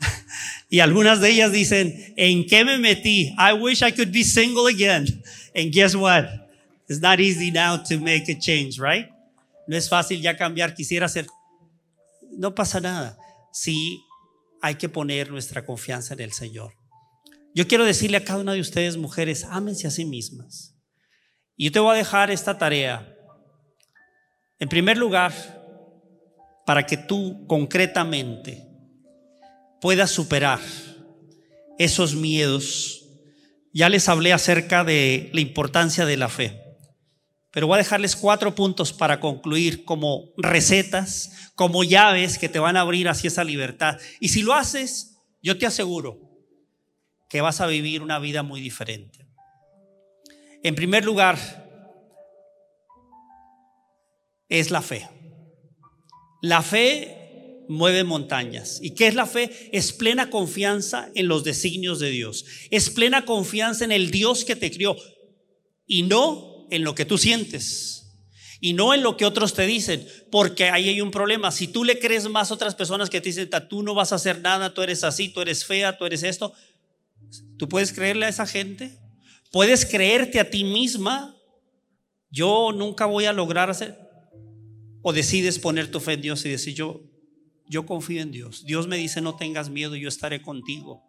y 0.70 0.80
algunas 0.80 1.20
de 1.20 1.30
ellas 1.30 1.52
dicen, 1.52 1.94
¿en 2.16 2.46
qué 2.46 2.64
me 2.64 2.78
metí? 2.78 3.34
I 3.38 3.52
wish 3.52 3.82
I 3.82 3.92
could 3.92 4.10
be 4.10 4.24
single 4.24 4.68
again. 4.68 5.22
And 5.54 5.72
guess 5.72 5.94
what? 5.94 6.26
It's 6.88 7.00
not 7.00 7.20
easy 7.20 7.50
now 7.50 7.82
to 7.84 8.00
make 8.00 8.30
a 8.30 8.38
change, 8.38 8.78
right? 8.78 9.08
No 9.66 9.76
es 9.76 9.88
fácil 9.88 10.20
ya 10.20 10.36
cambiar, 10.36 10.74
quisiera 10.74 11.08
ser. 11.08 11.26
No 12.32 12.54
pasa 12.54 12.80
nada. 12.80 13.16
Sí, 13.52 14.00
hay 14.62 14.76
que 14.76 14.88
poner 14.88 15.30
nuestra 15.30 15.64
confianza 15.64 16.14
en 16.14 16.20
el 16.20 16.32
Señor. 16.32 16.74
Yo 17.54 17.66
quiero 17.66 17.84
decirle 17.84 18.18
a 18.18 18.24
cada 18.24 18.40
una 18.40 18.52
de 18.52 18.60
ustedes, 18.60 18.96
mujeres, 18.96 19.44
ámense 19.44 19.86
a 19.86 19.90
sí 19.90 20.04
mismas. 20.04 20.74
Y 21.56 21.66
yo 21.66 21.72
te 21.72 21.80
voy 21.80 21.94
a 21.94 21.98
dejar 21.98 22.30
esta 22.30 22.56
tarea. 22.58 23.14
En 24.58 24.68
primer 24.68 24.96
lugar, 24.96 25.32
para 26.66 26.84
que 26.84 26.96
tú 26.96 27.46
concretamente 27.46 28.68
puedas 29.80 30.10
superar 30.10 30.60
esos 31.78 32.14
miedos. 32.14 33.06
Ya 33.72 33.88
les 33.88 34.08
hablé 34.08 34.32
acerca 34.32 34.84
de 34.84 35.30
la 35.32 35.40
importancia 35.40 36.04
de 36.04 36.16
la 36.16 36.28
fe, 36.28 36.60
pero 37.50 37.66
voy 37.66 37.76
a 37.76 37.78
dejarles 37.78 38.14
cuatro 38.14 38.54
puntos 38.54 38.92
para 38.92 39.20
concluir 39.20 39.84
como 39.84 40.32
recetas, 40.36 41.50
como 41.54 41.84
llaves 41.84 42.38
que 42.38 42.48
te 42.48 42.58
van 42.58 42.76
a 42.76 42.82
abrir 42.82 43.08
hacia 43.08 43.28
esa 43.28 43.44
libertad. 43.44 43.98
Y 44.20 44.28
si 44.28 44.42
lo 44.42 44.54
haces, 44.54 45.18
yo 45.42 45.56
te 45.56 45.66
aseguro 45.66 46.20
que 47.28 47.40
vas 47.40 47.60
a 47.60 47.66
vivir 47.66 48.02
una 48.02 48.18
vida 48.18 48.42
muy 48.42 48.60
diferente. 48.60 49.26
En 50.62 50.74
primer 50.74 51.04
lugar, 51.04 51.38
es 54.48 54.70
la 54.70 54.82
fe. 54.82 55.08
La 56.42 56.62
fe 56.62 57.64
mueve 57.68 58.04
montañas. 58.04 58.80
¿Y 58.82 58.94
qué 58.94 59.06
es 59.06 59.14
la 59.14 59.26
fe? 59.26 59.70
Es 59.72 59.92
plena 59.92 60.30
confianza 60.30 61.10
en 61.14 61.28
los 61.28 61.44
designios 61.44 62.00
de 62.00 62.10
Dios. 62.10 62.44
Es 62.70 62.90
plena 62.90 63.24
confianza 63.24 63.84
en 63.84 63.92
el 63.92 64.10
Dios 64.10 64.44
que 64.44 64.56
te 64.56 64.70
crió 64.70 64.96
y 65.86 66.02
no 66.02 66.57
en 66.70 66.84
lo 66.84 66.94
que 66.94 67.04
tú 67.04 67.18
sientes. 67.18 67.98
Y 68.60 68.72
no 68.72 68.92
en 68.92 69.02
lo 69.02 69.16
que 69.16 69.24
otros 69.24 69.54
te 69.54 69.66
dicen, 69.66 70.06
porque 70.30 70.64
ahí 70.64 70.88
hay 70.88 71.00
un 71.00 71.12
problema. 71.12 71.52
Si 71.52 71.68
tú 71.68 71.84
le 71.84 71.98
crees 72.00 72.28
más 72.28 72.50
a 72.50 72.54
otras 72.54 72.74
personas 72.74 73.08
que 73.08 73.20
te 73.20 73.28
dicen, 73.28 73.48
tú 73.68 73.82
no 73.82 73.94
vas 73.94 74.12
a 74.12 74.16
hacer 74.16 74.40
nada, 74.40 74.74
tú 74.74 74.82
eres 74.82 75.04
así, 75.04 75.28
tú 75.28 75.40
eres 75.40 75.64
fea, 75.64 75.96
tú 75.96 76.06
eres 76.06 76.24
esto, 76.24 76.52
¿tú 77.56 77.68
puedes 77.68 77.92
creerle 77.92 78.26
a 78.26 78.30
esa 78.30 78.46
gente? 78.46 78.98
¿Puedes 79.52 79.86
creerte 79.86 80.40
a 80.40 80.50
ti 80.50 80.64
misma? 80.64 81.36
Yo 82.30 82.72
nunca 82.72 83.06
voy 83.06 83.26
a 83.26 83.32
lograr 83.32 83.70
hacer. 83.70 83.96
O 85.02 85.12
decides 85.12 85.58
poner 85.60 85.90
tu 85.90 86.00
fe 86.00 86.14
en 86.14 86.22
Dios 86.22 86.44
y 86.44 86.50
decir, 86.50 86.74
yo, 86.74 87.00
yo 87.68 87.86
confío 87.86 88.20
en 88.20 88.32
Dios. 88.32 88.64
Dios 88.64 88.88
me 88.88 88.96
dice, 88.96 89.20
no 89.20 89.36
tengas 89.36 89.70
miedo, 89.70 89.94
yo 89.94 90.08
estaré 90.08 90.42
contigo. 90.42 91.04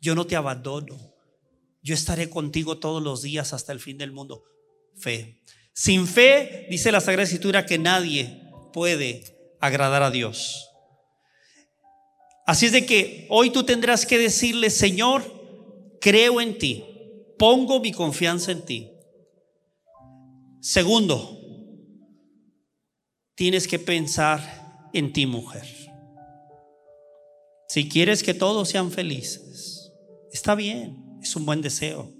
Yo 0.00 0.14
no 0.14 0.26
te 0.26 0.36
abandono. 0.36 1.11
Yo 1.82 1.94
estaré 1.94 2.30
contigo 2.30 2.78
todos 2.78 3.02
los 3.02 3.22
días 3.22 3.52
hasta 3.52 3.72
el 3.72 3.80
fin 3.80 3.98
del 3.98 4.12
mundo. 4.12 4.44
Fe. 4.96 5.42
Sin 5.74 6.06
fe, 6.06 6.66
dice 6.70 6.92
la 6.92 7.00
Sagrada 7.00 7.24
Escritura, 7.24 7.66
que 7.66 7.78
nadie 7.78 8.50
puede 8.72 9.56
agradar 9.60 10.02
a 10.02 10.10
Dios. 10.10 10.68
Así 12.46 12.66
es 12.66 12.72
de 12.72 12.86
que 12.86 13.26
hoy 13.30 13.50
tú 13.50 13.64
tendrás 13.64 14.04
que 14.04 14.18
decirle, 14.18 14.70
Señor, 14.70 15.22
creo 16.00 16.40
en 16.40 16.58
ti, 16.58 16.84
pongo 17.38 17.80
mi 17.80 17.92
confianza 17.92 18.52
en 18.52 18.62
ti. 18.62 18.90
Segundo, 20.60 21.40
tienes 23.34 23.66
que 23.66 23.78
pensar 23.78 24.90
en 24.92 25.12
ti, 25.12 25.26
mujer. 25.26 25.66
Si 27.68 27.88
quieres 27.88 28.22
que 28.22 28.34
todos 28.34 28.68
sean 28.68 28.90
felices, 28.90 29.92
está 30.32 30.54
bien, 30.54 31.01
es 31.22 31.36
un 31.36 31.46
buen 31.46 31.62
deseo. 31.62 32.12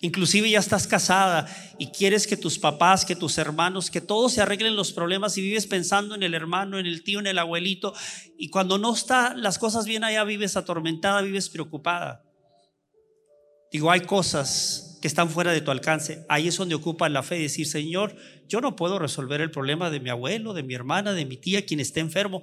Inclusive 0.00 0.50
ya 0.50 0.58
estás 0.58 0.86
casada 0.86 1.46
y 1.78 1.88
quieres 1.88 2.26
que 2.26 2.36
tus 2.36 2.58
papás, 2.58 3.04
que 3.04 3.16
tus 3.16 3.38
hermanos, 3.38 3.90
que 3.90 4.00
todos 4.00 4.32
se 4.32 4.42
arreglen 4.42 4.76
los 4.76 4.92
problemas 4.92 5.38
y 5.38 5.42
vives 5.42 5.66
pensando 5.66 6.14
en 6.14 6.22
el 6.22 6.34
hermano, 6.34 6.78
en 6.78 6.86
el 6.86 7.02
tío, 7.02 7.20
en 7.20 7.26
el 7.26 7.38
abuelito. 7.38 7.94
Y 8.36 8.50
cuando 8.50 8.78
no 8.78 8.94
están 8.94 9.42
las 9.42 9.58
cosas 9.58 9.86
bien 9.86 10.04
allá, 10.04 10.24
vives 10.24 10.56
atormentada, 10.56 11.22
vives 11.22 11.48
preocupada. 11.48 12.22
Digo, 13.72 13.90
hay 13.90 14.00
cosas 14.00 14.98
que 15.00 15.08
están 15.08 15.30
fuera 15.30 15.52
de 15.52 15.60
tu 15.60 15.70
alcance. 15.70 16.24
Ahí 16.28 16.48
es 16.48 16.56
donde 16.56 16.74
ocupa 16.74 17.08
la 17.08 17.22
fe, 17.22 17.38
decir, 17.38 17.66
Señor, 17.66 18.16
yo 18.48 18.60
no 18.60 18.76
puedo 18.76 18.98
resolver 18.98 19.40
el 19.40 19.50
problema 19.50 19.90
de 19.90 20.00
mi 20.00 20.10
abuelo, 20.10 20.52
de 20.52 20.62
mi 20.62 20.74
hermana, 20.74 21.12
de 21.12 21.24
mi 21.24 21.36
tía, 21.36 21.64
quien 21.64 21.80
esté 21.80 22.00
enfermo, 22.00 22.42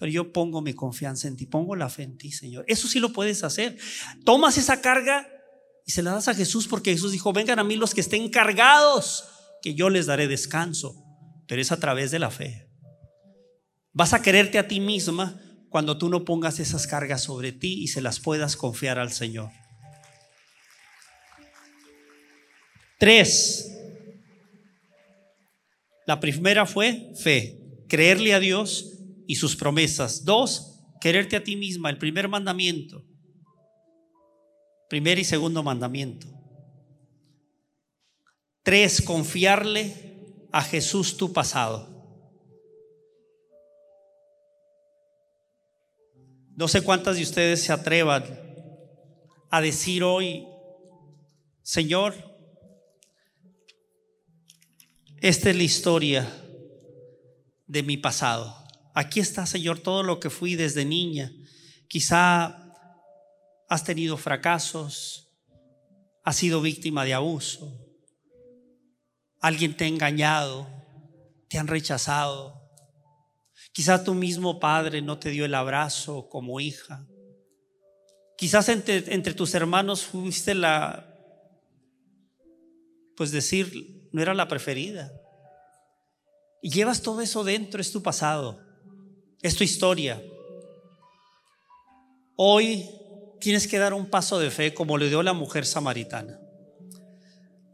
pero 0.00 0.10
yo 0.10 0.32
pongo 0.32 0.62
mi 0.62 0.72
confianza 0.72 1.28
en 1.28 1.36
ti, 1.36 1.44
pongo 1.44 1.76
la 1.76 1.90
fe 1.90 2.04
en 2.04 2.16
ti, 2.16 2.32
Señor. 2.32 2.64
Eso 2.66 2.88
sí 2.88 3.00
lo 3.00 3.12
puedes 3.12 3.44
hacer. 3.44 3.76
Tomas 4.24 4.56
esa 4.56 4.80
carga 4.80 5.28
y 5.84 5.90
se 5.90 6.02
la 6.02 6.12
das 6.12 6.26
a 6.26 6.34
Jesús 6.34 6.66
porque 6.66 6.92
Jesús 6.92 7.12
dijo, 7.12 7.34
vengan 7.34 7.58
a 7.58 7.64
mí 7.64 7.76
los 7.76 7.92
que 7.92 8.00
estén 8.00 8.30
cargados, 8.30 9.26
que 9.60 9.74
yo 9.74 9.90
les 9.90 10.06
daré 10.06 10.26
descanso, 10.26 10.96
pero 11.46 11.60
es 11.60 11.70
a 11.70 11.78
través 11.78 12.10
de 12.10 12.18
la 12.18 12.30
fe. 12.30 12.66
Vas 13.92 14.14
a 14.14 14.22
quererte 14.22 14.58
a 14.58 14.68
ti 14.68 14.80
misma 14.80 15.38
cuando 15.68 15.98
tú 15.98 16.08
no 16.08 16.24
pongas 16.24 16.60
esas 16.60 16.86
cargas 16.86 17.22
sobre 17.22 17.52
ti 17.52 17.82
y 17.82 17.88
se 17.88 18.00
las 18.00 18.20
puedas 18.20 18.56
confiar 18.56 18.98
al 18.98 19.12
Señor. 19.12 19.50
Tres. 22.98 23.70
La 26.06 26.20
primera 26.20 26.64
fue 26.64 27.12
fe, 27.22 27.60
creerle 27.86 28.32
a 28.32 28.40
Dios 28.40 28.96
y 29.30 29.36
sus 29.36 29.54
promesas. 29.54 30.24
Dos, 30.24 30.80
quererte 31.00 31.36
a 31.36 31.44
ti 31.44 31.54
misma, 31.54 31.88
el 31.88 31.98
primer 31.98 32.26
mandamiento. 32.26 33.04
Primer 34.88 35.20
y 35.20 35.24
segundo 35.24 35.62
mandamiento. 35.62 36.26
Tres, 38.64 39.00
confiarle 39.00 40.48
a 40.50 40.62
Jesús 40.62 41.16
tu 41.16 41.32
pasado. 41.32 41.88
No 46.56 46.66
sé 46.66 46.82
cuántas 46.82 47.14
de 47.14 47.22
ustedes 47.22 47.62
se 47.62 47.72
atrevan 47.72 48.24
a 49.48 49.60
decir 49.60 50.02
hoy, 50.02 50.44
Señor, 51.62 52.16
esta 55.20 55.50
es 55.50 55.56
la 55.56 55.62
historia 55.62 56.28
de 57.68 57.84
mi 57.84 57.96
pasado. 57.96 58.60
Aquí 58.94 59.20
está, 59.20 59.46
Señor, 59.46 59.78
todo 59.78 60.02
lo 60.02 60.18
que 60.20 60.30
fui 60.30 60.56
desde 60.56 60.84
niña. 60.84 61.32
Quizá 61.88 62.74
has 63.68 63.84
tenido 63.84 64.16
fracasos, 64.16 65.28
has 66.24 66.36
sido 66.36 66.60
víctima 66.60 67.04
de 67.04 67.14
abuso, 67.14 67.86
alguien 69.40 69.76
te 69.76 69.84
ha 69.84 69.88
engañado, 69.88 70.66
te 71.48 71.58
han 71.58 71.68
rechazado. 71.68 72.60
Quizás 73.72 74.04
tu 74.04 74.14
mismo 74.14 74.58
padre 74.58 75.02
no 75.02 75.18
te 75.18 75.30
dio 75.30 75.44
el 75.44 75.54
abrazo 75.54 76.28
como 76.28 76.60
hija. 76.60 77.06
Quizás 78.36 78.68
entre, 78.68 79.14
entre 79.14 79.34
tus 79.34 79.54
hermanos 79.54 80.04
fuiste 80.04 80.54
la, 80.54 81.06
pues 83.16 83.30
decir, 83.30 84.08
no 84.12 84.22
era 84.22 84.34
la 84.34 84.48
preferida. 84.48 85.12
Y 86.62 86.70
llevas 86.70 87.02
todo 87.02 87.20
eso 87.20 87.44
dentro, 87.44 87.80
es 87.80 87.92
tu 87.92 88.02
pasado, 88.02 88.69
es 89.42 89.56
tu 89.56 89.64
historia. 89.64 90.22
Hoy 92.36 92.88
tienes 93.40 93.66
que 93.66 93.78
dar 93.78 93.94
un 93.94 94.10
paso 94.10 94.38
de 94.38 94.50
fe 94.50 94.74
como 94.74 94.98
le 94.98 95.08
dio 95.08 95.22
la 95.22 95.32
mujer 95.32 95.66
samaritana. 95.66 96.38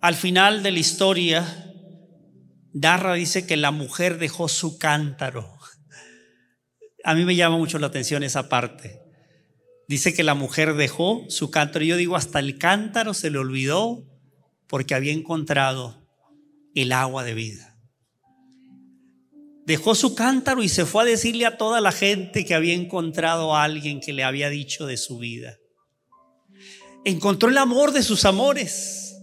Al 0.00 0.14
final 0.14 0.62
de 0.62 0.72
la 0.72 0.78
historia, 0.78 1.72
Darra 2.72 3.14
dice 3.14 3.46
que 3.46 3.56
la 3.56 3.70
mujer 3.70 4.18
dejó 4.18 4.48
su 4.48 4.78
cántaro. 4.78 5.58
A 7.04 7.14
mí 7.14 7.24
me 7.24 7.36
llama 7.36 7.56
mucho 7.56 7.78
la 7.78 7.88
atención 7.88 8.22
esa 8.22 8.48
parte. 8.48 9.00
Dice 9.88 10.14
que 10.14 10.24
la 10.24 10.34
mujer 10.34 10.74
dejó 10.74 11.24
su 11.28 11.50
cántaro. 11.50 11.84
Yo 11.84 11.96
digo, 11.96 12.16
hasta 12.16 12.38
el 12.38 12.58
cántaro 12.58 13.14
se 13.14 13.30
le 13.30 13.38
olvidó 13.38 14.04
porque 14.66 14.94
había 14.94 15.12
encontrado 15.12 16.06
el 16.74 16.92
agua 16.92 17.24
de 17.24 17.34
vida. 17.34 17.65
Dejó 19.66 19.96
su 19.96 20.14
cántaro 20.14 20.62
y 20.62 20.68
se 20.68 20.86
fue 20.86 21.02
a 21.02 21.06
decirle 21.06 21.44
a 21.44 21.58
toda 21.58 21.80
la 21.80 21.90
gente 21.90 22.44
que 22.44 22.54
había 22.54 22.72
encontrado 22.72 23.54
a 23.54 23.64
alguien 23.64 24.00
que 24.00 24.12
le 24.12 24.22
había 24.22 24.48
dicho 24.48 24.86
de 24.86 24.96
su 24.96 25.18
vida. 25.18 25.58
Encontró 27.04 27.48
el 27.48 27.58
amor 27.58 27.90
de 27.90 28.04
sus 28.04 28.24
amores. 28.24 29.16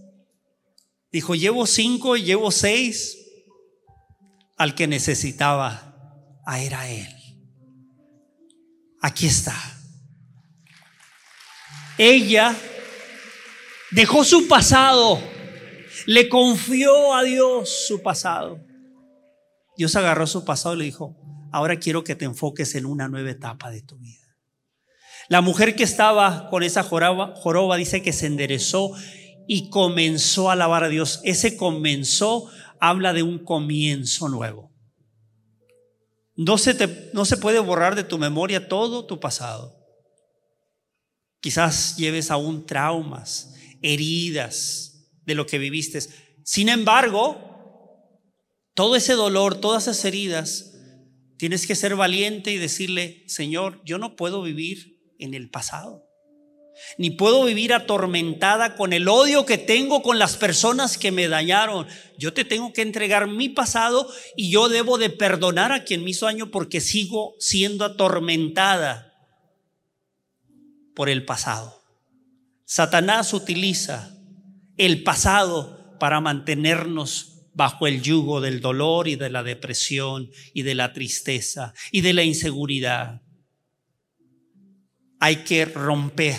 Dijo, 1.10 1.34
llevo 1.34 1.66
cinco 1.66 2.18
y 2.18 2.24
llevo 2.24 2.50
seis. 2.50 3.18
Al 4.58 4.74
que 4.74 4.86
necesitaba 4.86 5.94
a 6.46 6.60
era 6.60 6.90
él. 6.90 7.08
Aquí 9.00 9.26
está. 9.26 9.56
Ella 11.96 12.54
dejó 13.92 14.24
su 14.24 14.46
pasado, 14.46 15.22
le 16.06 16.28
confió 16.28 17.14
a 17.14 17.22
Dios 17.22 17.86
su 17.86 18.02
pasado. 18.02 18.73
Dios 19.76 19.96
agarró 19.96 20.26
su 20.26 20.44
pasado 20.44 20.74
y 20.74 20.78
le 20.78 20.84
dijo, 20.84 21.16
ahora 21.52 21.78
quiero 21.78 22.04
que 22.04 22.14
te 22.14 22.24
enfoques 22.24 22.74
en 22.74 22.86
una 22.86 23.08
nueva 23.08 23.30
etapa 23.30 23.70
de 23.70 23.82
tu 23.82 23.98
vida. 23.98 24.24
La 25.28 25.40
mujer 25.40 25.74
que 25.74 25.84
estaba 25.84 26.48
con 26.50 26.62
esa 26.62 26.82
joroba, 26.82 27.76
dice 27.76 28.02
que 28.02 28.12
se 28.12 28.26
enderezó 28.26 28.92
y 29.46 29.70
comenzó 29.70 30.50
a 30.50 30.52
alabar 30.52 30.84
a 30.84 30.88
Dios. 30.88 31.20
Ese 31.24 31.56
comenzó 31.56 32.50
habla 32.80 33.12
de 33.12 33.22
un 33.22 33.38
comienzo 33.38 34.28
nuevo. 34.28 34.70
No 36.36 36.58
se, 36.58 36.74
te, 36.74 37.10
no 37.14 37.24
se 37.24 37.36
puede 37.36 37.60
borrar 37.60 37.94
de 37.94 38.04
tu 38.04 38.18
memoria 38.18 38.68
todo 38.68 39.06
tu 39.06 39.20
pasado. 39.20 39.76
Quizás 41.40 41.96
lleves 41.96 42.30
aún 42.30 42.66
traumas, 42.66 43.54
heridas 43.80 45.08
de 45.24 45.34
lo 45.34 45.46
que 45.46 45.58
viviste. 45.58 46.00
Sin 46.42 46.68
embargo, 46.68 47.53
todo 48.74 48.96
ese 48.96 49.14
dolor, 49.14 49.60
todas 49.60 49.84
esas 49.84 50.04
heridas, 50.04 50.72
tienes 51.36 51.66
que 51.66 51.76
ser 51.76 51.96
valiente 51.96 52.52
y 52.52 52.58
decirle, 52.58 53.24
Señor, 53.28 53.80
yo 53.84 53.98
no 53.98 54.16
puedo 54.16 54.42
vivir 54.42 55.00
en 55.18 55.34
el 55.34 55.48
pasado. 55.48 56.04
Ni 56.98 57.10
puedo 57.10 57.44
vivir 57.44 57.72
atormentada 57.72 58.74
con 58.74 58.92
el 58.92 59.06
odio 59.08 59.46
que 59.46 59.58
tengo 59.58 60.02
con 60.02 60.18
las 60.18 60.36
personas 60.36 60.98
que 60.98 61.12
me 61.12 61.28
dañaron. 61.28 61.86
Yo 62.18 62.32
te 62.32 62.44
tengo 62.44 62.72
que 62.72 62.82
entregar 62.82 63.28
mi 63.28 63.48
pasado 63.48 64.08
y 64.36 64.50
yo 64.50 64.68
debo 64.68 64.98
de 64.98 65.10
perdonar 65.10 65.70
a 65.70 65.84
quien 65.84 66.02
me 66.02 66.10
hizo 66.10 66.26
daño 66.26 66.50
porque 66.50 66.80
sigo 66.80 67.36
siendo 67.38 67.84
atormentada 67.84 69.12
por 70.96 71.08
el 71.08 71.24
pasado. 71.24 71.84
Satanás 72.64 73.32
utiliza 73.34 74.18
el 74.76 75.04
pasado 75.04 75.96
para 76.00 76.20
mantenernos 76.20 77.33
bajo 77.54 77.86
el 77.86 78.02
yugo 78.02 78.40
del 78.40 78.60
dolor 78.60 79.08
y 79.08 79.16
de 79.16 79.30
la 79.30 79.42
depresión 79.42 80.30
y 80.52 80.62
de 80.62 80.74
la 80.74 80.92
tristeza 80.92 81.72
y 81.92 82.00
de 82.00 82.12
la 82.12 82.24
inseguridad. 82.24 83.22
Hay 85.20 85.36
que 85.44 85.64
romper 85.64 86.38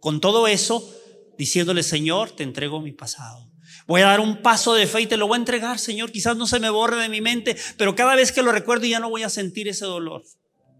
con 0.00 0.20
todo 0.20 0.48
eso 0.48 0.94
diciéndole, 1.38 1.82
Señor, 1.82 2.32
te 2.32 2.42
entrego 2.42 2.80
mi 2.80 2.92
pasado. 2.92 3.50
Voy 3.86 4.02
a 4.02 4.06
dar 4.06 4.20
un 4.20 4.42
paso 4.42 4.74
de 4.74 4.86
fe 4.86 5.02
y 5.02 5.06
te 5.06 5.16
lo 5.16 5.26
voy 5.26 5.36
a 5.36 5.38
entregar, 5.38 5.78
Señor. 5.78 6.12
Quizás 6.12 6.36
no 6.36 6.46
se 6.46 6.60
me 6.60 6.70
borre 6.70 7.00
de 7.00 7.08
mi 7.08 7.20
mente, 7.20 7.56
pero 7.76 7.94
cada 7.94 8.14
vez 8.14 8.32
que 8.32 8.42
lo 8.42 8.52
recuerdo 8.52 8.86
ya 8.86 9.00
no 9.00 9.10
voy 9.10 9.22
a 9.22 9.28
sentir 9.28 9.68
ese 9.68 9.84
dolor. 9.84 10.24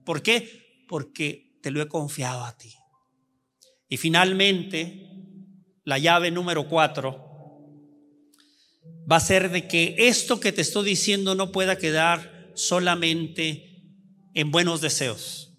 ¿Por 0.04 0.22
qué? 0.22 0.84
Porque 0.88 1.56
te 1.62 1.70
lo 1.70 1.80
he 1.80 1.88
confiado 1.88 2.44
a 2.44 2.56
ti. 2.56 2.74
Y 3.88 3.96
finalmente, 3.96 5.08
la 5.84 5.98
llave 5.98 6.30
número 6.30 6.68
cuatro 6.68 7.32
va 9.11 9.16
a 9.16 9.20
ser 9.20 9.51
de 9.51 9.68
que 9.68 9.95
esto 9.99 10.41
que 10.41 10.53
te 10.53 10.62
estoy 10.62 10.85
diciendo 10.85 11.35
no 11.35 11.53
pueda 11.53 11.78
quedar 11.78 12.51
solamente 12.55 13.83
en 14.35 14.51
buenos 14.51 14.80
deseos. 14.80 15.51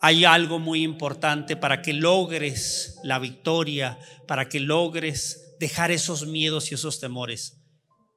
Hay 0.00 0.24
algo 0.24 0.58
muy 0.58 0.82
importante 0.82 1.56
para 1.56 1.82
que 1.82 1.92
logres 1.92 2.98
la 3.02 3.18
victoria, 3.18 3.98
para 4.26 4.48
que 4.48 4.60
logres 4.60 5.56
dejar 5.58 5.90
esos 5.90 6.26
miedos 6.26 6.70
y 6.70 6.74
esos 6.74 7.00
temores. 7.00 7.56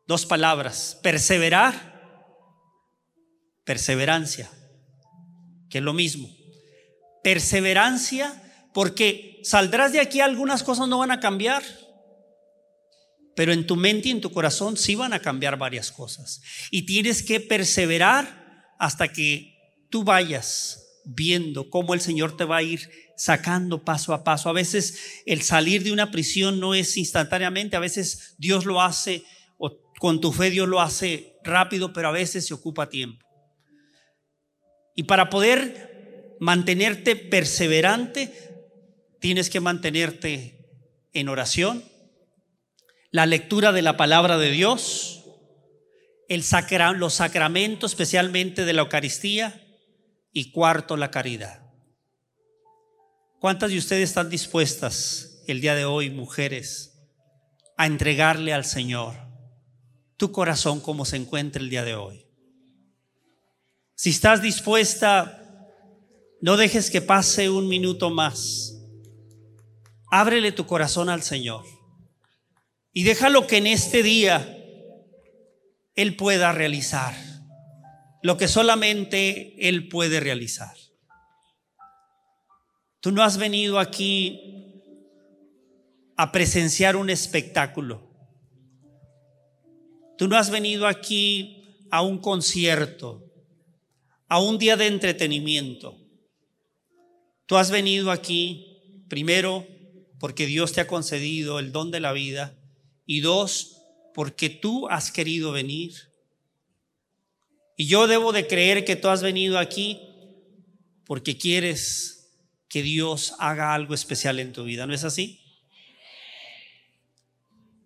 Dos 0.07 0.25
palabras, 0.25 0.99
perseverar, 1.01 2.01
perseverancia, 3.63 4.49
que 5.69 5.79
es 5.79 5.83
lo 5.83 5.93
mismo. 5.93 6.29
Perseverancia 7.23 8.41
porque 8.73 9.39
saldrás 9.43 9.91
de 9.91 9.99
aquí, 9.99 10.21
algunas 10.21 10.63
cosas 10.63 10.87
no 10.87 10.99
van 10.99 11.11
a 11.11 11.19
cambiar 11.19 11.63
pero 13.35 13.53
en 13.53 13.65
tu 13.65 13.75
mente 13.75 14.09
y 14.09 14.11
en 14.11 14.21
tu 14.21 14.31
corazón 14.31 14.77
sí 14.77 14.95
van 14.95 15.13
a 15.13 15.19
cambiar 15.19 15.57
varias 15.57 15.91
cosas. 15.91 16.41
Y 16.69 16.85
tienes 16.85 17.23
que 17.23 17.39
perseverar 17.39 18.73
hasta 18.77 19.07
que 19.11 19.55
tú 19.89 20.03
vayas 20.03 20.81
viendo 21.05 21.69
cómo 21.69 21.93
el 21.93 22.01
Señor 22.01 22.37
te 22.37 22.45
va 22.45 22.57
a 22.57 22.63
ir 22.63 22.89
sacando 23.15 23.83
paso 23.83 24.13
a 24.13 24.23
paso. 24.23 24.49
A 24.49 24.53
veces 24.53 25.21
el 25.25 25.41
salir 25.41 25.83
de 25.83 25.91
una 25.91 26.11
prisión 26.11 26.59
no 26.59 26.73
es 26.73 26.97
instantáneamente, 26.97 27.75
a 27.75 27.79
veces 27.79 28.35
Dios 28.37 28.65
lo 28.65 28.81
hace, 28.81 29.23
o 29.57 29.71
con 29.99 30.21
tu 30.21 30.31
fe 30.31 30.49
Dios 30.49 30.67
lo 30.67 30.81
hace 30.81 31.35
rápido, 31.43 31.93
pero 31.93 32.07
a 32.07 32.11
veces 32.11 32.47
se 32.47 32.53
ocupa 32.53 32.89
tiempo. 32.89 33.25
Y 34.95 35.03
para 35.03 35.29
poder 35.29 36.37
mantenerte 36.39 37.15
perseverante, 37.15 38.33
tienes 39.19 39.49
que 39.49 39.59
mantenerte 39.59 40.57
en 41.13 41.29
oración, 41.29 41.83
la 43.11 43.25
lectura 43.25 43.73
de 43.73 43.81
la 43.81 43.97
palabra 43.97 44.37
de 44.37 44.51
Dios, 44.51 45.25
el 46.29 46.45
los 46.95 47.13
sacramentos, 47.15 47.91
especialmente 47.91 48.63
de 48.63 48.73
la 48.73 48.83
Eucaristía, 48.83 49.61
y 50.31 50.51
cuarto, 50.51 50.95
la 50.95 51.11
caridad. 51.11 51.61
¿Cuántas 53.39 53.71
de 53.71 53.77
ustedes 53.77 54.09
están 54.09 54.29
dispuestas 54.29 55.43
el 55.47 55.59
día 55.59 55.75
de 55.75 55.83
hoy, 55.83 56.09
mujeres, 56.09 56.93
a 57.75 57.85
entregarle 57.85 58.53
al 58.53 58.63
Señor 58.63 59.15
tu 60.15 60.31
corazón 60.31 60.79
como 60.79 61.03
se 61.03 61.17
encuentra 61.17 61.61
el 61.61 61.69
día 61.69 61.83
de 61.83 61.95
hoy? 61.95 62.25
Si 63.95 64.11
estás 64.11 64.41
dispuesta, 64.41 65.67
no 66.39 66.55
dejes 66.55 66.89
que 66.89 67.01
pase 67.01 67.49
un 67.49 67.67
minuto 67.67 68.09
más. 68.09 68.73
Ábrele 70.09 70.53
tu 70.53 70.65
corazón 70.65 71.09
al 71.09 71.23
Señor 71.23 71.80
y 72.93 73.03
déjalo 73.03 73.47
que 73.47 73.57
en 73.57 73.67
este 73.67 74.03
día 74.03 74.57
Él 75.95 76.15
pueda 76.15 76.51
realizar 76.51 77.15
lo 78.21 78.37
que 78.37 78.47
solamente 78.47 79.67
Él 79.67 79.87
puede 79.87 80.19
realizar. 80.19 80.75
Tú 82.99 83.11
no 83.11 83.23
has 83.23 83.37
venido 83.37 83.79
aquí 83.79 84.83
a 86.17 86.31
presenciar 86.31 86.95
un 86.95 87.09
espectáculo. 87.09 88.11
Tú 90.17 90.27
no 90.27 90.37
has 90.37 90.51
venido 90.51 90.85
aquí 90.87 91.87
a 91.89 92.03
un 92.03 92.19
concierto, 92.19 93.25
a 94.27 94.39
un 94.39 94.59
día 94.59 94.77
de 94.77 94.85
entretenimiento. 94.85 95.97
Tú 97.47 97.57
has 97.57 97.71
venido 97.71 98.11
aquí 98.11 99.03
primero 99.09 99.65
porque 100.19 100.45
Dios 100.45 100.73
te 100.73 100.81
ha 100.81 100.87
concedido 100.87 101.57
el 101.57 101.71
don 101.71 101.89
de 101.89 101.99
la 101.99 102.11
vida 102.11 102.60
y 103.11 103.19
dos, 103.19 103.81
porque 104.13 104.49
tú 104.49 104.87
has 104.87 105.11
querido 105.11 105.51
venir 105.51 105.91
y 107.75 107.87
yo 107.87 108.07
debo 108.07 108.31
de 108.31 108.47
creer 108.47 108.85
que 108.85 108.95
tú 108.95 109.09
has 109.09 109.21
venido 109.21 109.59
aquí 109.59 109.99
porque 111.05 111.37
quieres 111.37 112.31
que 112.69 112.81
Dios 112.81 113.33
haga 113.37 113.73
algo 113.73 113.93
especial 113.93 114.39
en 114.39 114.53
tu 114.53 114.63
vida, 114.63 114.87
¿no 114.87 114.93
es 114.93 115.03
así? 115.03 115.41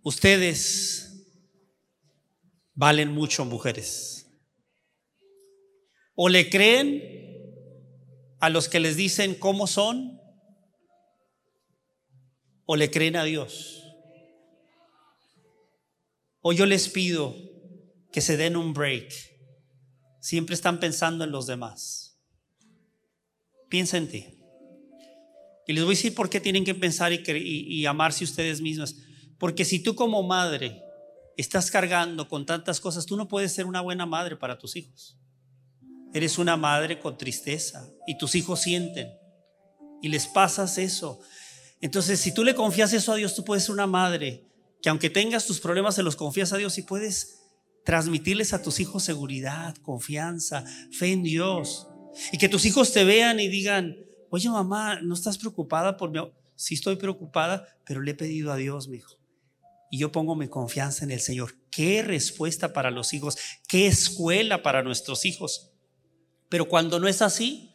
Ustedes 0.03 1.26
valen 2.76 3.11
mucho, 3.11 3.45
mujeres. 3.45 4.28
O 6.13 6.30
le 6.30 6.51
creen 6.51 7.01
a 8.39 8.51
los 8.51 8.69
que 8.69 8.80
les 8.80 8.95
dicen 8.95 9.34
cómo 9.34 9.65
son, 9.65 10.21
o 12.67 12.76
le 12.76 12.91
creen 12.91 13.15
a 13.15 13.23
Dios. 13.23 13.84
O 16.48 16.54
yo 16.54 16.68
les 16.68 16.89
pido 16.89 17.36
que 18.12 18.22
se 18.22 18.38
den 18.38 18.56
un 18.56 18.72
break 18.72 19.12
Siempre 20.20 20.54
están 20.54 20.80
pensando 20.80 21.24
en 21.24 21.32
los 21.32 21.48
demás. 21.48 22.20
Piensa 23.68 23.98
en 23.98 24.08
ti. 24.08 24.26
Y 25.66 25.74
les 25.74 25.84
voy 25.84 25.93
a 25.93 25.98
decir 25.98 26.14
por 26.14 26.30
qué 26.30 26.39
tienen 26.39 26.64
que 26.64 26.76
pensar 26.76 27.14
y, 27.14 27.24
y 27.28 27.86
amarse 27.88 28.24
ustedes 28.24 28.62
mismas. 28.62 28.96
Porque 29.39 29.66
si 29.66 29.80
tú 29.80 29.96
como 29.96 30.22
madre 30.22 30.84
estás 31.36 31.72
cargando 31.72 32.28
con 32.28 32.46
tantas 32.46 32.80
cosas, 32.80 33.08
tú 33.08 33.18
no 33.18 33.28
puedes 33.28 33.52
ser 33.52 33.66
una 33.66 33.82
buena 33.82 34.06
madre 34.06 34.36
para 34.36 34.60
tus 34.60 34.76
hijos. 34.76 35.20
Eres 36.14 36.38
una 36.38 36.58
madre 36.58 37.00
con 37.00 37.18
tristeza 37.18 37.91
y 38.06 38.20
tus 38.20 38.36
hijos 38.36 38.62
sienten 38.62 39.10
y 40.00 40.10
les 40.10 40.28
pasas 40.28 40.78
eso. 40.78 41.20
Entonces, 41.82 42.20
si 42.20 42.34
tú 42.34 42.43
le 42.43 42.54
confías 42.54 42.93
eso 42.93 43.14
a 43.14 43.16
Dios, 43.16 43.34
tú 43.34 43.43
puedes 43.43 43.64
ser 43.64 43.74
una 43.74 43.88
madre 43.88 44.55
que 44.82 44.89
aunque 44.89 45.09
tengas 45.09 45.45
tus 45.45 45.59
problemas, 45.59 45.95
se 45.95 46.03
los 46.03 46.15
confías 46.15 46.53
a 46.53 46.57
Dios 46.57 46.78
y 46.78 46.84
puedes 46.84 47.41
transmitirles 47.86 48.53
a 48.53 48.61
tus 48.61 48.80
hijos 48.80 49.03
seguridad, 49.03 49.76
confianza, 49.78 50.65
fe 50.91 51.13
en 51.13 51.23
Dios. 51.23 51.88
Y 52.32 52.38
que 52.38 52.49
tus 52.49 52.65
hijos 52.65 52.91
te 52.91 53.03
vean 53.03 53.39
y 53.39 53.47
digan, 53.47 53.95
oye 54.30 54.49
mamá, 54.49 54.99
¿no 55.01 55.13
estás 55.13 55.38
preocupada 55.38 55.95
por 55.97 56.11
mí? 56.11 56.19
Sí 56.55 56.76
estoy 56.76 56.95
preocupada, 56.95 57.67
pero 57.86 58.01
le 58.01 58.11
he 58.11 58.15
pedido 58.15 58.51
a 58.51 58.55
Dios, 58.55 58.88
mi 58.88 58.97
hijo. 58.97 59.17
Y 59.91 59.99
yo 59.99 60.11
pongo 60.11 60.36
mi 60.36 60.47
confianza 60.47 61.05
en 61.05 61.11
el 61.11 61.19
Señor. 61.19 61.55
Qué 61.69 62.01
respuesta 62.01 62.73
para 62.73 62.91
los 62.91 63.13
hijos, 63.13 63.38
qué 63.67 63.88
escuela 63.88 64.63
para 64.63 64.82
nuestros 64.82 65.26
hijos. 65.26 65.71
Pero 66.49 66.67
cuando 66.67 66.99
no 66.99 67.07
es 67.07 67.21
así, 67.21 67.71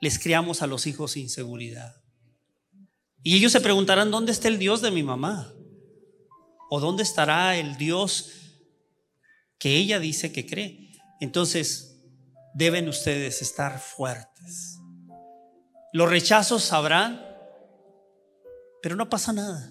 les 0.00 0.18
criamos 0.18 0.62
a 0.62 0.66
los 0.66 0.86
hijos 0.86 1.12
sin 1.12 1.28
seguridad. 1.28 1.96
Y 3.22 3.36
ellos 3.36 3.52
se 3.52 3.60
preguntarán, 3.60 4.10
¿dónde 4.10 4.32
está 4.32 4.48
el 4.48 4.58
Dios 4.58 4.82
de 4.82 4.90
mi 4.90 5.02
mamá? 5.02 5.54
¿O 6.74 6.80
dónde 6.80 7.02
estará 7.02 7.58
el 7.58 7.76
Dios 7.76 8.32
que 9.58 9.76
ella 9.76 10.00
dice 10.00 10.32
que 10.32 10.46
cree. 10.46 10.90
Entonces, 11.20 12.02
deben 12.54 12.88
ustedes 12.88 13.42
estar 13.42 13.78
fuertes. 13.78 14.78
Los 15.92 16.08
rechazos 16.08 16.64
sabrán, 16.64 17.22
pero 18.82 18.96
no 18.96 19.10
pasa 19.10 19.34
nada. 19.34 19.70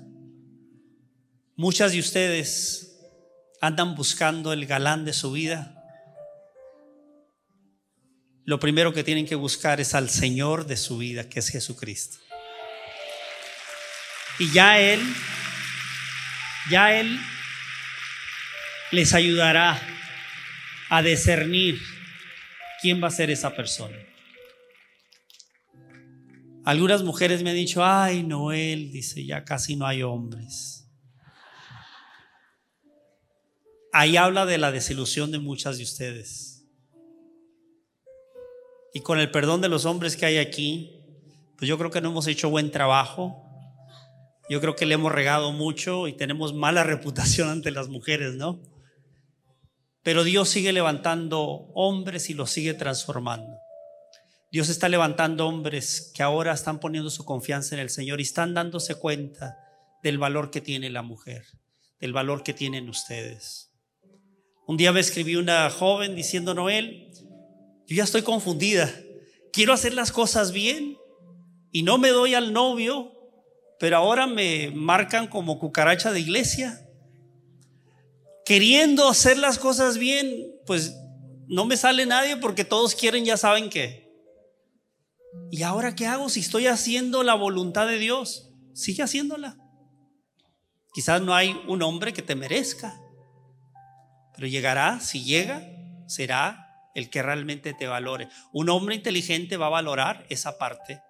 Muchas 1.55 1.91
de 1.91 1.99
ustedes 1.99 3.01
andan 3.61 3.95
buscando 3.95 4.53
el 4.53 4.67
galán 4.67 5.03
de 5.03 5.13
su 5.13 5.31
vida. 5.31 5.83
Lo 8.45 8.59
primero 8.59 8.93
que 8.93 9.03
tienen 9.03 9.25
que 9.25 9.33
buscar 9.33 9.81
es 9.81 9.95
al 9.95 10.11
Señor 10.11 10.67
de 10.67 10.77
su 10.77 10.99
vida, 10.99 11.27
que 11.27 11.39
es 11.39 11.49
Jesucristo. 11.49 12.19
Y 14.37 14.53
ya 14.53 14.79
Él, 14.79 15.01
ya 16.69 16.99
Él 16.99 17.19
les 18.91 19.13
ayudará 19.13 19.81
a 20.89 21.01
discernir 21.01 21.79
quién 22.81 23.01
va 23.01 23.07
a 23.07 23.11
ser 23.11 23.31
esa 23.31 23.55
persona. 23.55 23.97
Algunas 26.63 27.01
mujeres 27.01 27.41
me 27.41 27.49
han 27.49 27.55
dicho, 27.55 27.83
ay, 27.83 28.23
Noel, 28.23 28.91
dice, 28.91 29.25
ya 29.25 29.43
casi 29.43 29.75
no 29.75 29.87
hay 29.87 30.03
hombres. 30.03 30.87
Ahí 33.93 34.15
habla 34.15 34.45
de 34.45 34.57
la 34.57 34.71
desilusión 34.71 35.31
de 35.31 35.39
muchas 35.39 35.77
de 35.77 35.83
ustedes. 35.83 36.65
Y 38.93 39.01
con 39.01 39.19
el 39.19 39.31
perdón 39.31 39.61
de 39.61 39.69
los 39.69 39.85
hombres 39.85 40.15
que 40.15 40.25
hay 40.25 40.37
aquí, 40.37 41.01
pues 41.57 41.67
yo 41.67 41.77
creo 41.77 41.91
que 41.91 42.01
no 42.01 42.09
hemos 42.09 42.27
hecho 42.27 42.49
buen 42.49 42.71
trabajo. 42.71 43.50
Yo 44.51 44.59
creo 44.59 44.75
que 44.75 44.85
le 44.85 44.95
hemos 44.95 45.13
regado 45.13 45.53
mucho 45.53 46.09
y 46.09 46.13
tenemos 46.13 46.53
mala 46.53 46.83
reputación 46.83 47.47
ante 47.47 47.71
las 47.71 47.87
mujeres, 47.87 48.33
¿no? 48.33 48.61
Pero 50.03 50.25
Dios 50.25 50.49
sigue 50.49 50.73
levantando 50.73 51.39
hombres 51.73 52.29
y 52.29 52.33
los 52.33 52.51
sigue 52.51 52.73
transformando. 52.73 53.55
Dios 54.51 54.67
está 54.67 54.89
levantando 54.89 55.47
hombres 55.47 56.11
que 56.13 56.21
ahora 56.21 56.51
están 56.51 56.81
poniendo 56.81 57.09
su 57.09 57.23
confianza 57.23 57.75
en 57.75 57.81
el 57.81 57.89
Señor 57.89 58.19
y 58.19 58.23
están 58.23 58.53
dándose 58.53 58.95
cuenta 58.95 59.57
del 60.03 60.17
valor 60.17 60.51
que 60.51 60.59
tiene 60.59 60.89
la 60.89 61.01
mujer, 61.01 61.45
del 62.01 62.11
valor 62.11 62.43
que 62.43 62.53
tienen 62.53 62.89
ustedes. 62.89 63.71
Un 64.67 64.75
día 64.75 64.91
me 64.91 64.99
escribió 64.99 65.39
una 65.39 65.69
joven 65.69 66.13
diciendo, 66.13 66.53
Noel, 66.53 67.09
yo 67.87 67.95
ya 67.95 68.03
estoy 68.03 68.23
confundida, 68.23 68.93
quiero 69.53 69.71
hacer 69.71 69.93
las 69.93 70.11
cosas 70.11 70.51
bien 70.51 70.97
y 71.71 71.83
no 71.83 71.97
me 71.97 72.09
doy 72.09 72.33
al 72.33 72.51
novio, 72.51 73.20
pero 73.81 73.97
ahora 73.97 74.27
me 74.27 74.69
marcan 74.75 75.25
como 75.25 75.57
cucaracha 75.57 76.11
de 76.11 76.19
iglesia 76.19 76.87
queriendo 78.45 79.09
hacer 79.09 79.39
las 79.39 79.57
cosas 79.57 79.97
bien, 79.97 80.53
pues 80.67 80.95
no 81.47 81.65
me 81.65 81.75
sale 81.75 82.05
nadie 82.05 82.37
porque 82.37 82.63
todos 82.63 82.93
quieren, 82.93 83.25
ya 83.25 83.37
saben 83.37 83.71
qué. 83.71 84.07
¿Y 85.49 85.63
ahora 85.63 85.95
qué 85.95 86.05
hago 86.05 86.29
si 86.29 86.41
estoy 86.41 86.67
haciendo 86.67 87.23
la 87.23 87.33
voluntad 87.33 87.87
de 87.87 87.97
Dios? 87.97 88.51
Sigue 88.75 89.01
haciéndola. 89.01 89.57
Quizás 90.93 91.19
no 91.23 91.33
hay 91.33 91.59
un 91.67 91.81
hombre 91.81 92.13
que 92.13 92.21
te 92.21 92.35
merezca, 92.35 93.01
pero 94.35 94.45
llegará, 94.45 94.99
si 94.99 95.23
llega, 95.23 95.67
será 96.05 96.67
el 96.93 97.09
que 97.09 97.23
realmente 97.23 97.73
te 97.73 97.87
valore. 97.87 98.29
Un 98.53 98.69
hombre 98.69 98.93
inteligente 98.93 99.57
va 99.57 99.65
a 99.65 99.69
valorar 99.81 100.27
esa 100.29 100.59
parte 100.59 101.01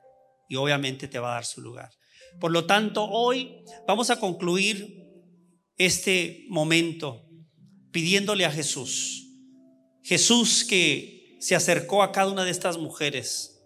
y 0.48 0.56
obviamente 0.56 1.10
te 1.10 1.20
va 1.20 1.32
a 1.32 1.34
dar 1.34 1.46
su 1.46 1.60
lugar. 1.60 1.92
Por 2.40 2.52
lo 2.52 2.66
tanto, 2.66 3.06
hoy 3.06 3.64
vamos 3.88 4.10
a 4.10 4.20
concluir 4.20 5.02
este 5.78 6.46
momento 6.50 7.26
pidiéndole 7.92 8.46
a 8.46 8.52
Jesús. 8.52 9.28
Jesús 10.04 10.64
que 10.64 11.38
se 11.40 11.56
acercó 11.56 12.04
a 12.04 12.12
cada 12.12 12.32
una 12.32 12.44
de 12.44 12.52
estas 12.52 12.78
mujeres 12.78 13.60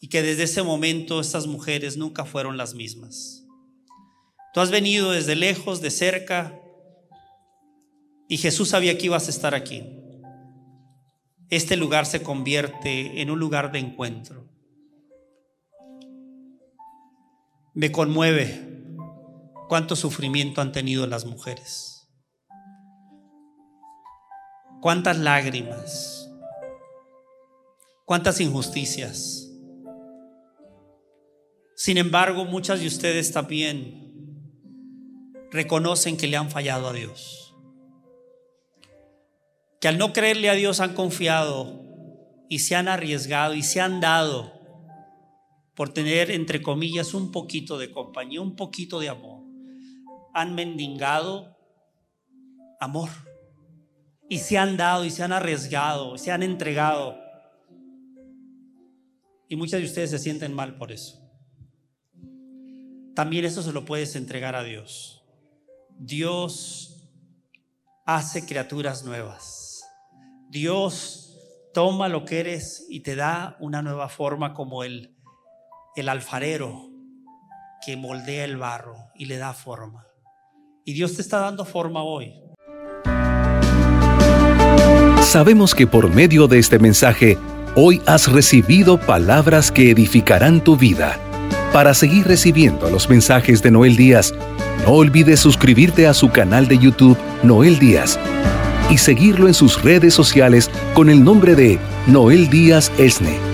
y 0.00 0.08
que 0.08 0.22
desde 0.22 0.44
ese 0.44 0.62
momento 0.62 1.20
estas 1.20 1.46
mujeres 1.46 1.96
nunca 1.96 2.24
fueron 2.24 2.56
las 2.56 2.74
mismas. 2.74 3.44
Tú 4.52 4.60
has 4.60 4.70
venido 4.70 5.12
desde 5.12 5.34
lejos, 5.34 5.80
de 5.80 5.90
cerca, 5.90 6.60
y 8.28 8.38
Jesús 8.38 8.70
sabía 8.70 8.96
que 8.96 9.06
ibas 9.06 9.26
a 9.26 9.30
estar 9.30 9.54
aquí. 9.54 9.82
Este 11.50 11.76
lugar 11.76 12.06
se 12.06 12.22
convierte 12.22 13.20
en 13.20 13.30
un 13.30 13.38
lugar 13.38 13.72
de 13.72 13.80
encuentro. 13.80 14.53
Me 17.74 17.90
conmueve 17.90 18.86
cuánto 19.68 19.96
sufrimiento 19.96 20.60
han 20.60 20.70
tenido 20.70 21.08
las 21.08 21.24
mujeres. 21.24 22.08
Cuántas 24.80 25.18
lágrimas. 25.18 26.30
Cuántas 28.04 28.40
injusticias. 28.40 29.50
Sin 31.74 31.98
embargo, 31.98 32.44
muchas 32.44 32.78
de 32.78 32.86
ustedes 32.86 33.32
también 33.32 34.04
reconocen 35.50 36.16
que 36.16 36.28
le 36.28 36.36
han 36.36 36.50
fallado 36.50 36.88
a 36.88 36.92
Dios. 36.92 37.56
Que 39.80 39.88
al 39.88 39.98
no 39.98 40.12
creerle 40.12 40.48
a 40.48 40.54
Dios 40.54 40.78
han 40.78 40.94
confiado 40.94 41.82
y 42.48 42.60
se 42.60 42.76
han 42.76 42.86
arriesgado 42.86 43.54
y 43.54 43.64
se 43.64 43.80
han 43.80 44.00
dado 44.00 44.53
por 45.74 45.92
tener, 45.92 46.30
entre 46.30 46.62
comillas, 46.62 47.14
un 47.14 47.32
poquito 47.32 47.78
de 47.78 47.90
compañía, 47.90 48.40
un 48.40 48.54
poquito 48.54 49.00
de 49.00 49.08
amor. 49.08 49.42
Han 50.32 50.54
mendigado 50.54 51.56
amor. 52.80 53.10
Y 54.28 54.38
se 54.38 54.56
han 54.56 54.76
dado 54.76 55.04
y 55.04 55.10
se 55.10 55.22
han 55.22 55.32
arriesgado, 55.32 56.16
se 56.16 56.30
han 56.30 56.42
entregado. 56.42 57.18
Y 59.48 59.56
muchas 59.56 59.80
de 59.80 59.86
ustedes 59.86 60.10
se 60.10 60.18
sienten 60.18 60.54
mal 60.54 60.76
por 60.76 60.92
eso. 60.92 61.20
También 63.14 63.44
eso 63.44 63.62
se 63.62 63.72
lo 63.72 63.84
puedes 63.84 64.16
entregar 64.16 64.56
a 64.56 64.64
Dios. 64.64 65.24
Dios 65.98 67.10
hace 68.06 68.46
criaturas 68.46 69.04
nuevas. 69.04 69.84
Dios 70.48 71.38
toma 71.72 72.08
lo 72.08 72.24
que 72.24 72.40
eres 72.40 72.86
y 72.88 73.00
te 73.00 73.16
da 73.16 73.56
una 73.60 73.82
nueva 73.82 74.08
forma 74.08 74.54
como 74.54 74.84
Él 74.84 75.13
el 75.96 76.08
alfarero 76.08 76.90
que 77.84 77.96
moldea 77.96 78.44
el 78.44 78.56
barro 78.56 78.96
y 79.14 79.26
le 79.26 79.36
da 79.36 79.52
forma. 79.52 80.06
Y 80.84 80.92
Dios 80.92 81.14
te 81.14 81.22
está 81.22 81.38
dando 81.38 81.64
forma 81.64 82.02
hoy. 82.02 82.32
Sabemos 85.22 85.74
que 85.74 85.86
por 85.86 86.12
medio 86.12 86.48
de 86.48 86.58
este 86.58 86.78
mensaje, 86.78 87.38
hoy 87.76 88.02
has 88.06 88.30
recibido 88.30 88.98
palabras 88.98 89.70
que 89.70 89.90
edificarán 89.90 90.62
tu 90.62 90.76
vida. 90.76 91.18
Para 91.72 91.94
seguir 91.94 92.26
recibiendo 92.26 92.90
los 92.90 93.08
mensajes 93.08 93.62
de 93.62 93.70
Noel 93.70 93.96
Díaz, 93.96 94.34
no 94.84 94.92
olvides 94.92 95.40
suscribirte 95.40 96.06
a 96.06 96.14
su 96.14 96.30
canal 96.30 96.68
de 96.68 96.78
YouTube 96.78 97.18
Noel 97.42 97.78
Díaz 97.78 98.18
y 98.90 98.98
seguirlo 98.98 99.46
en 99.48 99.54
sus 99.54 99.82
redes 99.82 100.12
sociales 100.12 100.70
con 100.92 101.08
el 101.08 101.24
nombre 101.24 101.54
de 101.54 101.78
Noel 102.06 102.50
Díaz 102.50 102.92
Esne. 102.98 103.53